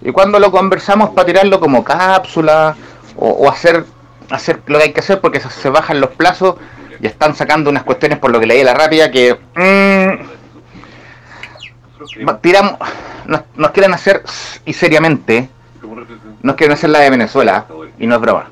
y 0.00 0.10
cuando 0.12 0.38
lo 0.38 0.50
conversamos 0.50 1.10
para 1.10 1.26
tirarlo 1.26 1.60
como 1.60 1.84
cápsula, 1.84 2.74
o, 3.16 3.28
o 3.28 3.50
hacer 3.50 3.84
hacer 4.30 4.60
lo 4.66 4.78
que 4.78 4.84
hay 4.84 4.92
que 4.94 5.00
hacer 5.00 5.20
porque 5.20 5.38
se, 5.38 5.50
se 5.50 5.68
bajan 5.68 6.00
los 6.00 6.08
plazos 6.10 6.56
y 6.98 7.06
están 7.06 7.34
sacando 7.36 7.68
unas 7.68 7.82
cuestiones 7.82 8.18
por 8.18 8.30
lo 8.32 8.40
que 8.40 8.46
leí 8.46 8.64
la 8.64 8.72
rápida 8.72 9.10
que 9.10 9.34
mm, 9.54 10.08
va- 12.26 12.38
tiramos, 12.38 12.74
nos, 13.26 13.42
nos 13.56 13.70
quieren 13.72 13.92
hacer 13.94 14.22
y 14.64 14.72
seriamente, 14.72 15.48
nos 16.42 16.56
quieren 16.56 16.74
hacer 16.74 16.90
la 16.90 17.00
de 17.00 17.10
Venezuela 17.10 17.66
y 17.98 18.06
no 18.06 18.16
es 18.16 18.20
broma. 18.20 18.50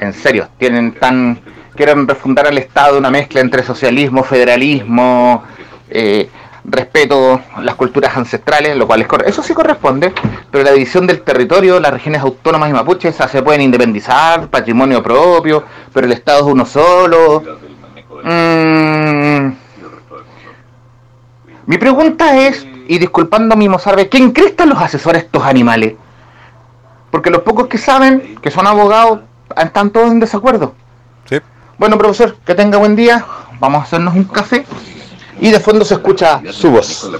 en 0.00 0.12
serio, 0.12 0.48
tienen 0.58 0.92
tan 0.94 1.40
quieren 1.78 2.08
refundar 2.08 2.48
al 2.48 2.58
Estado 2.58 2.98
una 2.98 3.08
mezcla 3.08 3.40
entre 3.40 3.62
socialismo, 3.62 4.24
federalismo, 4.24 5.44
eh, 5.88 6.28
respeto 6.64 7.40
a 7.54 7.62
las 7.62 7.76
culturas 7.76 8.16
ancestrales, 8.16 8.76
lo 8.76 8.86
cual 8.86 9.02
es 9.02 9.08
eso 9.26 9.44
sí 9.44 9.54
corresponde, 9.54 10.12
pero 10.50 10.64
la 10.64 10.72
división 10.72 11.06
del 11.06 11.22
territorio, 11.22 11.78
las 11.78 11.92
regiones 11.92 12.20
autónomas 12.20 12.68
y 12.70 12.72
mapuches 12.72 13.14
se 13.14 13.42
pueden 13.42 13.60
independizar, 13.60 14.48
patrimonio 14.48 15.00
propio, 15.02 15.62
pero 15.92 16.06
el 16.06 16.12
Estado 16.12 16.40
es 16.40 16.52
uno 16.52 16.66
solo. 16.66 17.44
Mm. 18.24 19.52
Mi 21.66 21.78
pregunta 21.78 22.36
es, 22.46 22.66
y 22.88 22.98
disculpando 22.98 23.54
a 23.54 23.56
mi 23.56 23.68
mozarbe, 23.68 24.08
¿quién 24.08 24.32
crestan 24.32 24.70
los 24.70 24.78
asesores 24.82 25.24
estos 25.24 25.44
animales? 25.44 25.94
Porque 27.10 27.30
los 27.30 27.42
pocos 27.42 27.68
que 27.68 27.78
saben, 27.78 28.36
que 28.42 28.50
son 28.50 28.66
abogados, 28.66 29.20
están 29.56 29.90
todos 29.90 30.10
en 30.10 30.20
desacuerdo. 30.20 30.74
Sí. 31.24 31.38
Bueno, 31.78 31.96
profesor, 31.98 32.36
que 32.44 32.54
tenga 32.54 32.78
buen 32.78 32.96
día. 32.96 33.24
Vamos 33.60 33.80
a 33.80 33.84
hacernos 33.84 34.14
un 34.14 34.24
café. 34.24 34.66
Y 35.40 35.50
de 35.50 35.60
fondo 35.60 35.84
se 35.84 35.94
escucha 35.94 36.42
su 36.52 36.70
voz. 36.70 37.10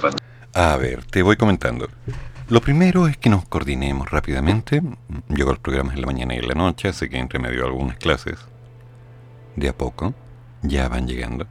A 0.53 0.75
ver, 0.77 1.05
te 1.05 1.23
voy 1.23 1.37
comentando. 1.37 1.87
Lo 2.49 2.61
primero 2.61 3.07
es 3.07 3.17
que 3.17 3.29
nos 3.29 3.45
coordinemos 3.45 4.09
rápidamente. 4.09 4.81
Yo 5.29 5.43
hago 5.43 5.51
los 5.51 5.59
programas 5.59 5.95
en 5.95 6.01
la 6.01 6.07
mañana 6.07 6.33
y 6.35 6.39
en 6.39 6.47
la 6.47 6.55
noche, 6.55 6.89
así 6.89 7.07
que 7.07 7.17
entre 7.17 7.39
medio 7.39 7.65
algunas 7.65 7.97
clases. 7.97 8.39
De 9.55 9.69
a 9.69 9.77
poco, 9.77 10.13
ya 10.61 10.89
van 10.89 11.07
llegando. 11.07 11.47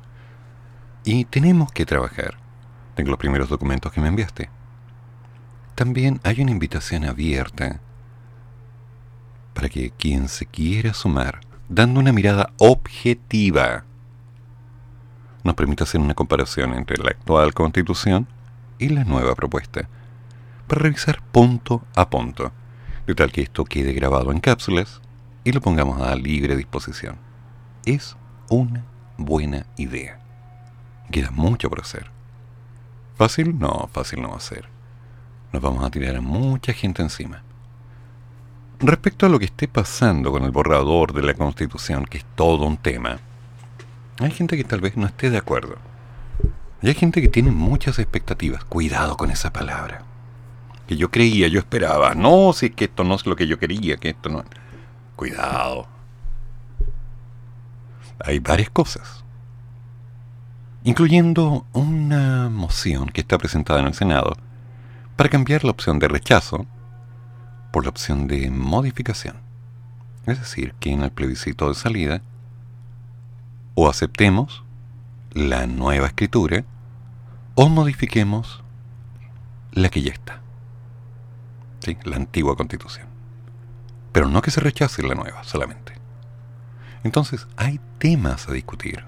Y 1.05 1.25
tenemos 1.25 1.73
que 1.73 1.87
trabajar. 1.87 2.37
Tengo 2.97 3.11
los 3.11 3.19
primeros 3.19 3.49
documentos 3.49 3.93
que 3.93 4.01
me 4.01 4.09
enviaste. 4.09 4.51
También 5.75 6.21
hay 6.25 6.41
una 6.41 6.51
invitación 6.51 7.05
abierta 7.05 7.81
para 9.59 9.71
que 9.71 9.91
quien 9.91 10.29
se 10.29 10.47
quiera 10.47 10.95
sumar, 10.95 11.41
dando 11.69 11.99
una 11.99 12.13
mirada 12.13 12.53
objetiva, 12.59 13.83
nos 15.43 15.57
permita 15.57 15.83
hacer 15.83 16.01
una 16.01 16.15
comparación 16.15 16.75
entre 16.75 16.97
la 17.03 17.11
actual 17.11 17.53
constitución 17.55 18.29
y 18.79 18.91
la 18.91 19.03
nueva 19.03 19.35
propuesta, 19.35 19.89
para 20.69 20.83
revisar 20.83 21.21
punto 21.33 21.83
a 21.97 22.09
punto, 22.09 22.53
de 23.09 23.17
tal 23.17 23.33
que 23.33 23.43
esto 23.43 23.65
quede 23.65 23.95
grabado 23.95 24.31
en 24.31 24.39
cápsulas 24.39 25.01
y 25.43 25.51
lo 25.51 25.61
pongamos 25.61 26.01
a 26.03 26.15
libre 26.15 26.55
disposición. 26.55 27.17
Es 27.85 28.17
una 28.51 28.85
buena 29.17 29.67
idea. 29.77 30.21
Queda 31.11 31.33
mucho 31.33 31.69
por 31.69 31.81
hacer. 31.81 32.13
¿Fácil? 33.17 33.59
No, 33.59 33.91
fácil 33.93 34.23
no 34.23 34.31
va 34.31 34.37
a 34.37 34.41
ser. 34.41 34.69
Nos 35.53 35.61
vamos 35.61 35.85
a 35.85 35.91
tirar 35.91 36.15
a 36.15 36.21
mucha 36.21 36.73
gente 36.73 37.03
encima. 37.03 37.43
Respecto 38.81 39.27
a 39.27 39.29
lo 39.29 39.41
que 39.41 39.47
esté 39.47 39.67
pasando 39.67 40.31
con 40.31 40.45
el 40.45 40.53
borrador 40.53 41.13
de 41.13 41.23
la 41.23 41.35
Constitución, 41.35 42.05
que 42.05 42.19
es 42.19 42.25
todo 42.37 42.65
un 42.65 42.77
tema, 42.77 43.19
hay 44.21 44.31
gente 44.31 44.57
que 44.57 44.63
tal 44.63 44.81
vez 44.81 44.97
no 44.97 45.07
esté 45.07 45.31
de 45.31 45.39
acuerdo. 45.39 45.77
Hay 46.83 46.95
gente 46.95 47.21
que 47.21 47.29
tiene 47.29 47.51
muchas 47.51 47.99
expectativas. 47.99 48.65
Cuidado 48.65 49.17
con 49.17 49.33
esa 49.33 49.53
palabra. 49.53 50.03
Que 50.87 50.97
yo 50.97 51.11
creía, 51.11 51.49
yo 51.49 51.59
esperaba. 51.59 52.15
No, 52.15 52.53
si 52.53 52.67
es 52.67 52.75
que 52.77 52.85
esto 52.85 53.03
no 53.03 53.17
es 53.17 53.27
lo 53.27 53.35
que 53.35 53.49
yo 53.49 53.59
quería, 53.59 53.97
que 53.97 54.11
esto 54.11 54.29
no. 54.29 54.45
Cuidado. 55.17 55.89
Hay 58.25 58.39
varias 58.39 58.71
cosas. 58.71 59.25
Incluyendo 60.85 61.67
una 61.73 62.49
moción 62.49 63.09
que 63.09 63.23
está 63.23 63.39
presentada 63.39 63.81
en 63.81 63.87
el 63.87 63.95
Senado 63.95 64.37
para 65.17 65.31
cambiar 65.31 65.65
la 65.65 65.73
opción 65.73 65.99
de 65.99 66.07
rechazo 66.07 66.65
por 67.71 67.85
la 67.85 67.91
opción 67.91 68.27
de 68.27 68.51
modificación. 68.51 69.37
Es 70.27 70.39
decir, 70.39 70.75
que 70.81 70.93
en 70.93 71.03
el 71.03 71.11
plebiscito 71.11 71.69
de 71.69 71.75
salida 71.75 72.23
o 73.75 73.89
aceptemos 73.89 74.65
la 75.33 75.67
nueva 75.67 76.09
escritura 76.09 76.65
o 77.55 77.69
modifiquemos 77.69 78.63
la 79.73 79.89
que 79.89 80.03
ya 80.03 80.13
está. 80.13 80.41
¿Sí? 81.81 81.97
La 82.05 82.17
antigua 82.17 82.57
constitución. 82.57 83.07
Pero 84.13 84.29
no 84.29 84.43
que 84.43 84.51
se 84.51 84.61
rechace 84.61 85.03
la 85.03 85.15
nueva 85.15 85.45
solamente. 85.45 85.93
Entonces, 87.05 87.47
hay 87.57 87.81
temas 87.99 88.49
a 88.49 88.53
discutir. 88.53 89.05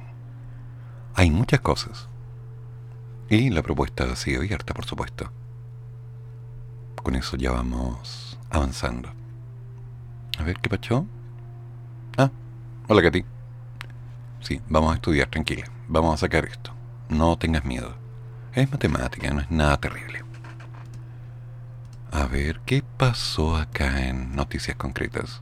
Hay 1.14 1.30
muchas 1.30 1.60
cosas. 1.60 2.08
Y 3.28 3.50
la 3.50 3.62
propuesta 3.62 4.14
sigue 4.16 4.38
abierta, 4.38 4.74
por 4.74 4.84
supuesto. 4.86 5.30
Con 7.02 7.14
eso 7.16 7.36
ya 7.36 7.52
vamos 7.52 8.38
avanzando. 8.50 9.10
A 10.38 10.42
ver, 10.42 10.58
¿qué 10.58 10.68
pacho? 10.68 11.06
Ah, 12.16 12.30
hola 12.88 13.02
Katy. 13.02 13.24
Sí, 14.40 14.60
vamos 14.68 14.92
a 14.92 14.94
estudiar, 14.96 15.28
tranquila. 15.28 15.64
Vamos 15.88 16.14
a 16.14 16.18
sacar 16.18 16.44
esto. 16.44 16.72
No 17.08 17.36
tengas 17.36 17.64
miedo. 17.64 17.94
Es 18.54 18.70
matemática, 18.70 19.30
no 19.30 19.40
es 19.40 19.50
nada 19.50 19.76
terrible. 19.78 20.24
A 22.12 22.26
ver, 22.26 22.60
¿qué 22.66 22.82
pasó 22.96 23.56
acá 23.56 24.08
en 24.08 24.34
Noticias 24.34 24.76
Concretas? 24.76 25.40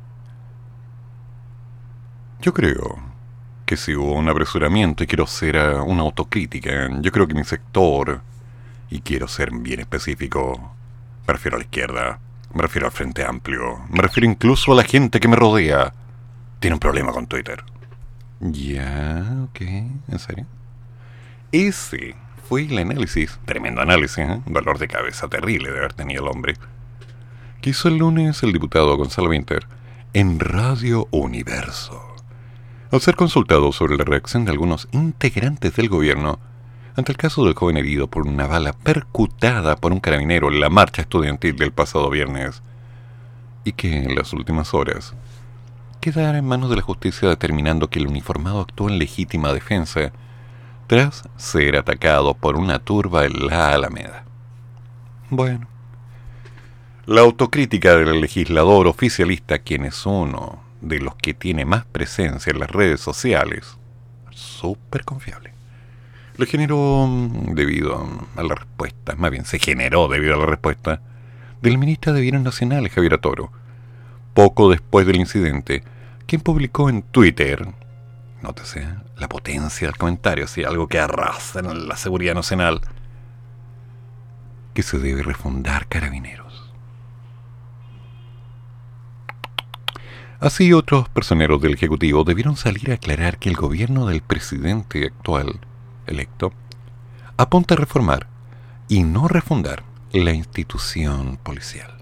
Yo 2.40 2.52
creo 2.52 2.98
que 3.66 3.76
si 3.76 3.94
hubo 3.94 4.12
un 4.12 4.28
apresuramiento 4.28 5.02
y 5.02 5.06
quiero 5.06 5.26
ser 5.26 5.56
ah, 5.56 5.82
una 5.82 6.02
autocrítica, 6.02 6.88
yo 7.00 7.10
creo 7.10 7.26
que 7.26 7.34
mi 7.34 7.44
sector, 7.44 8.22
y 8.90 9.00
quiero 9.00 9.28
ser 9.28 9.50
bien 9.50 9.80
específico, 9.80 10.74
me 11.28 11.34
refiero 11.34 11.56
a 11.56 11.58
la 11.58 11.64
izquierda, 11.64 12.20
me 12.54 12.62
refiero 12.62 12.86
al 12.86 12.92
Frente 12.92 13.22
Amplio, 13.22 13.82
me 13.90 14.00
refiero 14.00 14.26
incluso 14.26 14.72
a 14.72 14.76
la 14.76 14.82
gente 14.82 15.20
que 15.20 15.28
me 15.28 15.36
rodea, 15.36 15.92
tiene 16.58 16.74
un 16.74 16.80
problema 16.80 17.12
con 17.12 17.26
Twitter. 17.26 17.62
Ya, 18.40 19.44
ok, 19.44 19.60
¿en 19.60 20.18
serio? 20.18 20.46
Ese 21.52 22.16
fue 22.48 22.62
el 22.62 22.78
análisis, 22.78 23.38
tremendo 23.44 23.82
análisis, 23.82 24.18
¿eh? 24.20 24.40
un 24.46 24.52
dolor 24.54 24.78
de 24.78 24.88
cabeza 24.88 25.28
terrible 25.28 25.70
de 25.70 25.78
haber 25.78 25.92
tenido 25.92 26.22
el 26.22 26.30
hombre, 26.30 26.54
que 27.60 27.70
hizo 27.70 27.88
el 27.88 27.98
lunes 27.98 28.42
el 28.42 28.54
diputado 28.54 28.96
Gonzalo 28.96 29.28
Winter 29.28 29.66
en 30.14 30.40
Radio 30.40 31.08
Universo. 31.10 32.02
Al 32.90 33.02
ser 33.02 33.16
consultado 33.16 33.70
sobre 33.72 33.98
la 33.98 34.04
reacción 34.04 34.46
de 34.46 34.52
algunos 34.52 34.88
integrantes 34.92 35.76
del 35.76 35.90
gobierno 35.90 36.38
ante 36.98 37.12
el 37.12 37.16
caso 37.16 37.44
del 37.44 37.54
joven 37.54 37.76
herido 37.76 38.08
por 38.08 38.26
una 38.26 38.48
bala 38.48 38.72
percutada 38.72 39.76
por 39.76 39.92
un 39.92 40.00
carabinero 40.00 40.48
en 40.48 40.58
la 40.58 40.68
marcha 40.68 41.02
estudiantil 41.02 41.54
del 41.54 41.70
pasado 41.70 42.10
viernes, 42.10 42.60
y 43.62 43.72
que 43.72 43.98
en 43.98 44.16
las 44.16 44.32
últimas 44.32 44.74
horas 44.74 45.14
quedara 46.00 46.38
en 46.38 46.44
manos 46.44 46.70
de 46.70 46.76
la 46.76 46.82
justicia 46.82 47.28
determinando 47.28 47.88
que 47.88 48.00
el 48.00 48.08
uniformado 48.08 48.60
actuó 48.60 48.88
en 48.88 48.98
legítima 48.98 49.52
defensa 49.52 50.10
tras 50.88 51.22
ser 51.36 51.76
atacado 51.76 52.34
por 52.34 52.56
una 52.56 52.80
turba 52.80 53.26
en 53.26 53.46
la 53.46 53.74
Alameda. 53.74 54.24
Bueno, 55.30 55.68
la 57.06 57.20
autocrítica 57.20 57.94
del 57.94 58.20
legislador 58.20 58.88
oficialista, 58.88 59.60
quien 59.60 59.84
es 59.84 60.04
uno 60.04 60.64
de 60.80 60.98
los 60.98 61.14
que 61.14 61.32
tiene 61.32 61.64
más 61.64 61.84
presencia 61.84 62.50
en 62.50 62.58
las 62.58 62.72
redes 62.72 63.00
sociales, 63.00 63.78
súper 64.30 65.04
confiable, 65.04 65.52
le 66.38 66.46
generó 66.46 67.06
mm, 67.06 67.54
debido 67.54 68.08
a 68.36 68.42
la 68.42 68.54
respuesta, 68.54 69.14
más 69.16 69.30
bien 69.30 69.44
se 69.44 69.58
generó 69.58 70.08
debido 70.08 70.34
a 70.34 70.38
la 70.38 70.46
respuesta 70.46 71.02
del 71.60 71.76
ministro 71.76 72.12
de 72.12 72.20
Bienes 72.20 72.42
Nacionales, 72.42 72.92
Javier 72.92 73.18
Toro, 73.18 73.50
poco 74.34 74.70
después 74.70 75.06
del 75.06 75.16
incidente, 75.16 75.82
quien 76.26 76.40
publicó 76.40 76.88
en 76.88 77.02
Twitter, 77.02 77.66
nótese, 78.40 78.86
la 79.16 79.28
potencia 79.28 79.88
del 79.88 79.96
comentario, 79.96 80.44
así, 80.44 80.62
algo 80.62 80.86
que 80.86 81.00
arrasa 81.00 81.58
en 81.58 81.88
la 81.88 81.96
seguridad 81.96 82.34
nacional, 82.34 82.80
que 84.74 84.84
se 84.84 84.98
debe 85.00 85.24
refundar 85.24 85.88
carabineros. 85.88 86.72
Así 90.38 90.72
otros 90.72 91.08
personeros 91.08 91.60
del 91.60 91.74
Ejecutivo 91.74 92.22
debieron 92.22 92.54
salir 92.54 92.92
a 92.92 92.94
aclarar 92.94 93.38
que 93.38 93.48
el 93.48 93.56
gobierno 93.56 94.06
del 94.06 94.22
presidente 94.22 95.04
actual, 95.04 95.58
electo, 96.08 96.52
apunta 97.36 97.74
a 97.74 97.78
reformar 97.78 98.26
y 98.88 99.02
no 99.02 99.28
refundar 99.28 99.84
la 100.12 100.32
institución 100.32 101.38
policial. 101.42 101.92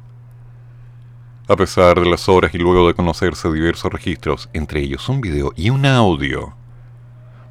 A 1.49 1.57
pesar 1.57 2.01
de 2.01 2.11
las 2.11 2.29
horas 2.29 2.55
y 2.55 2.59
luego 2.59 2.89
de 2.89 2.95
conocerse 2.95 3.53
diversos 3.53 3.93
registros, 3.93 4.49
entre 4.53 4.81
ellos 4.81 5.09
un 5.09 5.21
video 5.21 5.53
y 5.55 5.71
un 5.71 5.87
audio, 5.87 6.55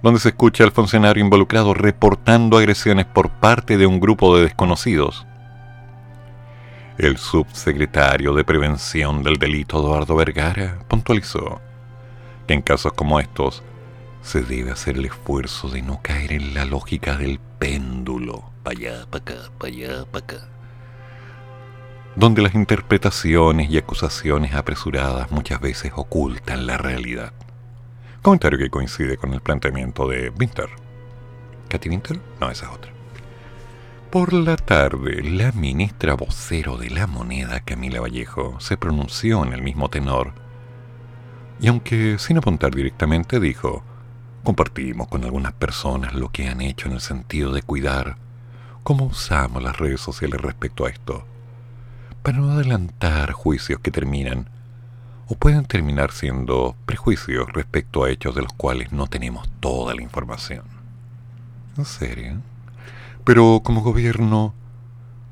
donde 0.01 0.20
se 0.20 0.30
escucha 0.30 0.64
al 0.64 0.72
funcionario 0.72 1.24
involucrado 1.24 1.74
reportando 1.74 2.58
agresiones 2.58 3.06
por 3.06 3.30
parte 3.30 3.78
de 3.78 3.86
un 3.86 3.99
grupo 3.99 4.36
de 4.36 4.43
desconocidos, 4.43 5.26
el 6.97 7.18
subsecretario 7.18 8.34
de 8.34 8.45
Prevención 8.45 9.22
del 9.22 9.38
Delito 9.38 9.80
Eduardo 9.80 10.16
Vergara 10.16 10.80
puntualizó 10.88 11.60
que 12.47 12.53
en 12.53 12.62
casos 12.62 12.93
como 12.93 13.20
estos 13.20 13.64
se 14.26 14.42
debe 14.42 14.72
hacer 14.72 14.98
el 14.98 15.06
esfuerzo 15.06 15.70
de 15.70 15.84
no 15.84 16.02
caer 16.02 16.34
en 16.34 16.56
la 16.56 16.66
lógica 16.66 17.16
del 17.16 17.40
péndulo, 17.40 18.52
para 18.64 18.78
allá, 18.78 19.06
para 19.10 19.22
acá, 19.22 19.52
para 19.60 19.72
allá, 19.72 20.06
para 20.12 20.26
acá. 20.26 20.48
donde 22.16 22.42
las 22.42 22.56
interpretaciones 22.56 23.70
y 23.70 23.78
acusaciones 23.78 24.56
apresuradas 24.56 25.32
muchas 25.32 25.62
veces 25.62 25.92
ocultan 25.96 26.66
la 26.66 26.78
realidad. 26.78 27.34
Comentario 28.24 28.58
que 28.58 28.72
coincide 28.72 29.18
con 29.18 29.34
el 29.34 29.42
planteamiento 29.42 30.08
de 30.08 30.32
Winter. 30.40 30.70
¿Katy 31.70 31.90
Winter? 31.90 32.20
No, 32.42 32.50
esa 32.50 32.66
es 32.66 32.72
otra. 32.72 32.92
Por 34.10 34.34
la 34.34 34.56
tarde, 34.56 35.22
la 35.24 35.52
ministra 35.52 36.16
vocero 36.16 36.78
de 36.78 36.90
la 36.90 37.06
moneda, 37.06 37.60
Camila 37.60 38.02
Vallejo, 38.02 38.60
se 38.60 38.78
pronunció 38.78 39.44
en 39.46 39.54
el 39.54 39.62
mismo 39.62 39.90
tenor 39.90 40.34
y 41.60 41.68
aunque 41.68 42.18
sin 42.18 42.38
apuntar 42.38 42.74
directamente 42.74 43.40
dijo, 43.40 43.84
compartimos 44.46 45.08
con 45.08 45.26
algunas 45.26 45.54
personas 45.54 46.14
lo 46.14 46.32
que 46.32 46.48
han 46.48 46.62
hecho 46.62 46.88
en 46.88 46.93
el 46.93 47.02
sentido 47.02 47.52
de 47.52 47.64
cuidar 47.64 48.16
cómo 48.84 49.06
usamos 49.06 49.62
las 49.64 49.78
redes 49.78 50.00
sociales 50.00 50.39
respecto 50.39 50.86
a 50.86 50.89
esto, 50.89 51.26
para 52.22 52.38
no 52.38 52.52
adelantar 52.52 53.32
juicios 53.32 53.80
que 53.80 53.89
terminan 53.89 54.48
o 55.28 55.36
pueden 55.36 55.66
terminar 55.66 56.12
siendo 56.12 56.76
prejuicios 56.86 57.52
respecto 57.52 58.04
a 58.04 58.12
hechos 58.12 58.36
de 58.36 58.43
los 58.43 58.54
cuales 58.54 58.91
no 58.91 59.08
tenemos 59.08 59.50
toda 59.60 59.96
la 59.96 60.04
información. 60.04 60.66
¿En 61.76 61.86
serio? 61.86 62.41
Pero 63.24 63.62
como 63.64 63.82
gobierno 63.82 64.54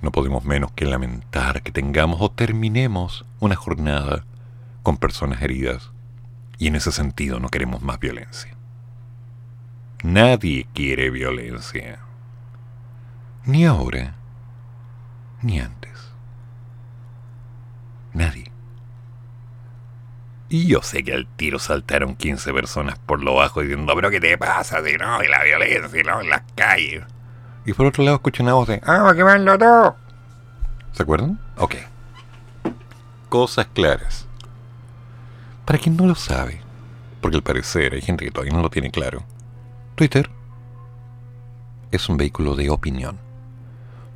no 0.02 0.12
podemos 0.12 0.44
menos 0.44 0.72
que 0.72 0.86
lamentar 0.86 1.62
que 1.62 1.72
tengamos 1.72 2.20
o 2.20 2.32
terminemos 2.32 3.26
una 3.40 3.56
jornada 3.56 4.26
con 4.82 4.98
personas 4.98 5.44
heridas 5.44 5.92
y 6.58 6.68
en 6.68 6.76
ese 6.76 6.92
sentido 6.92 7.40
no 7.40 7.50
queremos 7.50 7.84
más 7.84 8.00
violencia. 8.00 8.58
Nadie 10.04 10.68
quiere 10.74 11.10
violencia. 11.10 12.00
Ni 13.46 13.66
ahora, 13.66 14.16
ni 15.42 15.62
antes. 15.62 16.12
Nadie. 18.12 18.52
Y 20.50 20.68
yo 20.68 20.82
sé 20.82 21.04
que 21.06 21.14
al 21.14 21.26
tiro 21.26 21.58
saltaron 21.58 22.16
15 22.16 22.54
personas 22.54 23.00
por 23.00 23.24
lo 23.24 23.36
bajo 23.36 23.62
diciendo, 23.62 23.94
pero 23.96 24.12
¿qué 24.12 24.20
te 24.20 24.38
pasa? 24.38 24.84
Si 24.84 24.94
no, 24.98 25.24
y 25.24 25.28
la 25.28 25.42
violencia, 25.42 26.02
y 26.02 26.04
no, 26.04 26.20
en 26.20 26.30
las 26.30 26.44
calles. 26.54 27.06
Y 27.66 27.72
por 27.72 27.86
otro 27.86 28.04
lado 28.04 28.18
escucho 28.18 28.44
una 28.44 28.54
voz 28.54 28.68
de 28.68 28.82
¡Ah, 28.86 29.10
a 29.10 29.58
todo! 29.58 29.96
¿Se 30.92 31.04
acuerdan? 31.04 31.40
Ok. 31.58 31.76
Cosas 33.30 33.68
claras. 33.74 34.28
Para 35.64 35.80
quien 35.80 35.96
no 35.96 36.06
lo 36.06 36.16
sabe, 36.16 36.60
porque 37.22 37.38
al 37.38 37.44
parecer 37.44 37.94
hay 37.94 38.02
gente 38.02 38.26
que 38.26 38.32
todavía 38.32 38.54
no 38.54 38.62
lo 38.62 38.70
tiene 38.70 38.92
claro, 38.92 39.24
Twitter 39.96 40.28
es 41.92 42.10
un 42.10 42.18
vehículo 42.18 42.56
de 42.56 42.72
opinión, 42.72 43.20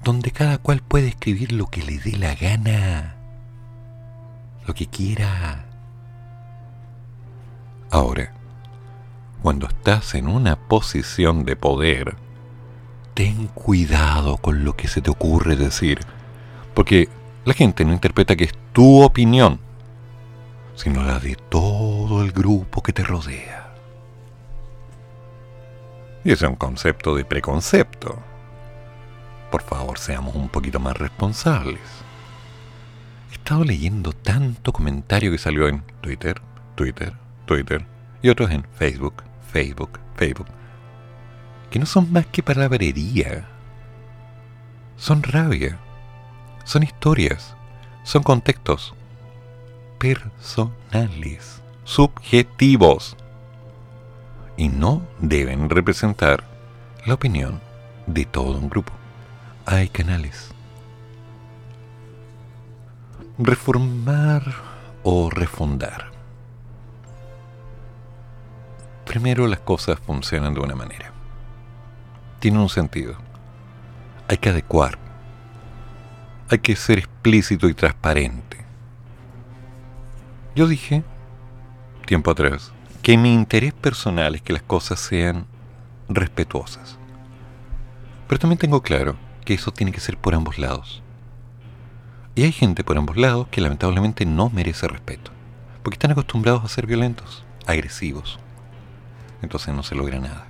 donde 0.04 0.32
cada 0.32 0.58
cual 0.58 0.82
puede 0.82 1.10
escribir 1.10 1.52
lo 1.52 1.68
que 1.68 1.84
le 1.84 2.00
dé 2.00 2.18
la 2.18 2.34
gana, 2.34 3.16
lo 4.66 4.74
que 4.74 4.88
quiera. 4.88 5.66
Ahora, 7.92 8.34
cuando 9.44 9.68
estás 9.68 10.16
en 10.16 10.28
una 10.28 10.56
posición 10.56 11.46
de 11.46 11.56
poder, 11.56 12.16
ten 13.14 13.48
cuidado 13.48 14.38
con 14.38 14.66
lo 14.66 14.76
que 14.76 14.88
se 14.88 15.02
te 15.02 15.12
ocurre 15.12 15.56
decir, 15.56 16.00
porque 16.74 17.08
la 17.46 17.54
gente 17.54 17.86
no 17.86 17.94
interpreta 17.94 18.36
que 18.36 18.46
es 18.46 18.54
tu 18.74 19.04
opinión, 19.04 19.60
sino 20.76 21.04
la 21.04 21.20
de 21.20 21.36
todo 21.36 22.24
el 22.24 22.32
grupo 22.32 22.82
que 22.82 22.94
te 22.94 23.04
rodea. 23.04 23.57
Y 26.24 26.32
ese 26.32 26.45
es 26.45 26.51
un 26.51 26.57
concepto 26.57 27.15
de 27.15 27.26
preconcepto. 27.26 28.20
Por 29.51 29.61
favor, 29.61 29.97
seamos 29.97 30.36
un 30.36 30.49
poquito 30.49 30.80
más 30.80 30.97
responsables. 30.97 31.82
He 33.32 33.34
estado 33.34 33.63
leyendo 33.63 34.11
tanto 34.13 34.74
comentario 34.74 35.32
que 35.32 35.38
salió 35.38 35.68
en 35.68 35.84
Twitter, 36.01 36.41
Twitter, 36.76 37.13
Twitter 37.45 37.86
y 38.22 38.30
otros 38.30 38.51
en 38.51 38.65
Facebook, 38.78 39.24
Facebook, 39.51 39.99
Facebook 40.15 40.47
que 41.70 41.80
no 41.80 41.86
son 41.86 42.11
más 42.11 42.26
que 42.28 42.43
palabrería. 42.43 43.47
Son 44.95 45.22
rabia, 45.24 45.78
son 46.63 46.84
historias, 46.84 47.55
son 48.03 48.24
contextos 48.24 48.93
personales, 49.99 51.61
subjetivos, 51.84 53.15
y 54.58 54.70
no 54.70 55.01
deben 55.20 55.70
representar 55.70 56.43
la 57.05 57.14
opinión 57.14 57.62
de 58.05 58.26
todo 58.26 58.58
un 58.58 58.70
grupo. 58.70 58.91
Hay 59.66 59.88
canales. 59.88 60.51
Reformar 63.38 64.43
o 65.03 65.30
refundar. 65.30 66.12
Primero 69.05 69.47
las 69.47 69.60
cosas 69.60 69.99
funcionan 69.99 70.53
de 70.53 70.60
una 70.60 70.76
manera 70.76 71.18
tiene 72.39 72.60
un 72.60 72.70
sentido. 72.70 73.16
Hay 74.28 74.38
que 74.38 74.49
adecuar. 74.49 74.97
Hay 76.49 76.60
que 76.60 76.76
ser 76.76 76.99
explícito 76.99 77.68
y 77.68 77.74
transparente. 77.74 78.58
Yo 80.55 80.68
dije, 80.68 81.03
tiempo 82.05 82.32
atrás, 82.32 82.72
que 83.08 83.18
mi 83.18 83.34
interés 83.34 83.72
personal 83.72 84.36
es 84.36 84.41
que 84.41 84.51
las 84.51 84.64
cosas 84.64 84.99
sean 84.99 85.45
respetuosas. 86.10 86.97
Pero 88.28 88.38
también 88.38 88.60
tengo 88.60 88.82
claro 88.82 89.16
que 89.45 89.53
eso 89.53 89.72
tiene 89.72 89.93
que 89.93 90.01
ser 90.01 90.18
por 90.18 90.36
ambos 90.36 90.58
lados. 90.58 91.01
Y 92.36 92.43
hay 92.43 92.51
gente 92.51 92.84
por 92.84 92.97
ambos 92.97 93.16
lados 93.16 93.47
que 93.47 93.62
lamentablemente 93.62 94.26
no 94.26 94.49
merece 94.49 94.89
respeto, 94.89 95.32
porque 95.84 95.95
están 95.95 96.12
acostumbrados 96.12 96.66
a 96.66 96.68
ser 96.68 96.86
violentos, 96.86 97.45
agresivos. 97.66 98.39
Entonces 99.41 99.74
no 99.74 99.84
se 99.84 99.95
logra 99.95 100.20
nada. 100.20 100.47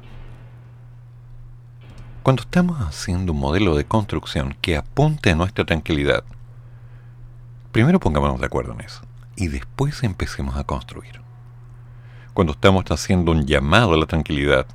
Cuando 2.23 2.41
estamos 2.41 2.81
haciendo 2.81 3.33
un 3.33 3.39
modelo 3.39 3.75
de 3.75 3.85
construcción 3.85 4.57
que 4.61 4.77
apunte 4.77 5.29
a 5.29 5.35
nuestra 5.35 5.63
tranquilidad, 5.63 6.23
primero 7.71 7.99
pongámonos 7.99 8.39
de 8.39 8.47
acuerdo 8.47 8.73
en 8.73 8.81
eso 8.81 9.03
y 9.35 9.49
después 9.49 10.01
empecemos 10.01 10.57
a 10.57 10.63
construir. 10.63 11.26
Cuando 12.37 12.53
estamos 12.53 12.85
haciendo 12.91 13.31
un 13.31 13.47
llamado 13.47 13.95
a 13.95 13.97
la 13.97 14.05
tranquilidad, 14.05 14.67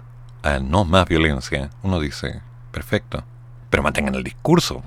a 0.42 0.58
no 0.58 0.84
más 0.84 1.06
violencia, 1.06 1.70
uno 1.84 2.00
dice, 2.00 2.42
perfecto, 2.72 3.22
pero 3.70 3.84
mantengan 3.84 4.16
el 4.16 4.24
discurso. 4.24 4.82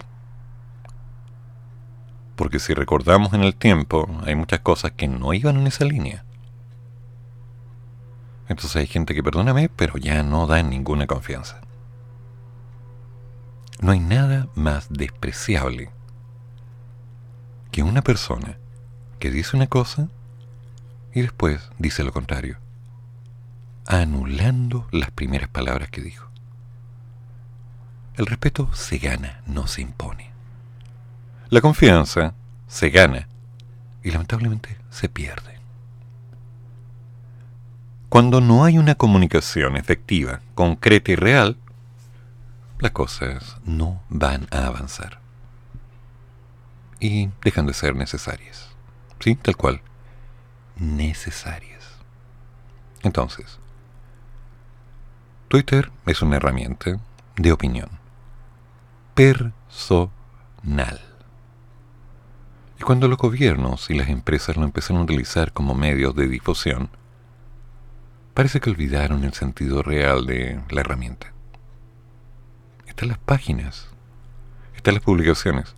Porque 2.35 2.59
si 2.59 2.73
recordamos 2.73 3.33
en 3.33 3.43
el 3.43 3.55
tiempo, 3.55 4.09
hay 4.25 4.35
muchas 4.35 4.59
cosas 4.59 4.91
que 4.91 5.07
no 5.07 5.33
iban 5.33 5.55
en 5.55 5.67
esa 5.67 5.85
línea. 5.85 6.25
Entonces 8.49 8.75
hay 8.75 8.87
gente 8.87 9.15
que, 9.15 9.23
perdóname, 9.23 9.69
pero 9.69 9.97
ya 9.97 10.21
no 10.21 10.45
da 10.45 10.61
ninguna 10.61 11.07
confianza. 11.07 11.61
No 13.79 13.93
hay 13.93 14.01
nada 14.01 14.49
más 14.53 14.87
despreciable 14.89 15.91
que 17.71 17.83
una 17.83 18.01
persona 18.01 18.57
que 19.19 19.31
dice 19.31 19.55
una 19.55 19.67
cosa 19.67 20.09
y 21.13 21.21
después 21.21 21.69
dice 21.79 22.03
lo 22.03 22.11
contrario, 22.11 22.57
anulando 23.85 24.87
las 24.91 25.11
primeras 25.11 25.49
palabras 25.49 25.89
que 25.89 26.01
dijo. 26.01 26.27
El 28.15 28.25
respeto 28.25 28.73
se 28.73 28.97
gana, 28.97 29.41
no 29.45 29.67
se 29.67 29.81
impone. 29.81 30.31
La 31.49 31.61
confianza 31.61 32.33
se 32.67 32.89
gana 32.89 33.27
y 34.03 34.11
lamentablemente 34.11 34.77
se 34.89 35.09
pierde. 35.09 35.59
Cuando 38.09 38.39
no 38.39 38.63
hay 38.63 38.77
una 38.77 38.95
comunicación 38.95 39.75
efectiva, 39.75 40.39
concreta 40.53 41.11
y 41.11 41.15
real, 41.15 41.57
las 42.79 42.91
cosas 42.91 43.57
no 43.65 44.01
van 44.09 44.47
a 44.51 44.67
avanzar. 44.67 45.19
Y 46.99 47.29
dejan 47.43 47.65
de 47.65 47.73
ser 47.73 47.95
necesarias. 47.95 48.69
¿Sí? 49.19 49.35
Tal 49.35 49.57
cual. 49.57 49.81
Necesarias. 50.77 51.83
Entonces, 53.03 53.59
Twitter 55.55 55.89
es 56.05 56.21
una 56.21 56.35
herramienta 56.35 56.99
de 57.37 57.53
opinión. 57.53 57.87
Personal. 59.13 60.99
Y 62.77 62.83
cuando 62.83 63.07
los 63.07 63.17
gobiernos 63.17 63.89
y 63.89 63.93
las 63.93 64.09
empresas 64.09 64.57
lo 64.57 64.65
empezaron 64.65 65.01
a 65.01 65.05
utilizar 65.05 65.53
como 65.53 65.73
medios 65.73 66.13
de 66.13 66.27
difusión, 66.27 66.89
parece 68.33 68.59
que 68.59 68.69
olvidaron 68.69 69.23
el 69.23 69.31
sentido 69.31 69.81
real 69.81 70.25
de 70.25 70.59
la 70.71 70.81
herramienta 70.81 71.31
están 72.85 73.07
las 73.07 73.19
páginas, 73.19 73.87
están 74.75 74.95
las 74.95 75.03
publicaciones. 75.03 75.73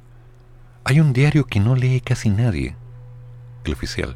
Hay 0.85 0.99
un 0.99 1.13
diario 1.13 1.45
que 1.45 1.59
no 1.59 1.75
lee 1.75 2.01
casi 2.01 2.31
nadie, 2.31 2.75
el 3.63 3.73
oficial. 3.73 4.15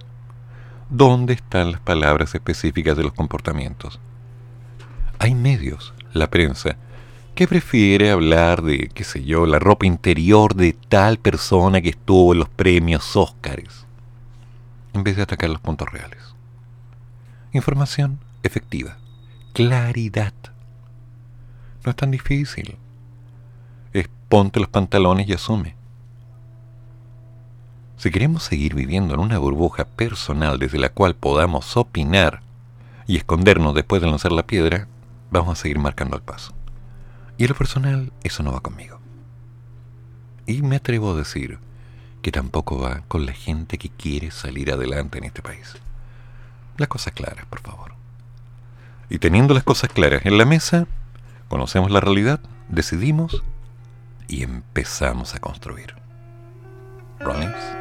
¿Dónde 0.90 1.34
están 1.34 1.72
las 1.72 1.82
palabras 1.82 2.34
específicas 2.34 2.98
de 2.98 3.04
los 3.04 3.14
comportamientos? 3.14 4.00
Hay 5.22 5.36
medios, 5.36 5.94
la 6.14 6.32
prensa, 6.32 6.78
que 7.36 7.48
prefiere 7.48 8.10
hablar 8.10 8.64
de, 8.64 8.90
qué 8.92 9.04
sé 9.04 9.24
yo, 9.24 9.46
la 9.46 9.60
ropa 9.60 9.86
interior 9.86 10.56
de 10.56 10.74
tal 10.74 11.20
persona 11.20 11.80
que 11.80 11.90
estuvo 11.90 12.34
en 12.34 12.40
los 12.40 12.50
premios 12.50 13.16
Óscares, 13.16 13.86
en 14.94 15.04
vez 15.04 15.18
de 15.18 15.22
atacar 15.22 15.52
los 15.52 15.62
puntos 15.62 15.92
reales. 15.92 16.18
Información 17.54 18.18
efectiva, 18.42 18.98
claridad. 19.54 20.34
No 21.86 21.92
es 21.92 21.96
tan 21.96 22.10
difícil. 22.10 22.76
Es 23.94 24.10
ponte 24.28 24.60
los 24.60 24.70
pantalones 24.70 25.30
y 25.30 25.34
asume. 25.34 25.76
Si 27.98 28.10
queremos 28.10 28.42
seguir 28.42 28.74
viviendo 28.74 29.14
en 29.14 29.20
una 29.20 29.38
burbuja 29.38 29.86
personal 29.86 30.58
desde 30.58 30.80
la 30.80 30.90
cual 30.90 31.14
podamos 31.14 31.78
opinar 31.78 32.42
y 33.06 33.18
escondernos 33.18 33.76
después 33.76 34.02
de 34.02 34.10
lanzar 34.10 34.32
la 34.32 34.48
piedra, 34.48 34.88
vamos 35.32 35.58
a 35.58 35.62
seguir 35.62 35.80
marcando 35.80 36.16
el 36.16 36.22
paso. 36.22 36.54
Y 37.38 37.46
en 37.46 37.50
lo 37.50 37.56
personal, 37.56 38.14
eso 38.24 38.44
no 38.44 38.52
va 38.52 38.60
conmigo. 38.60 39.00
Y 40.46 40.62
me 40.62 40.76
atrevo 40.76 41.12
a 41.12 41.18
decir 41.18 41.58
que 42.22 42.32
tampoco 42.32 42.80
va 42.80 43.02
con 43.08 43.26
la 43.26 43.34
gente 43.34 43.80
que 43.80 43.90
quiere 43.90 44.30
salir 44.30 44.72
adelante 44.72 45.18
en 45.18 45.24
este 45.24 45.42
país. 45.42 45.74
Las 46.78 46.90
cosas 46.90 47.14
claras, 47.14 47.46
por 47.46 47.62
favor. 47.62 47.94
Y 49.10 49.18
teniendo 49.18 49.54
las 49.54 49.64
cosas 49.64 49.90
claras 49.92 50.26
en 50.26 50.38
la 50.38 50.46
mesa, 50.46 50.88
conocemos 51.48 51.90
la 51.92 52.00
realidad, 52.00 52.40
decidimos 52.70 53.44
y 54.28 54.44
empezamos 54.44 55.34
a 55.36 55.40
construir. 55.40 55.96
Rollins. 57.20 57.81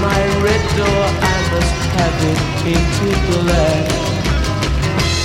My 0.00 0.22
red 0.40 0.64
door, 0.80 1.04
I 1.20 1.36
must 1.52 1.80
have 2.00 2.16
it 2.32 2.40
painted 2.64 3.20
black. 3.36 3.84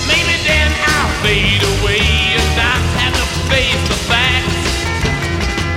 Maybe 0.03 0.35
then 0.43 0.67
I'll 0.83 1.13
fade 1.23 1.63
away 1.79 2.03
and 2.35 2.49
not 2.59 2.83
have 2.99 3.15
to 3.15 3.27
face 3.47 3.83
the 3.87 3.99
facts. 4.11 4.67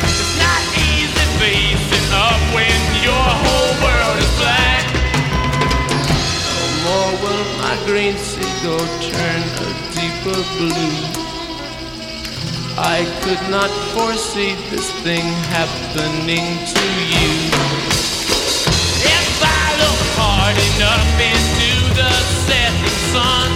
It's 0.02 0.34
not 0.42 0.62
easy 0.90 1.26
facing 1.38 2.10
up 2.10 2.42
when 2.50 2.74
your 3.06 3.28
whole 3.38 3.74
world 3.86 4.18
is 4.18 4.32
black. 4.42 4.82
No 6.50 6.66
more 6.82 7.12
will 7.22 7.44
my 7.62 7.78
green 7.86 8.18
seagull 8.18 8.82
turn 8.98 9.42
a 9.62 9.70
deeper 9.94 10.42
blue. 10.58 10.98
I 12.74 13.06
could 13.22 13.44
not 13.48 13.70
foresee 13.94 14.58
this 14.74 14.90
thing 15.06 15.22
happening 15.54 16.46
to 16.74 16.84
you. 17.14 18.17
I 20.48 20.52
enough 20.52 21.20
into 21.20 21.72
the 21.92 22.08
setting 22.48 22.96
sun, 23.12 23.50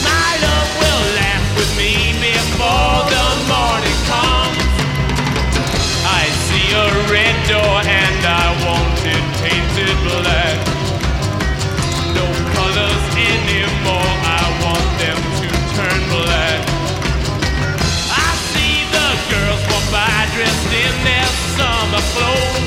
my 0.00 0.30
love 0.40 0.70
will 0.80 1.04
laugh 1.20 1.46
with 1.60 1.72
me 1.76 2.16
before 2.16 3.04
the 3.12 3.26
morning 3.44 4.00
comes. 4.08 4.72
I 6.00 6.24
see 6.48 6.68
a 6.72 6.88
red 7.12 7.36
door 7.44 7.76
and 7.84 8.20
I 8.24 8.46
want 8.64 8.96
it 9.04 9.24
painted 9.44 9.96
black. 10.08 10.56
No 12.16 12.24
colors 12.56 13.04
anymore, 13.12 14.12
I 14.24 14.44
want 14.64 14.88
them 14.96 15.20
to 15.44 15.48
turn 15.76 16.00
black. 16.08 16.60
I 18.16 18.30
see 18.48 18.80
the 18.96 19.08
girls 19.28 19.60
walk 19.68 19.86
by 19.92 20.24
dressed 20.32 20.72
in 20.72 20.94
their 21.04 21.28
summer 21.52 22.00
clothes. 22.16 22.63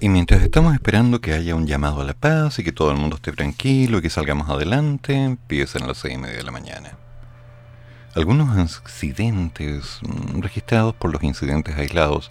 Y 0.00 0.08
mientras 0.08 0.42
estamos 0.42 0.74
esperando 0.74 1.20
que 1.20 1.32
haya 1.32 1.54
un 1.54 1.66
llamado 1.66 2.00
a 2.00 2.04
la 2.04 2.14
paz 2.14 2.58
y 2.58 2.64
que 2.64 2.72
todo 2.72 2.90
el 2.90 2.96
mundo 2.96 3.16
esté 3.16 3.32
tranquilo 3.32 3.98
y 3.98 4.02
que 4.02 4.10
salgamos 4.10 4.48
adelante, 4.48 5.14
empiezan 5.14 5.86
las 5.86 5.98
seis 5.98 6.14
y 6.14 6.18
media 6.18 6.36
de 6.36 6.42
la 6.42 6.52
mañana. 6.52 6.92
Algunos 8.14 8.56
accidentes 8.56 10.00
mm, 10.02 10.40
registrados 10.40 10.94
por 10.94 11.12
los 11.12 11.22
incidentes 11.22 11.76
aislados 11.76 12.28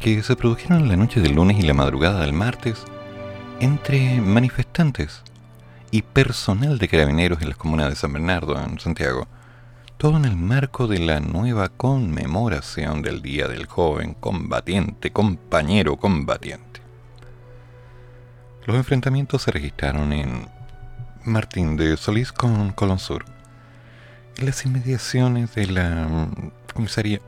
que 0.00 0.22
se 0.22 0.36
produjeron 0.36 0.88
la 0.88 0.96
noche 0.96 1.20
del 1.20 1.34
lunes 1.34 1.58
y 1.58 1.62
la 1.62 1.74
madrugada 1.74 2.20
del 2.20 2.32
martes 2.32 2.84
entre 3.60 4.20
manifestantes 4.20 5.22
y 5.92 6.02
personal 6.02 6.78
de 6.78 6.88
carabineros 6.88 7.40
en 7.42 7.48
las 7.48 7.56
comunas 7.56 7.90
de 7.90 7.96
San 7.96 8.12
Bernardo, 8.12 8.58
en 8.60 8.80
Santiago, 8.80 9.28
todo 10.02 10.16
en 10.16 10.24
el 10.24 10.36
marco 10.36 10.88
de 10.88 10.98
la 10.98 11.20
nueva 11.20 11.68
conmemoración 11.68 13.02
del 13.02 13.22
Día 13.22 13.46
del 13.46 13.66
Joven 13.66 14.14
Combatiente, 14.14 15.12
compañero 15.12 15.96
combatiente. 15.96 16.80
Los 18.66 18.76
enfrentamientos 18.76 19.42
se 19.42 19.52
registraron 19.52 20.12
en 20.12 20.48
Martín 21.24 21.76
de 21.76 21.96
Solís 21.96 22.32
con 22.32 22.72
Colón 22.72 22.98
Sur, 22.98 23.26
en 24.38 24.46
las 24.46 24.66
inmediaciones 24.66 25.54
de 25.54 25.66
la 25.66 26.08
mm, 26.08 26.50
comisaría 26.74 27.20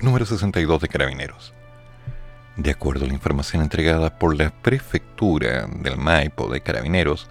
número 0.00 0.24
62 0.24 0.80
de 0.80 0.88
Carabineros. 0.88 1.52
De 2.56 2.70
acuerdo 2.70 3.04
a 3.04 3.08
la 3.08 3.12
información 3.12 3.60
entregada 3.60 4.18
por 4.18 4.34
la 4.34 4.48
prefectura 4.48 5.66
del 5.66 5.98
Maipo 5.98 6.48
de 6.48 6.62
Carabineros, 6.62 7.28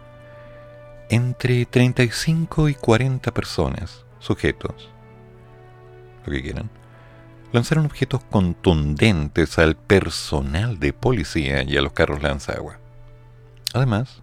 entre 1.09 1.65
35 1.65 2.69
y 2.69 2.75
40 2.75 3.31
personas, 3.31 4.03
sujetos, 4.23 4.89
lo 6.25 6.31
que 6.31 6.41
quieran, 6.41 6.69
lanzaron 7.51 7.85
objetos 7.85 8.23
contundentes 8.23 9.59
al 9.59 9.75
personal 9.75 10.79
de 10.79 10.93
policía 10.93 11.63
y 11.63 11.77
a 11.77 11.81
los 11.81 11.93
carros 11.93 12.23
lanzagua. 12.23 12.79
Además, 13.73 14.21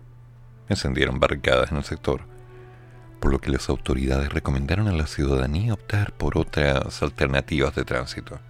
encendieron 0.69 1.21
barricadas 1.21 1.71
en 1.71 1.79
el 1.79 1.85
sector, 1.85 2.23
por 3.21 3.31
lo 3.31 3.39
que 3.41 3.51
las 3.51 3.69
autoridades 3.69 4.33
recomendaron 4.33 4.89
a 4.89 4.93
la 4.93 5.07
ciudadanía 5.07 5.75
optar 5.75 6.13
por 6.13 6.39
otras 6.39 7.03
alternativas 7.03 7.75
de 7.75 7.85
tránsito. 7.85 8.41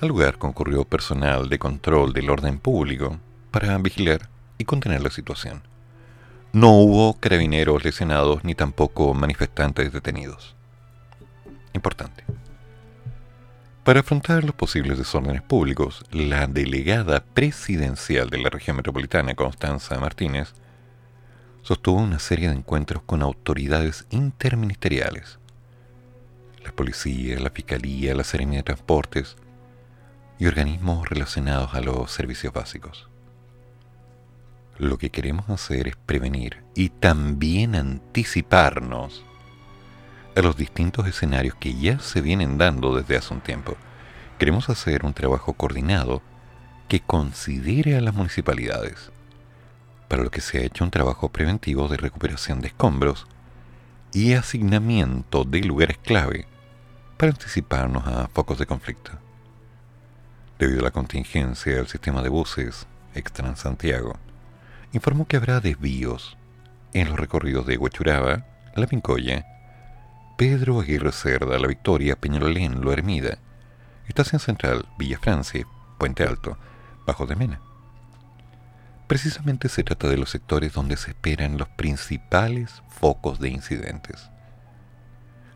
Al 0.00 0.08
lugar 0.08 0.38
concurrió 0.38 0.84
personal 0.84 1.48
de 1.48 1.58
control 1.58 2.12
del 2.12 2.30
orden 2.30 2.58
público 2.58 3.18
para 3.50 3.76
vigilar 3.78 4.28
y 4.58 4.64
contener 4.64 5.02
la 5.02 5.10
situación. 5.10 5.69
No 6.52 6.72
hubo 6.72 7.14
carabineros 7.14 7.84
lesionados 7.84 8.42
ni 8.42 8.56
tampoco 8.56 9.14
manifestantes 9.14 9.92
detenidos. 9.92 10.56
Importante. 11.74 12.24
Para 13.84 14.00
afrontar 14.00 14.42
los 14.42 14.56
posibles 14.56 14.98
desórdenes 14.98 15.42
públicos, 15.42 16.04
la 16.10 16.48
delegada 16.48 17.22
presidencial 17.22 18.30
de 18.30 18.38
la 18.38 18.50
región 18.50 18.76
metropolitana, 18.76 19.36
Constanza 19.36 19.98
Martínez, 20.00 20.52
sostuvo 21.62 22.00
una 22.00 22.18
serie 22.18 22.48
de 22.48 22.56
encuentros 22.56 23.04
con 23.04 23.22
autoridades 23.22 24.06
interministeriales, 24.10 25.38
la 26.64 26.72
policía, 26.72 27.38
la 27.38 27.50
fiscalía, 27.50 28.14
la 28.14 28.24
Seremia 28.24 28.58
de 28.58 28.64
Transportes 28.64 29.36
y 30.40 30.46
organismos 30.46 31.08
relacionados 31.08 31.74
a 31.74 31.80
los 31.80 32.10
servicios 32.10 32.52
básicos. 32.52 33.09
Lo 34.80 34.96
que 34.96 35.10
queremos 35.10 35.50
hacer 35.50 35.88
es 35.88 35.96
prevenir 35.96 36.64
y 36.74 36.88
también 36.88 37.74
anticiparnos 37.74 39.22
a 40.34 40.40
los 40.40 40.56
distintos 40.56 41.06
escenarios 41.06 41.54
que 41.54 41.74
ya 41.74 41.98
se 41.98 42.22
vienen 42.22 42.56
dando 42.56 42.96
desde 42.96 43.18
hace 43.18 43.34
un 43.34 43.42
tiempo. 43.42 43.76
Queremos 44.38 44.70
hacer 44.70 45.04
un 45.04 45.12
trabajo 45.12 45.52
coordinado 45.52 46.22
que 46.88 47.00
considere 47.00 47.94
a 47.94 48.00
las 48.00 48.14
municipalidades, 48.14 49.12
para 50.08 50.22
lo 50.22 50.30
que 50.30 50.40
se 50.40 50.56
ha 50.56 50.62
hecho 50.62 50.82
un 50.82 50.90
trabajo 50.90 51.28
preventivo 51.28 51.86
de 51.86 51.98
recuperación 51.98 52.62
de 52.62 52.68
escombros 52.68 53.26
y 54.14 54.32
asignamiento 54.32 55.44
de 55.44 55.60
lugares 55.60 55.98
clave 55.98 56.46
para 57.18 57.32
anticiparnos 57.32 58.06
a 58.06 58.28
focos 58.28 58.56
de 58.58 58.64
conflicto. 58.64 59.10
Debido 60.58 60.80
a 60.80 60.84
la 60.84 60.90
contingencia 60.90 61.76
del 61.76 61.86
sistema 61.86 62.22
de 62.22 62.30
buses 62.30 62.86
Extran 63.14 63.58
Santiago, 63.58 64.18
informó 64.92 65.26
que 65.26 65.36
habrá 65.36 65.60
desvíos 65.60 66.36
en 66.92 67.08
los 67.08 67.18
recorridos 67.18 67.66
de 67.66 67.76
Huachuraba, 67.76 68.44
La 68.74 68.86
Pincoya, 68.86 69.46
Pedro 70.36 70.80
Aguirre 70.80 71.12
Cerda, 71.12 71.58
La 71.58 71.68
Victoria, 71.68 72.16
Peñalolén, 72.16 72.80
Lo 72.80 72.92
Hermida, 72.92 73.38
Estación 74.08 74.40
Central, 74.40 74.86
Villa 74.98 75.18
Francia, 75.18 75.66
Puente 75.98 76.24
Alto, 76.24 76.56
Bajo 77.06 77.26
de 77.26 77.36
Mena. 77.36 77.60
Precisamente 79.06 79.68
se 79.68 79.82
trata 79.82 80.08
de 80.08 80.16
los 80.16 80.30
sectores 80.30 80.72
donde 80.72 80.96
se 80.96 81.10
esperan 81.10 81.58
los 81.58 81.68
principales 81.68 82.82
focos 82.88 83.40
de 83.40 83.50
incidentes. 83.50 84.30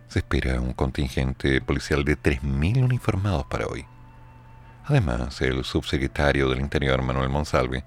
Se 0.09 0.21
espera 0.21 0.61
un 0.61 0.73
contingente 0.73 1.61
policial 1.61 2.05
de 2.05 2.19
3.000 2.19 2.85
uniformados 2.85 3.47
para 3.47 3.67
hoy. 3.67 3.87
Además, 4.85 5.41
el 5.41 5.65
subsecretario 5.65 6.49
del 6.49 6.61
Interior, 6.61 7.01
Manuel 7.03 7.31
Monsalve, 7.31 7.85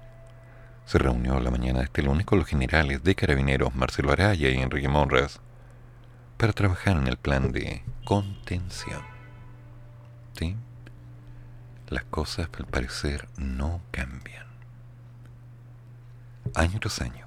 se 0.88 0.96
reunió 0.96 1.38
la 1.38 1.50
mañana 1.50 1.80
de 1.80 1.84
este 1.84 2.02
lunes 2.02 2.24
con 2.24 2.38
los 2.38 2.48
generales 2.48 3.04
de 3.04 3.14
carabineros 3.14 3.74
Marcelo 3.74 4.10
Araya 4.10 4.48
y 4.48 4.56
Enrique 4.56 4.88
Monras 4.88 5.38
para 6.38 6.54
trabajar 6.54 6.96
en 6.96 7.06
el 7.08 7.18
plan 7.18 7.52
de 7.52 7.82
contención. 8.06 9.02
¿Sí? 10.32 10.56
Las 11.90 12.04
cosas, 12.04 12.48
al 12.58 12.64
parecer, 12.64 13.28
no 13.36 13.82
cambian 13.90 14.46
año 16.54 16.80
tras 16.80 17.02
año. 17.02 17.26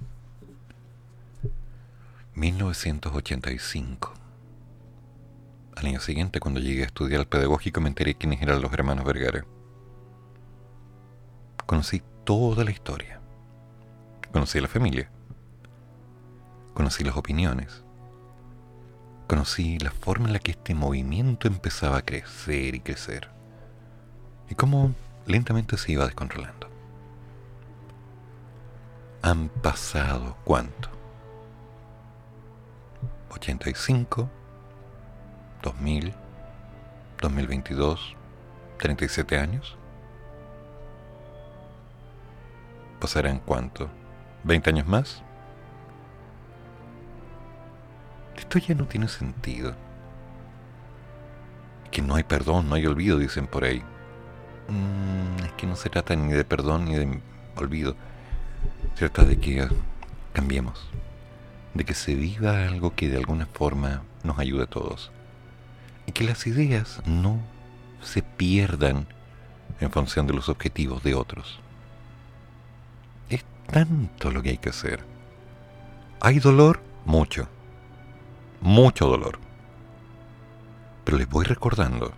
1985. 2.34 4.14
Al 5.76 5.86
año 5.86 6.00
siguiente, 6.00 6.40
cuando 6.40 6.60
llegué 6.60 6.82
a 6.82 6.88
estudiar 6.88 7.22
el 7.22 7.28
pedagógico, 7.28 7.80
me 7.80 7.90
enteré 7.90 8.16
quiénes 8.16 8.42
eran 8.42 8.60
los 8.60 8.74
hermanos 8.74 9.06
Vergara. 9.06 9.46
Conocí 11.68 12.02
toda 12.24 12.64
la 12.64 12.72
historia. 12.72 13.21
Conocí 14.32 14.60
la 14.60 14.68
familia. 14.68 15.10
Conocí 16.74 17.04
las 17.04 17.18
opiniones. 17.18 17.84
Conocí 19.28 19.78
la 19.80 19.92
forma 19.92 20.28
en 20.28 20.34
la 20.34 20.40
que 20.40 20.52
este 20.52 20.76
movimiento 20.76 21.48
empezaba 21.48 21.98
a 21.98 22.02
crecer 22.02 22.76
y 22.76 22.80
crecer. 22.80 23.30
Y 24.50 24.56
cómo 24.56 24.94
lentamente 25.26 25.78
se 25.78 25.92
iba 25.94 26.06
descontrolando 26.06 26.72
han 29.22 29.50
pasado 29.50 30.36
cuánto? 30.44 30.90
85, 33.30 34.30
2000, 35.62 36.14
2022, 37.22 38.16
37 38.80 39.38
años. 39.38 39.78
¿Pasarán 43.00 43.40
cuánto? 43.40 43.90
¿20 44.46 44.68
años 44.68 44.88
más? 44.88 45.24
Esto 48.36 48.60
ya 48.60 48.76
no 48.76 48.86
tiene 48.86 49.08
sentido. 49.08 49.76
Que 51.92 52.02
no 52.02 52.16
hay 52.16 52.24
perdón, 52.24 52.70
no 52.70 52.76
hay 52.76 52.86
olvido, 52.86 53.18
dicen 53.18 53.48
por 53.48 53.64
ahí. 53.64 53.84
Mm, 54.68 55.44
es 55.44 55.52
que 55.54 55.68
no 55.68 55.76
se 55.76 55.90
trata 55.90 56.16
ni 56.16 56.32
de 56.32 56.46
perdón 56.46 56.86
ni 56.86 56.96
de 56.96 57.20
olvido 57.56 57.96
se 58.96 59.10
trata 59.10 59.28
de 59.28 59.40
que 59.40 59.68
cambiemos, 60.34 60.88
de 61.74 61.84
que 61.84 61.94
se 61.94 62.16
viva 62.16 62.68
algo 62.68 62.96
que 62.96 63.10
de 63.10 63.18
alguna 63.18 63.46
forma 63.46 64.04
nos 64.24 64.40
ayude 64.40 64.64
a 64.64 64.68
todos 64.68 65.12
y 66.06 66.12
que 66.12 66.24
las 66.24 66.46
ideas 66.48 67.02
no 67.06 67.40
se 68.02 68.22
pierdan 68.22 69.08
en 69.80 69.92
función 69.92 70.28
de 70.28 70.34
los 70.34 70.50
objetivos 70.50 71.04
de 71.04 71.16
otros. 71.16 71.60
Tanto 73.72 74.32
lo 74.32 74.42
que 74.42 74.50
hay 74.50 74.58
que 74.58 74.70
hacer. 74.70 75.06
¿Hay 76.20 76.40
dolor? 76.40 76.82
Mucho. 77.06 77.48
Mucho 78.60 79.08
dolor. 79.08 79.40
Pero 81.06 81.18
les 81.18 81.30
voy 81.30 81.46
recordando 81.46 82.12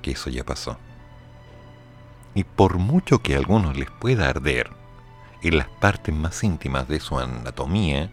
que 0.00 0.12
eso 0.12 0.30
ya 0.30 0.44
pasó. 0.44 0.78
Y 2.34 2.44
por 2.44 2.78
mucho 2.78 3.18
que 3.18 3.34
a 3.34 3.38
algunos 3.38 3.76
les 3.76 3.90
pueda 3.90 4.28
arder, 4.28 4.70
en 5.42 5.58
las 5.58 5.68
partes 5.68 6.14
más 6.14 6.44
íntimas 6.44 6.86
de 6.86 7.00
su 7.00 7.18
anatomía, 7.18 8.10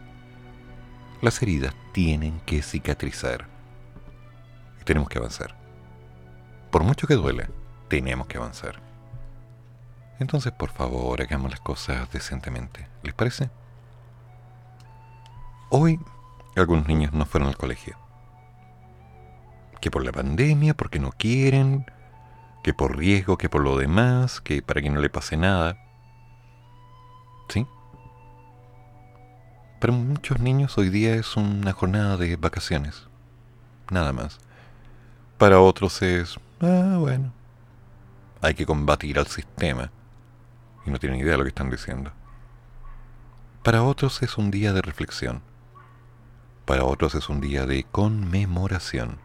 las 1.21 1.41
heridas 1.43 1.75
tienen 1.93 2.41
que 2.45 2.63
cicatrizar. 2.63 3.47
Y 4.81 4.83
tenemos 4.83 5.09
que 5.09 5.19
avanzar. 5.19 5.55
Por 6.71 6.83
mucho 6.83 7.05
que 7.05 7.15
duela, 7.15 7.49
tenemos 7.87 8.25
que 8.25 8.37
avanzar. 8.37 8.86
Entonces, 10.19 10.51
por 10.51 10.71
favor, 10.71 11.21
hagamos 11.21 11.51
las 11.51 11.59
cosas 11.59 12.11
decentemente. 12.11 12.87
¿Les 13.03 13.13
parece? 13.13 13.49
Hoy, 15.69 15.99
algunos 16.55 16.87
niños 16.87 17.13
no 17.13 17.25
fueron 17.25 17.49
al 17.49 17.57
colegio. 17.57 17.97
Que 19.79 19.91
por 19.91 20.03
la 20.03 20.11
pandemia, 20.11 20.73
porque 20.73 20.99
no 20.99 21.11
quieren, 21.11 21.85
que 22.63 22.73
por 22.73 22.97
riesgo, 22.97 23.37
que 23.37 23.49
por 23.49 23.61
lo 23.61 23.77
demás, 23.77 24.41
que 24.41 24.61
para 24.61 24.81
que 24.81 24.89
no 24.89 24.99
le 24.99 25.09
pase 25.09 25.37
nada. 25.37 25.77
¿Sí? 27.49 27.67
Para 29.79 29.93
muchos 29.93 30.39
niños 30.39 30.77
hoy 30.77 30.89
día 30.89 31.15
es 31.15 31.37
una 31.37 31.73
jornada 31.73 32.17
de 32.17 32.35
vacaciones. 32.37 33.07
Nada 33.91 34.11
más. 34.13 34.39
Para 35.37 35.61
otros 35.61 36.01
es, 36.01 36.39
ah, 36.61 36.97
bueno, 36.99 37.31
hay 38.41 38.55
que 38.55 38.65
combatir 38.65 39.19
al 39.19 39.27
sistema. 39.27 39.91
Y 40.87 40.89
no 40.89 40.97
tienen 40.97 41.19
idea 41.19 41.33
de 41.33 41.37
lo 41.37 41.43
que 41.43 41.49
están 41.49 41.69
diciendo. 41.69 42.11
Para 43.61 43.83
otros 43.83 44.23
es 44.23 44.39
un 44.39 44.49
día 44.49 44.73
de 44.73 44.81
reflexión. 44.81 45.43
Para 46.65 46.85
otros 46.85 47.13
es 47.13 47.29
un 47.29 47.41
día 47.41 47.67
de 47.67 47.83
conmemoración. 47.83 49.19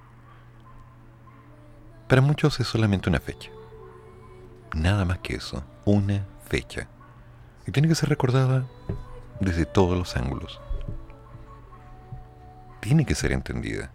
Para 2.06 2.20
muchos 2.20 2.60
es 2.60 2.66
solamente 2.66 3.08
una 3.08 3.20
fecha. 3.20 3.50
Nada 4.74 5.06
más 5.06 5.20
que 5.20 5.36
eso, 5.36 5.64
una 5.86 6.26
fecha 6.46 6.88
y 7.66 7.72
tiene 7.72 7.88
que 7.88 7.94
ser 7.94 8.08
recordada 8.08 8.64
desde 9.40 9.66
todos 9.66 9.96
los 9.96 10.16
ángulos. 10.16 10.60
Tiene 12.80 13.04
que 13.06 13.14
ser 13.14 13.32
entendida. 13.32 13.92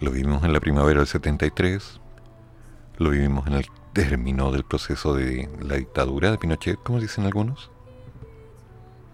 Lo 0.00 0.10
vimos 0.10 0.42
en 0.44 0.52
la 0.52 0.60
primavera 0.60 1.00
del 1.00 1.06
73, 1.06 2.00
lo 2.96 3.10
vivimos 3.10 3.46
en 3.46 3.54
el 3.54 3.66
término 3.92 4.50
del 4.52 4.64
proceso 4.64 5.14
de 5.14 5.48
la 5.60 5.76
dictadura 5.76 6.30
de 6.30 6.38
Pinochet, 6.38 6.78
como 6.82 7.00
dicen 7.00 7.24
algunos. 7.24 7.70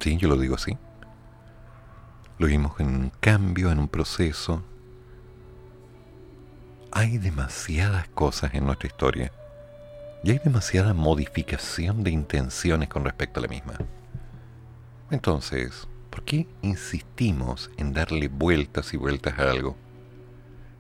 Sí, 0.00 0.16
yo 0.16 0.28
lo 0.28 0.36
digo 0.36 0.54
así. 0.54 0.76
Lo 2.38 2.46
vimos 2.46 2.78
en 2.78 2.86
un 2.86 3.12
cambio, 3.20 3.70
en 3.70 3.78
un 3.80 3.88
proceso. 3.88 4.62
hay 6.90 7.18
demasiadas 7.18 8.08
cosas 8.08 8.54
en 8.54 8.64
nuestra 8.66 8.88
historia 8.88 9.30
y 10.24 10.30
hay 10.30 10.38
demasiada 10.38 10.94
modificación 10.94 12.02
de 12.02 12.10
intenciones 12.10 12.88
con 12.88 13.04
respecto 13.04 13.40
a 13.40 13.42
la 13.42 13.48
misma. 13.48 13.74
Entonces, 15.10 15.86
¿por 16.10 16.24
qué 16.24 16.48
insistimos 16.62 17.70
en 17.76 17.92
darle 17.92 18.28
vueltas 18.28 18.94
y 18.94 18.96
vueltas 18.96 19.38
a 19.38 19.50
algo 19.50 19.76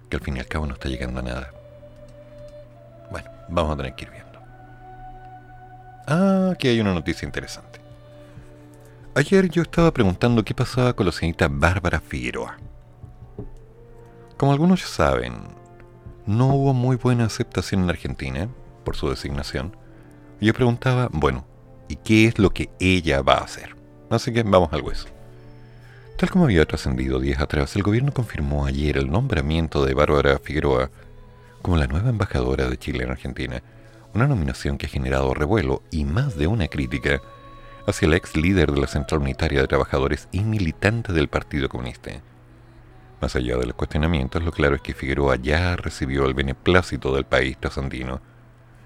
que 0.08 0.16
al 0.16 0.22
fin 0.22 0.36
y 0.36 0.40
al 0.40 0.46
cabo 0.46 0.66
no 0.66 0.74
está 0.74 0.88
llegando 0.88 1.20
a 1.20 1.22
nada? 1.22 1.57
Vamos 3.48 3.72
a 3.72 3.76
tener 3.76 3.94
que 3.94 4.04
ir 4.04 4.10
viendo. 4.10 4.38
Ah, 6.06 6.50
aquí 6.52 6.68
hay 6.68 6.80
una 6.80 6.94
noticia 6.94 7.26
interesante. 7.26 7.80
Ayer 9.14 9.48
yo 9.48 9.62
estaba 9.62 9.92
preguntando 9.92 10.44
qué 10.44 10.54
pasaba 10.54 10.92
con 10.92 11.06
la 11.06 11.12
señorita 11.12 11.48
Bárbara 11.50 12.00
Figueroa. 12.00 12.56
Como 14.36 14.52
algunos 14.52 14.80
ya 14.80 14.86
saben, 14.86 15.34
no 16.24 16.54
hubo 16.54 16.72
muy 16.72 16.96
buena 16.96 17.24
aceptación 17.24 17.82
en 17.82 17.90
Argentina 17.90 18.48
por 18.84 18.96
su 18.96 19.10
designación. 19.10 19.76
Yo 20.40 20.54
preguntaba, 20.54 21.08
bueno, 21.10 21.44
¿y 21.88 21.96
qué 21.96 22.26
es 22.26 22.38
lo 22.38 22.50
que 22.50 22.70
ella 22.78 23.22
va 23.22 23.34
a 23.34 23.44
hacer? 23.44 23.74
Así 24.10 24.32
que 24.32 24.44
vamos 24.44 24.72
al 24.72 24.82
hueso. 24.82 25.08
Tal 26.16 26.30
como 26.30 26.44
había 26.44 26.64
trascendido 26.64 27.18
días 27.18 27.40
atrás, 27.40 27.74
el 27.76 27.82
gobierno 27.82 28.12
confirmó 28.12 28.66
ayer 28.66 28.98
el 28.98 29.10
nombramiento 29.10 29.84
de 29.84 29.94
Bárbara 29.94 30.38
Figueroa 30.38 30.90
como 31.68 31.76
la 31.76 31.86
nueva 31.86 32.08
embajadora 32.08 32.66
de 32.66 32.78
Chile 32.78 33.04
en 33.04 33.10
Argentina, 33.10 33.62
una 34.14 34.26
nominación 34.26 34.78
que 34.78 34.86
ha 34.86 34.88
generado 34.88 35.34
revuelo 35.34 35.82
y 35.90 36.06
más 36.06 36.34
de 36.38 36.46
una 36.46 36.66
crítica 36.68 37.20
hacia 37.86 38.06
el 38.06 38.14
ex 38.14 38.36
líder 38.36 38.72
de 38.72 38.80
la 38.80 38.86
Central 38.86 39.20
Unitaria 39.20 39.60
de 39.60 39.68
Trabajadores 39.68 40.28
y 40.32 40.40
militante 40.44 41.12
del 41.12 41.28
Partido 41.28 41.68
Comunista. 41.68 42.10
Más 43.20 43.36
allá 43.36 43.58
de 43.58 43.66
los 43.66 43.74
cuestionamientos, 43.74 44.42
lo 44.42 44.50
claro 44.50 44.76
es 44.76 44.80
que 44.80 44.94
Figueroa 44.94 45.36
ya 45.36 45.76
recibió 45.76 46.24
el 46.24 46.32
beneplácito 46.32 47.14
del 47.14 47.26
país 47.26 47.58
trasandino 47.60 48.22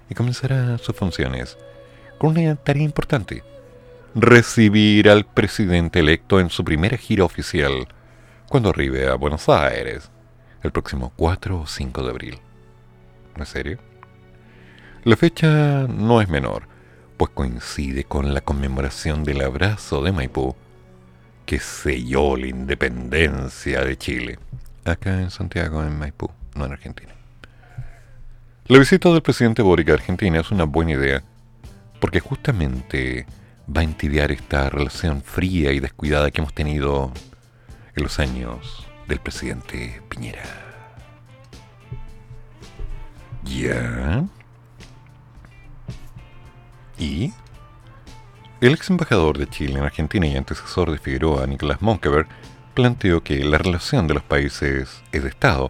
y 0.09 0.13
comenzará 0.13 0.77
sus 0.77 0.93
funciones 0.93 1.57
con 2.17 2.31
una 2.31 2.57
tarea 2.57 2.83
importante, 2.83 3.45
recibir 4.13 5.09
al 5.09 5.23
presidente 5.23 5.99
electo 5.99 6.41
en 6.41 6.49
su 6.49 6.65
primera 6.65 6.97
gira 6.97 7.23
oficial 7.23 7.87
cuando 8.49 8.71
arribe 8.71 9.07
a 9.07 9.15
Buenos 9.15 9.47
Aires 9.47 10.11
el 10.63 10.73
próximo 10.73 11.13
4 11.15 11.61
o 11.61 11.65
5 11.65 12.03
de 12.03 12.09
abril. 12.09 12.42
¿En 13.35 13.45
serio? 13.45 13.79
La 15.03 15.15
fecha 15.15 15.85
no 15.87 16.21
es 16.21 16.29
menor, 16.29 16.63
pues 17.17 17.31
coincide 17.31 18.03
con 18.03 18.33
la 18.33 18.41
conmemoración 18.41 19.23
del 19.23 19.41
abrazo 19.41 20.01
de 20.01 20.11
Maipú 20.11 20.55
que 21.45 21.59
selló 21.59 22.37
la 22.37 22.47
independencia 22.47 23.81
de 23.81 23.97
Chile, 23.97 24.39
acá 24.85 25.21
en 25.21 25.29
Santiago, 25.29 25.83
en 25.83 25.97
Maipú, 25.97 26.29
no 26.55 26.65
en 26.65 26.71
Argentina. 26.71 27.13
La 28.67 28.79
visita 28.79 29.09
del 29.09 29.21
presidente 29.21 29.61
Boric 29.61 29.89
a 29.89 29.93
Argentina 29.93 30.39
es 30.39 30.51
una 30.51 30.63
buena 30.63 30.91
idea, 30.91 31.21
porque 31.99 32.21
justamente 32.21 33.25
va 33.69 33.81
a 33.81 33.83
entibiar 33.83 34.31
esta 34.31 34.69
relación 34.69 35.21
fría 35.21 35.73
y 35.73 35.79
descuidada 35.79 36.31
que 36.31 36.41
hemos 36.41 36.53
tenido 36.53 37.11
en 37.95 38.03
los 38.03 38.19
años 38.19 38.87
del 39.07 39.19
presidente 39.19 40.01
Piñera. 40.07 40.62
¿Ya? 43.45 44.25
¿Y? 46.97 47.33
El 48.61 48.73
ex 48.73 48.89
embajador 48.89 49.37
de 49.37 49.47
Chile 49.47 49.79
en 49.79 49.85
Argentina 49.85 50.25
y 50.25 50.35
antecesor 50.35 50.91
de 50.91 50.97
Figueroa, 50.97 51.45
Nicolás 51.47 51.81
Monkeberg, 51.81 52.27
planteó 52.73 53.21
que 53.21 53.43
la 53.43 53.57
relación 53.57 54.07
de 54.07 54.13
los 54.13 54.23
países 54.23 55.03
es 55.11 55.23
de 55.23 55.29
Estado 55.29 55.69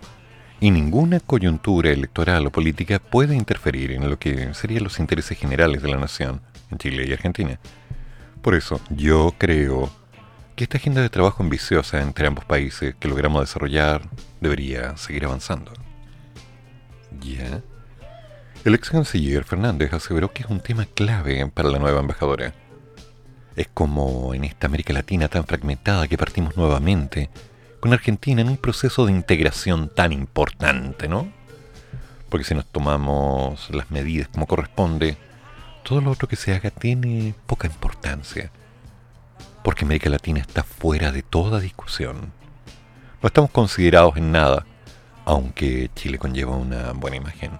y 0.60 0.72
ninguna 0.72 1.20
coyuntura 1.20 1.90
electoral 1.90 2.45
o 2.45 2.52
política 2.52 3.00
puede 3.00 3.36
interferir 3.36 3.91
en 3.91 4.10
lo 4.10 4.18
que 4.18 4.54
serían 4.54 4.84
los 4.84 5.00
intereses 5.00 5.38
generales 5.38 5.82
de 5.82 5.90
la 5.90 5.98
nación 5.98 6.41
en 6.72 6.78
Chile 6.78 7.06
y 7.08 7.14
Argentina. 7.14 7.60
Por 8.41 8.56
eso, 8.56 8.80
yo 8.90 9.34
creo 9.38 9.90
que 10.56 10.66
esta 10.66 10.78
agenda 10.78 11.02
de 11.02 11.10
trabajo 11.10 11.44
ambiciosa 11.44 12.02
entre 12.02 12.28
ambos 12.28 12.45
países 12.45 12.95
que 12.95 13.08
logramos 13.08 13.41
desarrollar 13.41 14.04
debería 14.40 14.95
seguir 14.98 15.26
avanzando. 15.26 15.74
¿Ya? 17.24 17.62
El 18.66 18.76
ex 18.76 18.90
canciller 18.90 19.44
Fernández 19.44 19.94
aseveró 19.94 20.32
que 20.32 20.44
es 20.44 20.50
un 20.50 20.60
tema 20.60 20.86
clave 20.86 21.45
para 21.54 21.70
la 21.70 21.80
nueva 21.80 22.00
embajadora. 22.00 22.54
Es 23.56 23.68
como 23.74 24.34
en 24.34 24.44
esta 24.45 24.68
América 24.68 24.94
Latina 24.94 25.28
tan 25.28 25.45
fragmentada 25.45 26.08
que 26.08 26.18
partimos 26.18 26.58
nuevamente 26.58 27.30
con 27.80 27.94
Argentina 27.94 28.41
en 28.41 28.48
un 28.48 28.58
proceso 28.58 29.06
de 29.06 29.12
integración 29.12 29.90
tan 29.94 30.12
importante, 30.14 31.08
¿no? 31.08 31.32
Porque 32.30 32.45
si 32.45 32.56
nos 32.56 32.66
tomamos 32.66 33.70
las 33.70 33.91
medidas 33.91 34.30
como 34.30 34.48
corresponde, 34.48 35.18
todo 35.84 36.02
lo 36.02 36.12
otro 36.12 36.28
que 36.28 36.38
se 36.38 36.54
haga 36.54 36.72
tiene 36.72 37.36
poca 37.45 37.68
importancia. 37.68 38.50
Porque 39.64 39.86
América 39.86 40.10
Latina 40.10 40.40
está 40.40 40.64
fuera 40.64 41.12
de 41.12 41.22
toda 41.22 41.60
discusión. 41.60 42.32
No 43.22 43.28
estamos 43.28 43.52
considerados 43.52 44.16
en 44.18 44.32
nada, 44.32 44.66
aunque 45.26 45.90
Chile 45.95 46.18
conlleva 46.18 46.56
una 46.56 46.91
buena 46.94 47.18
imagen. 47.18 47.52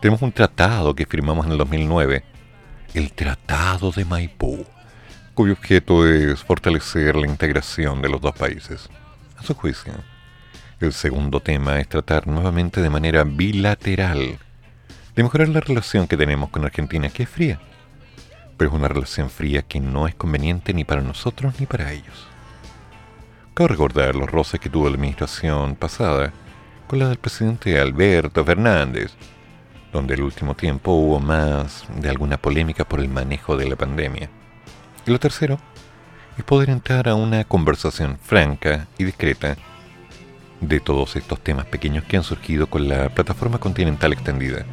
Tenemos 0.00 0.22
un 0.22 0.32
tratado 0.32 0.94
que 0.94 1.06
firmamos 1.06 1.46
en 1.46 1.52
el 1.52 1.58
2009, 1.58 2.24
el 2.94 3.12
Tratado 3.12 3.92
de 3.92 4.04
Maipú, 4.04 4.66
cuyo 5.34 5.52
objeto 5.52 6.06
es 6.06 6.42
fortalecer 6.42 7.16
la 7.16 7.26
integración 7.26 8.02
de 8.02 8.08
los 8.08 8.20
dos 8.20 8.34
países. 8.34 8.88
A 9.36 9.42
su 9.42 9.54
juicio, 9.54 9.92
el 10.80 10.92
segundo 10.92 11.40
tema 11.40 11.80
es 11.80 11.88
tratar 11.88 12.26
nuevamente 12.26 12.82
de 12.82 12.90
manera 12.90 13.24
bilateral 13.24 14.38
de 15.14 15.22
mejorar 15.22 15.48
la 15.48 15.60
relación 15.60 16.06
que 16.06 16.16
tenemos 16.16 16.50
con 16.50 16.64
Argentina, 16.64 17.08
que 17.10 17.24
es 17.24 17.28
fría, 17.28 17.60
pero 18.56 18.70
es 18.70 18.76
una 18.76 18.88
relación 18.88 19.30
fría 19.30 19.62
que 19.62 19.78
no 19.78 20.08
es 20.08 20.14
conveniente 20.14 20.74
ni 20.74 20.84
para 20.84 21.02
nosotros 21.02 21.54
ni 21.60 21.66
para 21.66 21.92
ellos. 21.92 22.26
Cabe 23.54 23.68
recordar 23.68 24.16
los 24.16 24.30
roces 24.30 24.58
que 24.58 24.70
tuvo 24.70 24.88
la 24.88 24.94
administración 24.94 25.76
pasada 25.76 26.32
con 26.92 26.98
la 26.98 27.08
del 27.08 27.16
presidente 27.16 27.80
Alberto 27.80 28.44
Fernández, 28.44 29.12
donde 29.94 30.12
el 30.12 30.22
último 30.24 30.54
tiempo 30.54 30.92
hubo 30.92 31.20
más 31.20 31.86
de 31.96 32.10
alguna 32.10 32.36
polémica 32.36 32.84
por 32.84 33.00
el 33.00 33.08
manejo 33.08 33.56
de 33.56 33.66
la 33.66 33.76
pandemia. 33.76 34.28
Y 35.06 35.10
lo 35.10 35.18
tercero 35.18 35.58
es 36.36 36.44
poder 36.44 36.68
entrar 36.68 37.08
a 37.08 37.14
una 37.14 37.44
conversación 37.44 38.18
franca 38.22 38.88
y 38.98 39.04
discreta 39.04 39.56
de 40.60 40.80
todos 40.80 41.16
estos 41.16 41.40
temas 41.40 41.64
pequeños 41.64 42.04
que 42.04 42.18
han 42.18 42.24
surgido 42.24 42.66
con 42.66 42.86
la 42.86 43.08
plataforma 43.08 43.56
continental 43.56 44.12
extendida. 44.12 44.66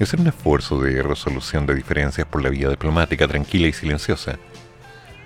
Es 0.00 0.12
un 0.12 0.26
esfuerzo 0.26 0.80
de 0.80 1.04
resolución 1.04 1.66
de 1.66 1.76
diferencias 1.76 2.26
por 2.26 2.42
la 2.42 2.50
vía 2.50 2.68
diplomática 2.68 3.28
tranquila 3.28 3.68
y 3.68 3.72
silenciosa, 3.72 4.40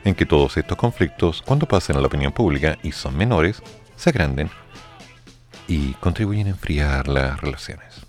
en 0.04 0.14
que 0.14 0.26
todos 0.26 0.58
estos 0.58 0.76
conflictos, 0.76 1.40
cuando 1.40 1.66
pasen 1.66 1.96
a 1.96 2.00
la 2.00 2.08
opinión 2.08 2.32
pública 2.32 2.76
y 2.82 2.92
son 2.92 3.16
menores, 3.16 3.62
se 3.96 4.10
agranden 4.10 4.50
y 5.68 5.92
contribuyen 5.94 6.48
a 6.48 6.50
enfriar 6.50 7.06
las 7.06 7.40
relaciones. 7.40 8.06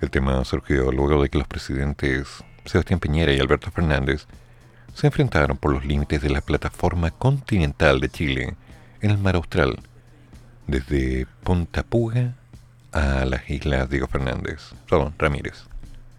El 0.00 0.10
tema 0.10 0.42
surgió 0.44 0.92
luego 0.92 1.22
de 1.22 1.28
que 1.28 1.38
los 1.38 1.48
presidentes 1.48 2.44
Sebastián 2.64 3.00
Piñera 3.00 3.32
y 3.32 3.40
Alberto 3.40 3.70
Fernández 3.70 4.26
se 4.94 5.08
enfrentaron 5.08 5.56
por 5.56 5.72
los 5.72 5.84
límites 5.84 6.22
de 6.22 6.30
la 6.30 6.40
plataforma 6.40 7.10
continental 7.10 8.00
de 8.00 8.08
Chile 8.08 8.56
en 9.00 9.10
el 9.10 9.18
mar 9.18 9.34
Austral, 9.34 9.80
desde 10.66 11.26
Punta 11.42 11.82
Puga 11.82 12.34
a 12.92 13.24
las 13.24 13.50
islas 13.50 13.90
Diego 13.90 14.06
Fernández, 14.06 14.72
perdón, 14.88 15.14
Ramírez, 15.18 15.64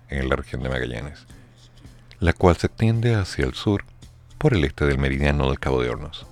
en 0.09 0.29
la 0.29 0.35
región 0.35 0.61
de 0.61 0.69
Magallanes, 0.69 1.25
la 2.19 2.33
cual 2.33 2.57
se 2.57 2.67
extiende 2.67 3.15
hacia 3.15 3.45
el 3.45 3.53
sur 3.53 3.85
por 4.37 4.53
el 4.53 4.63
este 4.65 4.85
del 4.85 4.99
meridiano 4.99 5.47
del 5.49 5.59
Cabo 5.59 5.81
de 5.81 5.89
Hornos. 5.89 6.27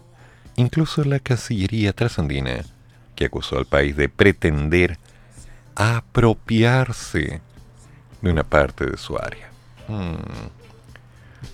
Incluso 0.56 1.04
la 1.04 1.20
Cancillería 1.20 1.94
trasandina, 1.94 2.64
que 3.16 3.26
acusó 3.26 3.58
al 3.58 3.66
país 3.66 3.96
de 3.96 4.10
pretender 4.10 4.98
apropiarse 5.76 7.42
de 8.22 8.32
una 8.32 8.44
parte 8.44 8.86
de 8.86 8.98
su 8.98 9.18
área. 9.18 9.50
Hmm. 9.88 10.16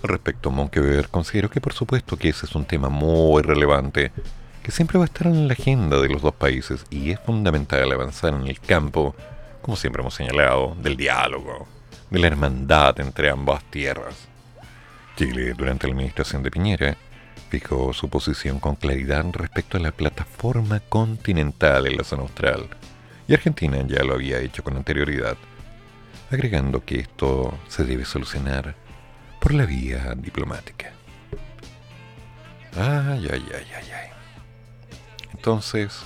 Respecto 0.02 0.48
a 0.48 0.52
Monkever, 0.52 1.08
considero 1.08 1.50
que 1.50 1.60
por 1.60 1.72
supuesto 1.72 2.16
que 2.16 2.30
ese 2.30 2.46
es 2.46 2.54
un 2.54 2.64
tema 2.64 2.88
muy 2.88 3.42
relevante, 3.42 4.10
que 4.62 4.70
siempre 4.70 4.98
va 4.98 5.04
a 5.04 5.06
estar 5.06 5.26
en 5.26 5.48
la 5.48 5.54
agenda 5.54 6.00
de 6.00 6.08
los 6.08 6.22
dos 6.22 6.34
países 6.34 6.86
y 6.88 7.10
es 7.10 7.20
fundamental 7.20 7.90
avanzar 7.92 8.34
en 8.34 8.46
el 8.46 8.60
campo, 8.60 9.14
como 9.60 9.76
siempre 9.76 10.02
hemos 10.02 10.14
señalado, 10.14 10.76
del 10.80 10.96
diálogo, 10.96 11.66
de 12.10 12.18
la 12.18 12.28
hermandad 12.28 12.98
entre 13.00 13.30
ambas 13.30 13.64
tierras. 13.64 14.28
Chile, 15.16 15.54
durante 15.54 15.86
la 15.86 15.92
administración 15.92 16.42
de 16.42 16.50
Piñera, 16.50 16.96
fijó 17.52 17.92
su 17.92 18.08
posición 18.08 18.60
con 18.60 18.76
claridad 18.76 19.26
respecto 19.30 19.76
a 19.76 19.80
la 19.80 19.92
plataforma 19.92 20.80
continental 20.80 21.86
en 21.86 21.98
la 21.98 22.02
zona 22.02 22.22
austral, 22.22 22.66
y 23.28 23.34
Argentina 23.34 23.76
ya 23.86 24.02
lo 24.04 24.14
había 24.14 24.38
hecho 24.38 24.64
con 24.64 24.74
anterioridad, 24.74 25.36
agregando 26.30 26.82
que 26.82 27.00
esto 27.00 27.52
se 27.68 27.84
debe 27.84 28.06
solucionar 28.06 28.74
por 29.38 29.52
la 29.52 29.66
vía 29.66 30.14
diplomática. 30.16 30.92
Ay, 32.74 33.28
ay, 33.30 33.44
ay, 33.54 33.66
ay, 33.76 33.90
ay. 34.00 34.08
Entonces, 35.34 36.00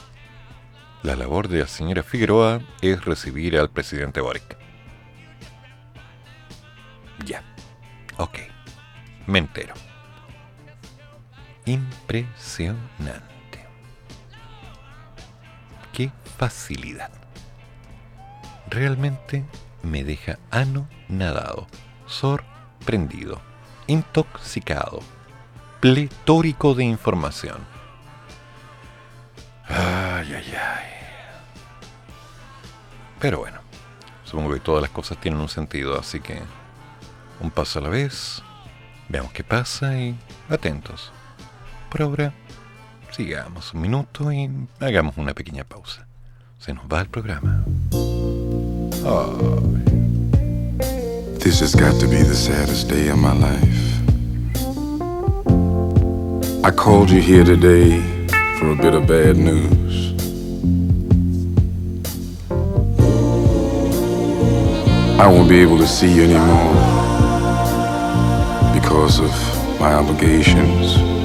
la 1.05 1.15
labor 1.15 1.47
de 1.47 1.61
la 1.61 1.69
señora 1.69 2.03
Figueroa 2.03 2.61
es 2.81 3.05
recibir 3.05 3.57
al 3.57 3.71
presidente 3.71 4.21
Boric. 4.21 4.57
Ya. 7.25 7.41
Ok. 8.17 8.37
Me 9.29 9.39
entero. 9.39 9.86
Impresionante. 11.67 13.67
Qué 15.93 16.13
facilidad. 16.39 17.11
Realmente 18.71 19.45
me 19.83 20.05
deja 20.05 20.39
anonadado, 20.53 21.67
sorprendido, 22.07 23.41
intoxicado, 23.89 25.01
pletórico 25.81 26.75
de 26.75 26.85
información. 26.85 27.59
Ay, 29.69 30.35
ay, 30.35 30.55
ay. 30.55 30.87
Pero 33.19 33.41
bueno, 33.41 33.59
supongo 34.25 34.55
que 34.55 34.61
todas 34.61 34.83
las 34.83 34.91
cosas 34.91 35.19
tienen 35.19 35.41
un 35.41 35.49
sentido, 35.49 35.99
así 35.99 36.21
que 36.21 36.41
un 37.41 37.51
paso 37.51 37.81
a 37.81 37.83
la 37.83 37.89
vez, 37.89 38.41
veamos 39.09 39.33
qué 39.33 39.43
pasa 39.43 39.99
y 39.99 40.17
atentos. 40.49 41.11
Por 41.97 42.03
ahora, 42.03 42.35
sigamos 43.11 43.73
un 43.73 43.81
minuto 43.81 44.31
y 44.31 44.51
hagamos 44.81 45.17
una 45.17 45.33
pequeña 45.33 45.65
pausa. 45.65 46.07
Se 46.59 46.75
nos 46.75 46.85
va 46.85 47.01
el 47.01 47.09
programa. 47.09 47.65
Ay. 49.03 49.83
This 51.39 51.63
has 51.63 51.75
got 51.75 51.99
to 51.99 52.07
be 52.07 52.23
the 52.23 52.35
saddest 52.35 52.91
day 52.91 53.09
of 53.09 53.17
my 53.17 53.33
life. 53.33 54.03
I 56.63 56.71
called 56.71 57.09
you 57.09 57.23
here 57.23 57.45
today 57.45 57.99
for 58.59 58.73
a 58.73 58.77
bit 58.77 58.93
of 58.93 59.07
bad 59.07 59.39
news. 59.39 60.13
I 65.19 65.27
won't 65.27 65.49
be 65.49 65.61
able 65.63 65.79
to 65.79 65.87
see 65.87 66.13
you 66.13 66.25
anymore 66.25 66.75
because 68.75 69.19
of 69.19 69.33
my 69.81 69.95
obligations 69.95 71.16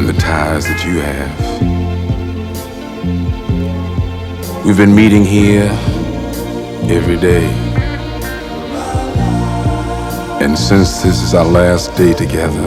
and 0.00 0.08
the 0.08 0.14
ties 0.14 0.64
that 0.64 0.82
you 0.86 0.98
have. 0.98 1.36
We've 4.64 4.78
been 4.78 4.94
meeting 4.94 5.26
here 5.26 5.68
every 6.88 7.18
day. 7.18 7.44
And 10.42 10.58
since 10.58 11.02
this 11.02 11.22
is 11.22 11.34
our 11.34 11.44
last 11.44 11.94
day 11.98 12.14
together, 12.14 12.66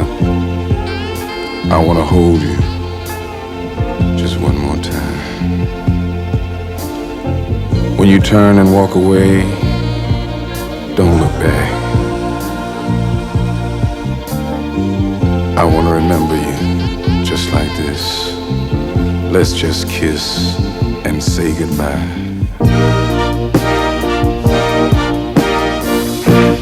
I 1.74 1.84
want 1.84 1.98
to 1.98 2.06
hold 2.06 2.40
you 2.40 2.56
just 4.16 4.40
one 4.40 4.56
more 4.56 4.78
time. 4.78 5.18
When 7.98 8.10
you 8.10 8.20
turn 8.20 8.60
and 8.60 8.72
walk 8.72 8.94
away, 8.94 9.42
don't 10.96 11.20
look 11.20 11.34
back. 11.42 11.72
I 15.58 15.64
want 15.64 15.88
to 15.88 15.94
remember 15.94 16.36
you. 16.36 16.43
Let's 19.34 19.54
just 19.54 19.90
kiss 19.90 20.60
and 21.06 21.22
say 21.22 21.58
goodbye. 21.58 22.08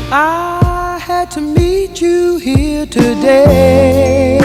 I 0.09 0.97
had 1.03 1.29
to 1.31 1.41
meet 1.41 1.99
you 1.99 2.37
here 2.37 2.85
today. 2.85 4.40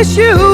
Miss 0.00 0.16
you. 0.16 0.49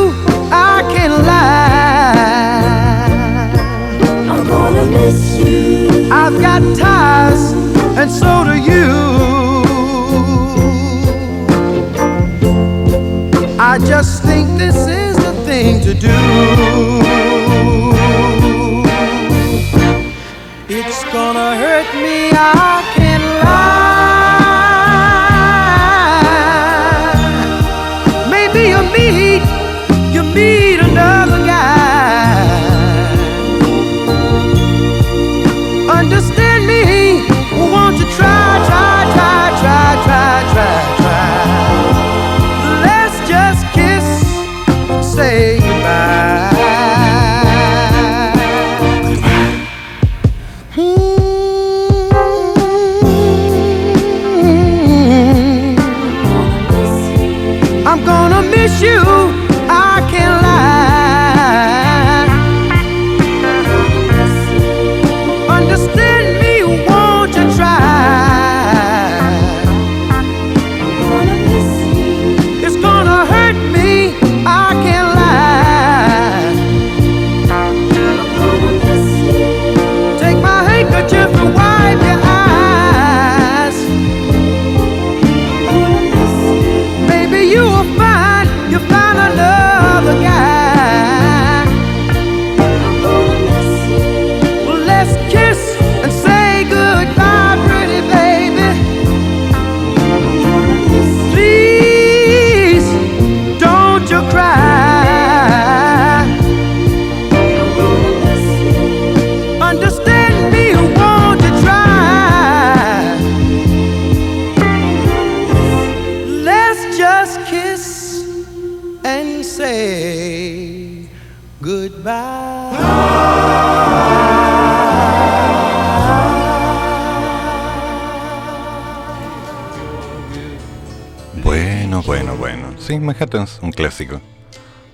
Clásico. 133.87 134.21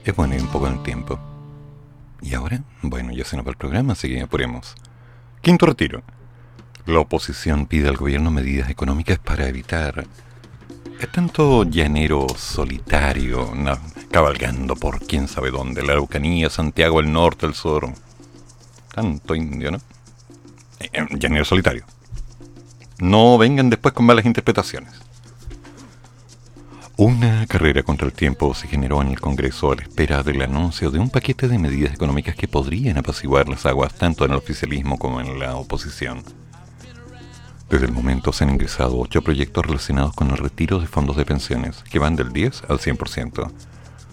Es 0.05 0.15
bueno 0.15 0.35
ir 0.35 0.43
un 0.43 0.49
poco 0.49 0.67
en 0.67 0.75
el 0.75 0.83
tiempo. 0.83 1.19
¿Y 2.21 2.35
ahora? 2.35 2.63
Bueno, 2.83 3.11
ya 3.13 3.25
se 3.25 3.37
nos 3.37 3.47
va 3.47 3.51
el 3.51 3.57
programa, 3.57 3.95
así 3.95 4.07
que 4.09 4.21
apuremos. 4.21 4.75
Quinto 5.41 5.65
retiro. 5.65 6.03
La 6.85 6.99
oposición 7.01 7.67
pide 7.67 7.89
al 7.89 7.97
gobierno 7.97 8.31
medidas 8.31 8.69
económicas 8.69 9.19
para 9.19 9.49
evitar 9.49 10.05
es 11.01 11.11
tanto 11.11 11.65
llanero 11.65 12.27
solitario, 12.37 13.53
na- 13.57 13.79
cabalgando 14.11 14.77
por 14.77 15.01
quién 15.05 15.27
sabe 15.27 15.51
dónde, 15.51 15.83
la 15.83 15.95
Araucanía, 15.95 16.49
Santiago, 16.49 17.01
el 17.01 17.11
norte, 17.13 17.47
el 17.47 17.55
sur. 17.55 17.93
Tanto 18.95 19.35
indio, 19.35 19.73
¿no? 19.73 19.79
Eh, 20.79 20.91
eh, 20.93 21.07
llanero 21.19 21.45
solitario. 21.45 21.85
No 22.99 23.37
vengan 23.39 23.69
después 23.71 23.95
con 23.95 24.05
malas 24.07 24.27
interpretaciones. 24.27 24.93
Una 27.05 27.49
carrera 27.49 27.83
contra 27.83 28.07
el 28.07 28.13
tiempo 28.13 28.55
se 28.55 28.69
generó 28.69 29.03
en 29.03 29.09
el 29.09 29.21
Congreso 29.21 29.73
a 29.73 29.75
la 29.75 29.83
espera 29.83 30.23
del 30.23 30.41
anuncio 30.41 30.89
de 30.93 31.01
un 31.01 31.11
paquete 31.11 31.49
de 31.49 31.59
medidas 31.59 31.93
económicas 31.93 32.37
que 32.37 32.47
podrían 32.47 32.97
apaciguar 32.97 33.49
las 33.49 33.67
aguas 33.67 33.93
tanto 33.95 34.25
en 34.25 34.31
el 34.31 34.37
oficialismo 34.37 35.01
como 35.01 35.21
en 35.21 35.41
la 35.41 35.57
oposición. 35.57 36.23
Desde 37.69 37.87
el 37.87 37.93
momento 37.93 38.33
se 38.33 38.45
han 38.45 38.51
ingresado 38.51 39.01
ocho 39.01 39.21
proyectos 39.21 39.67
relacionados 39.67 40.15
con 40.15 40.31
el 40.31 40.37
retiro 40.37 40.79
de 40.79 40.87
fondos 40.87 41.17
de 41.17 41.25
pensiones, 41.25 41.83
que 41.91 41.99
van 41.99 42.15
del 42.15 42.33
10 42.33 42.63
al 42.69 42.79
100%. 42.79 43.51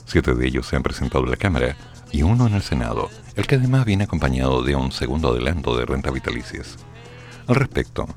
Siete 0.08 0.34
de 0.34 0.48
ellos 0.48 0.66
se 0.66 0.76
han 0.76 0.82
presentado 0.82 1.26
en 1.26 1.30
la 1.30 1.38
Cámara 1.38 1.78
y 2.12 2.24
uno 2.24 2.48
en 2.48 2.56
el 2.56 2.64
Senado, 2.64 3.12
el 3.36 3.46
que 3.46 3.54
además 3.54 3.86
viene 3.86 4.06
acompañado 4.06 4.64
de 4.64 4.76
un 4.76 4.92
segundo 4.92 5.30
adelanto 5.30 5.78
de 5.78 5.86
renta 5.86 6.10
vitalicias. 6.10 6.78
Al 7.46 7.54
respecto, 7.54 8.08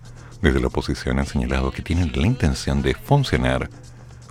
desde 0.40 0.60
la 0.60 0.68
oposición 0.68 1.18
han 1.18 1.26
señalado 1.26 1.72
que 1.72 1.82
tienen 1.82 2.10
la 2.14 2.26
intención 2.26 2.80
de 2.80 2.94
funcionar 2.94 3.68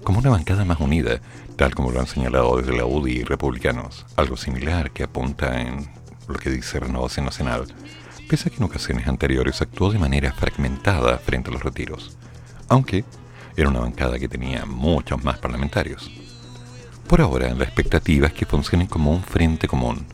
como 0.03 0.19
una 0.19 0.29
bancada 0.29 0.65
más 0.65 0.79
unida, 0.79 1.21
tal 1.55 1.75
como 1.75 1.91
lo 1.91 1.99
han 1.99 2.07
señalado 2.07 2.57
desde 2.57 2.75
la 2.75 2.85
UDI 2.85 3.19
y 3.19 3.23
republicanos, 3.23 4.05
algo 4.15 4.37
similar 4.37 4.91
que 4.91 5.03
apunta 5.03 5.61
en 5.61 5.89
lo 6.27 6.39
que 6.39 6.49
dice 6.49 6.79
Renovación 6.79 7.25
Nacional, 7.25 7.67
pese 8.27 8.49
a 8.49 8.51
que 8.51 8.57
en 8.57 8.63
ocasiones 8.63 9.07
anteriores 9.07 9.61
actuó 9.61 9.91
de 9.91 9.99
manera 9.99 10.31
fragmentada 10.33 11.17
frente 11.17 11.49
a 11.49 11.53
los 11.53 11.63
retiros, 11.63 12.17
aunque 12.67 13.03
era 13.55 13.69
una 13.69 13.81
bancada 13.81 14.17
que 14.17 14.29
tenía 14.29 14.65
muchos 14.65 15.23
más 15.23 15.37
parlamentarios. 15.37 16.09
Por 17.07 17.21
ahora, 17.21 17.53
la 17.53 17.65
expectativa 17.65 18.27
es 18.27 18.33
que 18.33 18.45
funcionen 18.45 18.87
como 18.87 19.11
un 19.11 19.21
frente 19.21 19.67
común, 19.67 20.05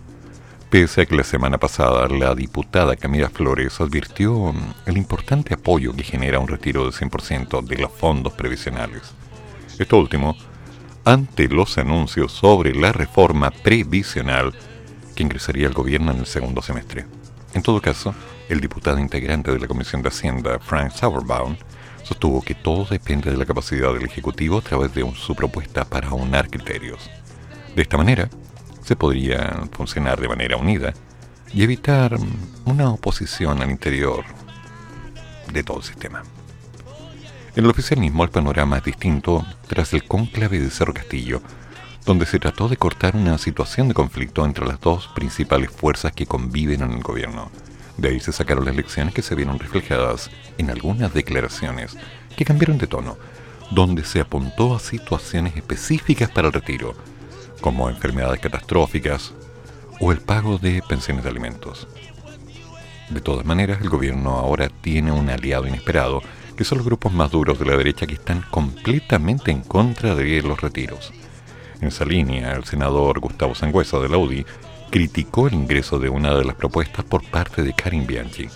pese 0.70 1.02
a 1.02 1.06
que 1.06 1.16
la 1.16 1.24
semana 1.24 1.58
pasada 1.60 2.08
la 2.10 2.36
diputada 2.36 2.96
Camila 2.96 3.30
Flores 3.30 3.80
advirtió 3.80 4.54
el 4.86 4.98
importante 4.98 5.54
apoyo 5.54 5.94
que 5.94 6.04
genera 6.04 6.40
un 6.40 6.48
retiro 6.48 6.84
del 6.84 6.94
100% 6.94 7.64
de 7.64 7.78
los 7.78 7.92
fondos 7.92 8.34
previsionales. 8.34 9.14
Esto 9.80 10.00
último, 10.00 10.36
ante 11.06 11.48
los 11.48 11.78
anuncios 11.78 12.32
sobre 12.32 12.74
la 12.74 12.92
reforma 12.92 13.52
previsional 13.52 14.54
que 15.16 15.24
ingresaría 15.24 15.68
al 15.68 15.74
gobierno 15.74 16.12
en 16.12 16.20
el 16.20 16.26
segundo 16.26 16.62
semestre. 16.62 17.06
En 17.54 17.62
todo 17.62 17.80
caso, 17.80 18.16
el 18.50 18.60
diputado 18.60 18.98
integrante 18.98 19.52
de 19.52 19.60
la 19.60 19.68
Comisión 19.68 20.02
de 20.02 20.10
Hacienda, 20.10 20.60
Frank 20.60 20.92
Sauerbaum, 20.92 21.56
sostuvo 22.04 22.42
que 22.42 22.56
todo 22.56 22.86
depende 22.86 23.30
de 23.30 23.38
la 23.38 23.46
capacidad 23.46 23.94
del 23.94 24.06
Ejecutivo 24.06 24.58
a 24.58 24.62
través 24.62 24.94
de 24.94 25.10
su 25.16 25.36
propuesta 25.36 25.86
para 25.86 26.10
aunar 26.10 26.50
criterios. 26.50 27.10
De 27.76 27.84
esta 27.84 27.98
manera, 27.98 28.30
se 28.84 28.96
podría 28.96 29.62
funcionar 29.72 30.20
de 30.20 30.28
manera 30.28 30.58
unida 30.58 30.94
y 31.54 31.64
evitar 31.64 32.18
una 32.66 32.90
oposición 32.92 33.62
al 33.62 33.70
interior 33.70 34.26
de 35.52 35.64
todo 35.64 35.78
el 35.78 35.84
sistema. 35.84 36.24
En 37.58 37.64
el 37.64 37.72
oficialismo 37.72 38.24
el 38.24 38.30
panorama 38.30 38.78
es 38.78 38.84
distinto 38.84 39.44
tras 39.68 39.92
el 39.94 40.04
cónclave 40.04 40.60
de 40.60 40.70
Cerro 40.70 40.94
Castillo, 40.94 41.42
donde 42.06 42.28
se 42.28 42.38
trató 42.38 42.70
de 42.70 42.78
cortar 42.78 43.16
una 43.16 43.40
situación 43.40 43.88
de 43.88 43.96
conflicto 43.96 44.46
entre 44.46 44.68
las 44.68 44.80
dos 44.80 45.08
principales 45.16 45.72
fuerzas 45.72 46.12
que 46.12 46.28
conviven 46.28 46.84
en 46.84 46.92
el 46.92 47.02
gobierno. 47.02 47.50
De 47.98 48.10
ahí 48.10 48.20
se 48.20 48.32
sacaron 48.32 48.64
las 48.64 48.76
lecciones 48.76 49.12
que 49.16 49.24
se 49.24 49.34
vieron 49.34 49.58
reflejadas 49.58 50.30
en 50.60 50.70
algunas 50.70 51.16
declaraciones 51.16 51.98
que 52.36 52.46
cambiaron 52.46 52.78
de 52.78 52.86
tono, 52.86 53.18
donde 53.72 54.06
se 54.06 54.20
apuntó 54.20 54.76
a 54.76 54.80
situaciones 54.80 55.58
específicas 55.58 56.30
para 56.30 56.50
el 56.50 56.54
retiro, 56.54 56.94
como 57.62 57.90
enfermedades 57.90 58.40
catastróficas 58.40 59.34
o 60.00 60.12
el 60.12 60.20
pago 60.20 60.60
de 60.60 60.84
pensiones 60.88 61.24
de 61.24 61.32
alimentos. 61.32 61.88
De 63.10 63.20
todas 63.20 63.48
maneras, 63.48 63.80
el 63.82 63.90
gobierno 63.90 64.34
ahora 64.34 64.70
tiene 64.70 65.12
un 65.12 65.28
aliado 65.32 65.66
inesperado, 65.66 66.22
que 66.58 66.64
son 66.64 66.80
los 66.80 66.88
grupos 66.88 67.14
más 67.14 67.32
duros 67.32 67.60
de 67.60 67.66
la 67.66 67.78
derecha 67.78 68.08
que 68.08 68.16
están 68.16 68.42
completamente 68.50 69.52
en 69.52 69.62
contra 69.62 70.16
de 70.16 70.42
los 70.42 70.60
retiros. 70.60 71.14
En 71.80 71.90
esa 71.90 72.04
línea, 72.04 72.54
el 72.54 72.66
senador 72.66 73.20
Gustavo 73.20 73.54
Sangüesa 73.54 74.00
de 74.00 74.10
la 74.10 74.18
UDI 74.18 74.46
criticó 74.90 75.48
el 75.48 75.54
ingreso 75.54 76.00
de 76.00 76.10
una 76.10 76.36
de 76.36 76.44
las 76.44 76.56
propuestas 76.56 77.06
por 77.06 77.24
parte 77.30 77.62
de 77.62 77.74
Karim 77.74 78.08
Bianchi. 78.08 78.50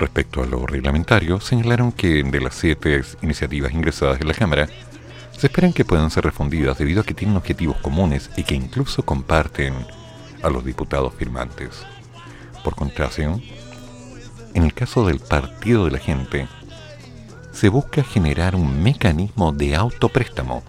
Respecto 0.00 0.42
a 0.42 0.46
lo 0.46 0.66
reglamentario, 0.66 1.38
señalaron 1.38 1.92
que 1.92 2.24
de 2.24 2.40
las 2.40 2.56
siete 2.56 3.02
iniciativas 3.22 3.72
ingresadas 3.72 4.20
en 4.20 4.26
la 4.26 4.34
Cámara, 4.34 4.68
se 5.30 5.46
esperan 5.46 5.72
que 5.72 5.84
puedan 5.84 6.10
ser 6.10 6.24
refundidas 6.24 6.78
debido 6.78 7.02
a 7.02 7.04
que 7.04 7.14
tienen 7.14 7.36
objetivos 7.36 7.76
comunes 7.76 8.30
y 8.36 8.42
que 8.42 8.56
incluso 8.56 9.04
comparten 9.04 9.74
a 10.42 10.50
los 10.50 10.64
diputados 10.64 11.14
firmantes. 11.14 11.84
Por 12.64 12.74
contraste, 12.74 13.24
en 14.54 14.62
el 14.62 14.74
caso 14.74 15.06
del 15.06 15.20
Partido 15.20 15.84
de 15.84 15.92
la 15.92 15.98
Gente, 15.98 16.48
se 17.54 17.68
busca 17.68 18.02
generar 18.02 18.56
un 18.56 18.82
mecanismo 18.82 19.52
de 19.52 19.76
autopréstamo, 19.76 20.62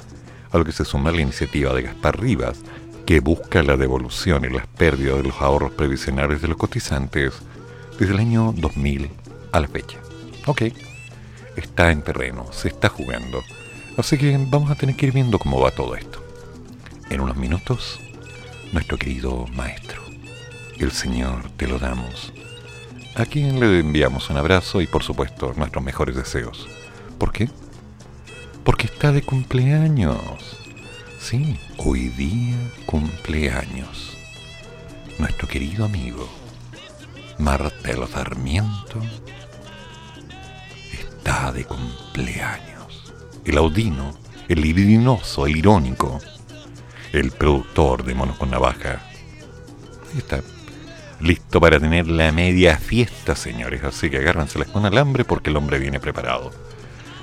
a 0.52 0.58
lo 0.58 0.64
que 0.64 0.72
se 0.72 0.86
suma 0.86 1.12
la 1.12 1.22
iniciativa 1.22 1.74
de 1.74 1.82
Gaspar 1.82 2.20
Rivas, 2.20 2.60
que 3.06 3.20
busca 3.20 3.64
la 3.64 3.76
devolución 3.76 4.46
y 4.46 4.50
las 4.50 4.68
pérdidas 4.68 5.18
de 5.18 5.24
los 5.24 5.42
ahorros 5.42 5.72
previsionales 5.72 6.42
de 6.42 6.48
los 6.48 6.58
cotizantes 6.58 7.34
desde 8.00 8.14
el 8.14 8.20
año 8.20 8.54
2000 8.56 9.10
a 9.52 9.60
la 9.60 9.68
fecha. 9.68 9.98
Ok, 10.46 10.64
está 11.56 11.92
en 11.92 12.04
terreno, 12.04 12.46
se 12.52 12.68
está 12.68 12.88
jugando. 12.90 13.44
Así 13.98 14.18
que 14.18 14.38
vamos 14.50 14.70
a 14.70 14.76
tener 14.76 14.96
que 14.96 15.08
ir 15.08 15.14
viendo 15.14 15.40
cómo 15.40 15.60
va 15.60 15.72
todo 15.72 15.96
esto. 15.96 16.24
En 17.10 17.22
unos 17.22 17.36
minutos, 17.36 18.00
nuestro 18.72 18.98
querido 18.98 19.46
maestro, 19.56 20.02
el 20.80 20.92
Señor 20.92 21.50
te 21.58 21.68
lo 21.68 21.80
damos, 21.80 22.32
a 23.16 23.26
quien 23.26 23.60
le 23.60 23.80
enviamos 23.80 24.30
un 24.30 24.38
abrazo 24.38 24.82
y 24.82 24.88
por 24.88 25.04
supuesto 25.04 25.54
nuestros 25.56 25.84
mejores 25.84 26.16
deseos. 26.16 26.68
¿Por 27.18 27.32
qué? 27.32 27.50
Porque 28.64 28.88
está 28.88 29.12
de 29.12 29.22
cumpleaños. 29.22 30.60
Sí, 31.20 31.58
hoy 31.78 32.10
día 32.10 32.58
cumpleaños. 32.86 34.18
Nuestro 35.18 35.48
querido 35.48 35.86
amigo 35.86 36.28
Martelo 37.38 38.06
Sarmiento 38.08 39.00
está 40.92 41.52
de 41.54 41.64
cumpleaños. 41.64 43.14
El 43.46 43.58
audino, 43.58 44.14
el 44.50 44.62
libidinoso, 44.62 45.46
el 45.46 45.56
irónico, 45.58 46.20
el 47.14 47.32
productor 47.32 48.04
de 48.04 48.14
Monos 48.14 48.38
con 48.38 48.52
Navaja. 48.52 49.02
Ahí 50.12 50.18
está. 50.18 50.42
Listo 51.20 51.62
para 51.62 51.80
tener 51.80 52.08
la 52.08 52.32
media 52.32 52.78
fiesta, 52.78 53.36
señores. 53.36 53.84
Así 53.84 54.10
que 54.10 54.18
agárrenselas 54.18 54.70
con 54.70 54.86
alambre 54.86 55.24
porque 55.24 55.50
el 55.50 55.58
hombre 55.58 55.80
viene 55.80 56.00
preparado. 56.00 56.52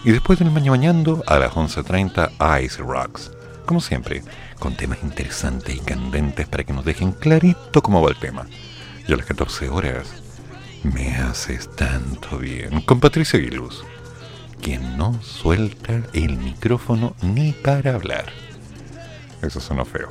Y 0.05 0.11
después 0.11 0.39
del 0.39 0.51
mañana 0.51 0.73
mañando, 0.73 1.23
a 1.27 1.39
las 1.39 1.53
11.30, 1.53 2.63
Ice 2.65 2.83
Rocks. 2.83 3.31
Como 3.67 3.81
siempre, 3.81 4.23
con 4.59 4.77
temas 4.77 4.99
interesantes 5.03 5.77
y 5.77 5.81
candentes 5.81 6.49
para 6.49 6.65
que 6.65 6.73
nos 6.73 6.85
dejen 6.85 7.13
clarito 7.13 7.83
cómo 7.83 8.03
va 8.03 8.11
el 8.11 8.19
tema. 8.19 8.47
Y 9.07 9.13
a 9.13 9.17
las 9.17 9.27
14 9.27 9.69
horas, 9.69 10.09
me 10.83 11.15
haces 11.17 11.71
tanto 11.77 12.39
bien. 12.39 12.81
Con 12.81 12.99
Patricia 12.99 13.39
Aguiluz, 13.39 13.85
quien 14.61 14.97
no 14.97 15.21
suelta 15.23 16.03
el 16.13 16.37
micrófono 16.39 17.15
ni 17.23 17.53
para 17.53 17.95
hablar. 17.95 18.27
Eso 19.43 19.61
sonó 19.61 19.85
feo. 19.85 20.09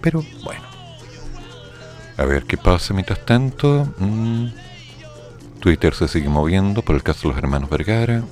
Pero 0.00 0.24
bueno. 0.42 0.73
A 2.16 2.24
ver 2.24 2.44
qué 2.44 2.56
pasa 2.56 2.94
mientras 2.94 3.24
tanto. 3.24 3.92
Mm. 3.98 4.48
Twitter 5.60 5.94
se 5.94 6.08
sigue 6.08 6.28
moviendo 6.28 6.82
por 6.82 6.94
el 6.94 7.02
caso 7.02 7.22
de 7.22 7.28
los 7.28 7.38
hermanos 7.38 7.70
Vergara. 7.70 8.22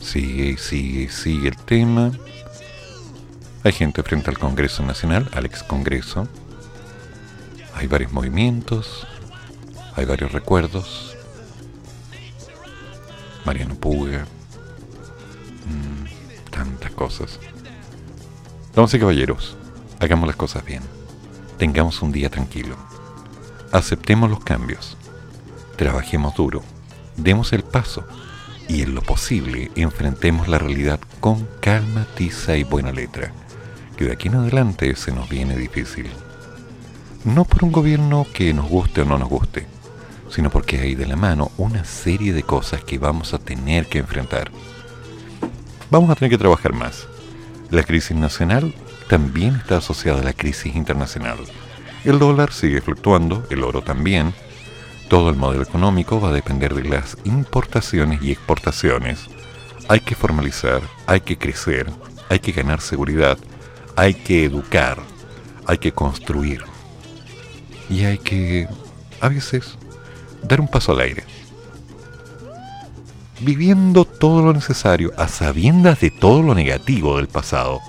Sigue 0.00 0.56
sigue 0.56 1.08
sigue 1.10 1.48
el 1.48 1.56
tema. 1.56 2.12
Hay 3.64 3.72
gente 3.72 4.02
frente 4.02 4.30
al 4.30 4.38
Congreso 4.38 4.82
Nacional, 4.84 5.28
al 5.34 5.46
ex 5.46 5.62
Congreso. 5.62 6.28
Hay 7.74 7.88
varios 7.88 8.12
movimientos. 8.12 9.06
Hay 9.96 10.04
varios 10.04 10.32
recuerdos. 10.32 11.16
Mariano 13.44 13.74
Puga. 13.74 14.26
Mm, 15.66 16.50
tantas 16.50 16.90
cosas. 16.92 17.40
Damas 18.74 18.92
y 18.92 18.98
caballeros, 18.98 19.56
hagamos 20.00 20.26
las 20.26 20.36
cosas 20.36 20.64
bien. 20.64 20.82
Tengamos 21.58 22.02
un 22.02 22.12
día 22.12 22.28
tranquilo. 22.28 22.76
Aceptemos 23.72 24.28
los 24.28 24.40
cambios. 24.40 24.96
Trabajemos 25.76 26.34
duro. 26.34 26.62
Demos 27.16 27.52
el 27.52 27.62
paso. 27.62 28.04
y 28.68 28.82
en 28.82 28.96
lo 28.96 29.00
posible 29.00 29.70
enfrentemos 29.76 30.48
la 30.48 30.58
realidad 30.58 30.98
con 31.20 31.46
calma, 31.60 32.04
tiza 32.16 32.56
y 32.56 32.64
buena 32.64 32.90
letra, 32.90 33.32
que 33.96 34.06
de 34.06 34.12
aquí 34.12 34.26
en 34.26 34.34
adelante 34.34 34.96
se 34.96 35.12
nos 35.12 35.28
viene 35.28 35.56
difícil. 35.56 36.08
No 37.24 37.44
por 37.44 37.62
un 37.62 37.70
gobierno 37.70 38.26
que 38.34 38.52
nos 38.52 38.68
guste 38.68 39.02
o 39.02 39.04
no 39.04 39.18
nos 39.18 39.28
guste, 39.28 39.68
sino 40.30 40.50
porque 40.50 40.80
hay 40.80 40.96
de 40.96 41.06
la 41.06 41.14
mano 41.14 41.52
una 41.58 41.84
serie 41.84 42.32
de 42.32 42.42
cosas 42.42 42.82
que 42.82 42.98
vamos 42.98 43.34
a 43.34 43.38
tener 43.38 43.86
que 43.86 43.98
enfrentar. 43.98 44.50
Vamos 45.90 46.10
a 46.10 46.16
tener 46.16 46.30
que 46.30 46.38
trabajar 46.38 46.72
más. 46.72 47.06
La 47.70 47.84
crisis 47.84 48.16
nacional 48.16 48.74
también 49.08 49.56
está 49.56 49.78
asociada 49.78 50.20
a 50.20 50.24
la 50.24 50.32
crisis 50.32 50.74
internacional. 50.74 51.38
El 52.04 52.18
dólar 52.18 52.52
sigue 52.52 52.80
fluctuando, 52.80 53.44
el 53.50 53.64
oro 53.64 53.82
también. 53.82 54.34
Todo 55.08 55.30
el 55.30 55.36
modelo 55.36 55.62
económico 55.62 56.20
va 56.20 56.30
a 56.30 56.32
depender 56.32 56.74
de 56.74 56.84
las 56.84 57.16
importaciones 57.24 58.22
y 58.22 58.32
exportaciones. 58.32 59.26
Hay 59.88 60.00
que 60.00 60.14
formalizar, 60.14 60.82
hay 61.06 61.20
que 61.20 61.38
crecer, 61.38 61.86
hay 62.28 62.40
que 62.40 62.52
ganar 62.52 62.80
seguridad, 62.80 63.38
hay 63.94 64.14
que 64.14 64.44
educar, 64.44 64.98
hay 65.66 65.78
que 65.78 65.92
construir. 65.92 66.62
Y 67.88 68.04
hay 68.04 68.18
que, 68.18 68.68
a 69.20 69.28
veces, 69.28 69.78
dar 70.42 70.60
un 70.60 70.68
paso 70.68 70.92
al 70.92 71.00
aire. 71.00 71.24
Viviendo 73.40 74.04
todo 74.04 74.42
lo 74.42 74.52
necesario 74.52 75.12
a 75.16 75.28
sabiendas 75.28 76.00
de 76.00 76.10
todo 76.10 76.42
lo 76.42 76.54
negativo 76.54 77.16
del 77.16 77.28
pasado. 77.28 77.80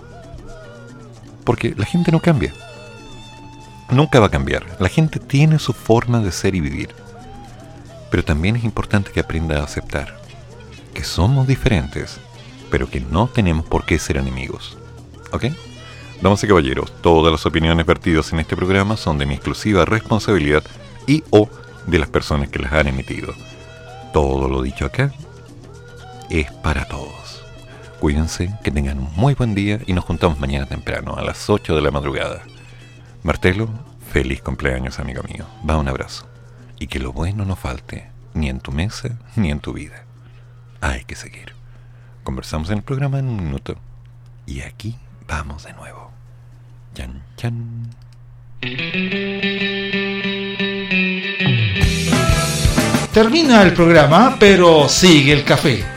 Porque 1.48 1.74
la 1.78 1.86
gente 1.86 2.12
no 2.12 2.20
cambia. 2.20 2.54
Nunca 3.90 4.20
va 4.20 4.26
a 4.26 4.32
cambiar. 4.32 4.66
La 4.82 4.90
gente 4.90 5.18
tiene 5.18 5.60
su 5.60 5.72
forma 5.72 6.20
de 6.20 6.34
ser 6.34 6.56
y 6.56 6.60
vivir. 6.60 6.90
Pero 8.12 8.26
también 8.26 8.58
es 8.58 8.66
importante 8.66 9.12
que 9.14 9.22
aprenda 9.22 9.62
a 9.62 9.64
aceptar 9.64 10.20
que 10.94 11.06
somos 11.06 11.48
diferentes, 11.48 12.20
pero 12.70 12.90
que 12.90 13.00
no 13.00 13.28
tenemos 13.28 13.66
por 13.66 13.86
qué 13.86 13.98
ser 13.98 14.18
enemigos. 14.18 14.78
¿Ok? 15.32 15.46
Damas 16.22 16.44
y 16.44 16.48
caballeros, 16.48 16.92
todas 17.02 17.32
las 17.32 17.46
opiniones 17.46 17.86
vertidas 17.86 18.34
en 18.34 18.40
este 18.40 18.58
programa 18.58 18.98
son 18.98 19.18
de 19.18 19.28
mi 19.28 19.36
exclusiva 19.36 19.86
responsabilidad 19.86 20.64
y 21.06 21.24
o 21.30 21.48
de 21.86 22.00
las 22.00 22.10
personas 22.10 22.50
que 22.50 22.60
las 22.60 22.74
han 22.74 22.88
emitido. 22.88 23.34
Todo 24.12 24.50
lo 24.50 24.62
dicho 24.64 24.86
acá 24.86 25.14
es 26.30 26.52
para 26.52 26.86
todos. 26.90 27.27
Cuídense, 28.00 28.54
que 28.64 28.70
tengan 28.70 29.00
un 29.00 29.10
muy 29.16 29.34
buen 29.34 29.56
día 29.56 29.80
y 29.88 29.94
nos 29.94 30.06
juntamos 30.06 30.40
mañana 30.40 30.68
temprano 30.68 31.16
a 31.16 31.24
las 31.24 31.50
8 31.50 31.76
de 31.76 31.82
la 31.82 31.90
madrugada. 31.90 32.44
Martelo, 33.24 33.70
feliz 34.12 34.42
cumpleaños 34.44 35.00
amigo 35.00 35.24
mío. 35.24 35.48
Va 35.68 35.78
un 35.78 35.88
abrazo. 35.88 36.28
Y 36.80 36.88
que 36.88 37.00
lo 37.00 37.12
bueno 37.12 37.44
no 37.44 37.56
falte, 37.56 38.12
ni 38.36 38.50
en 38.50 38.60
tu 38.60 38.72
mesa, 38.72 39.18
ni 39.36 39.50
en 39.50 39.60
tu 39.60 39.74
vida. 39.74 40.04
Hay 40.80 41.06
que 41.06 41.16
seguir. 41.16 41.54
Conversamos 42.24 42.70
en 42.70 42.78
el 42.78 42.84
programa 42.84 43.18
en 43.18 43.30
un 43.30 43.38
minuto. 43.38 43.76
Y 44.46 44.62
aquí 44.62 44.96
vamos 45.28 45.64
de 45.64 45.74
nuevo. 45.74 46.12
Chan, 46.94 47.24
chan. 47.36 47.90
Termina 53.12 53.64
el 53.64 53.74
programa, 53.74 54.38
pero 54.40 54.88
sigue 54.88 55.34
el 55.34 55.44
café. 55.44 55.97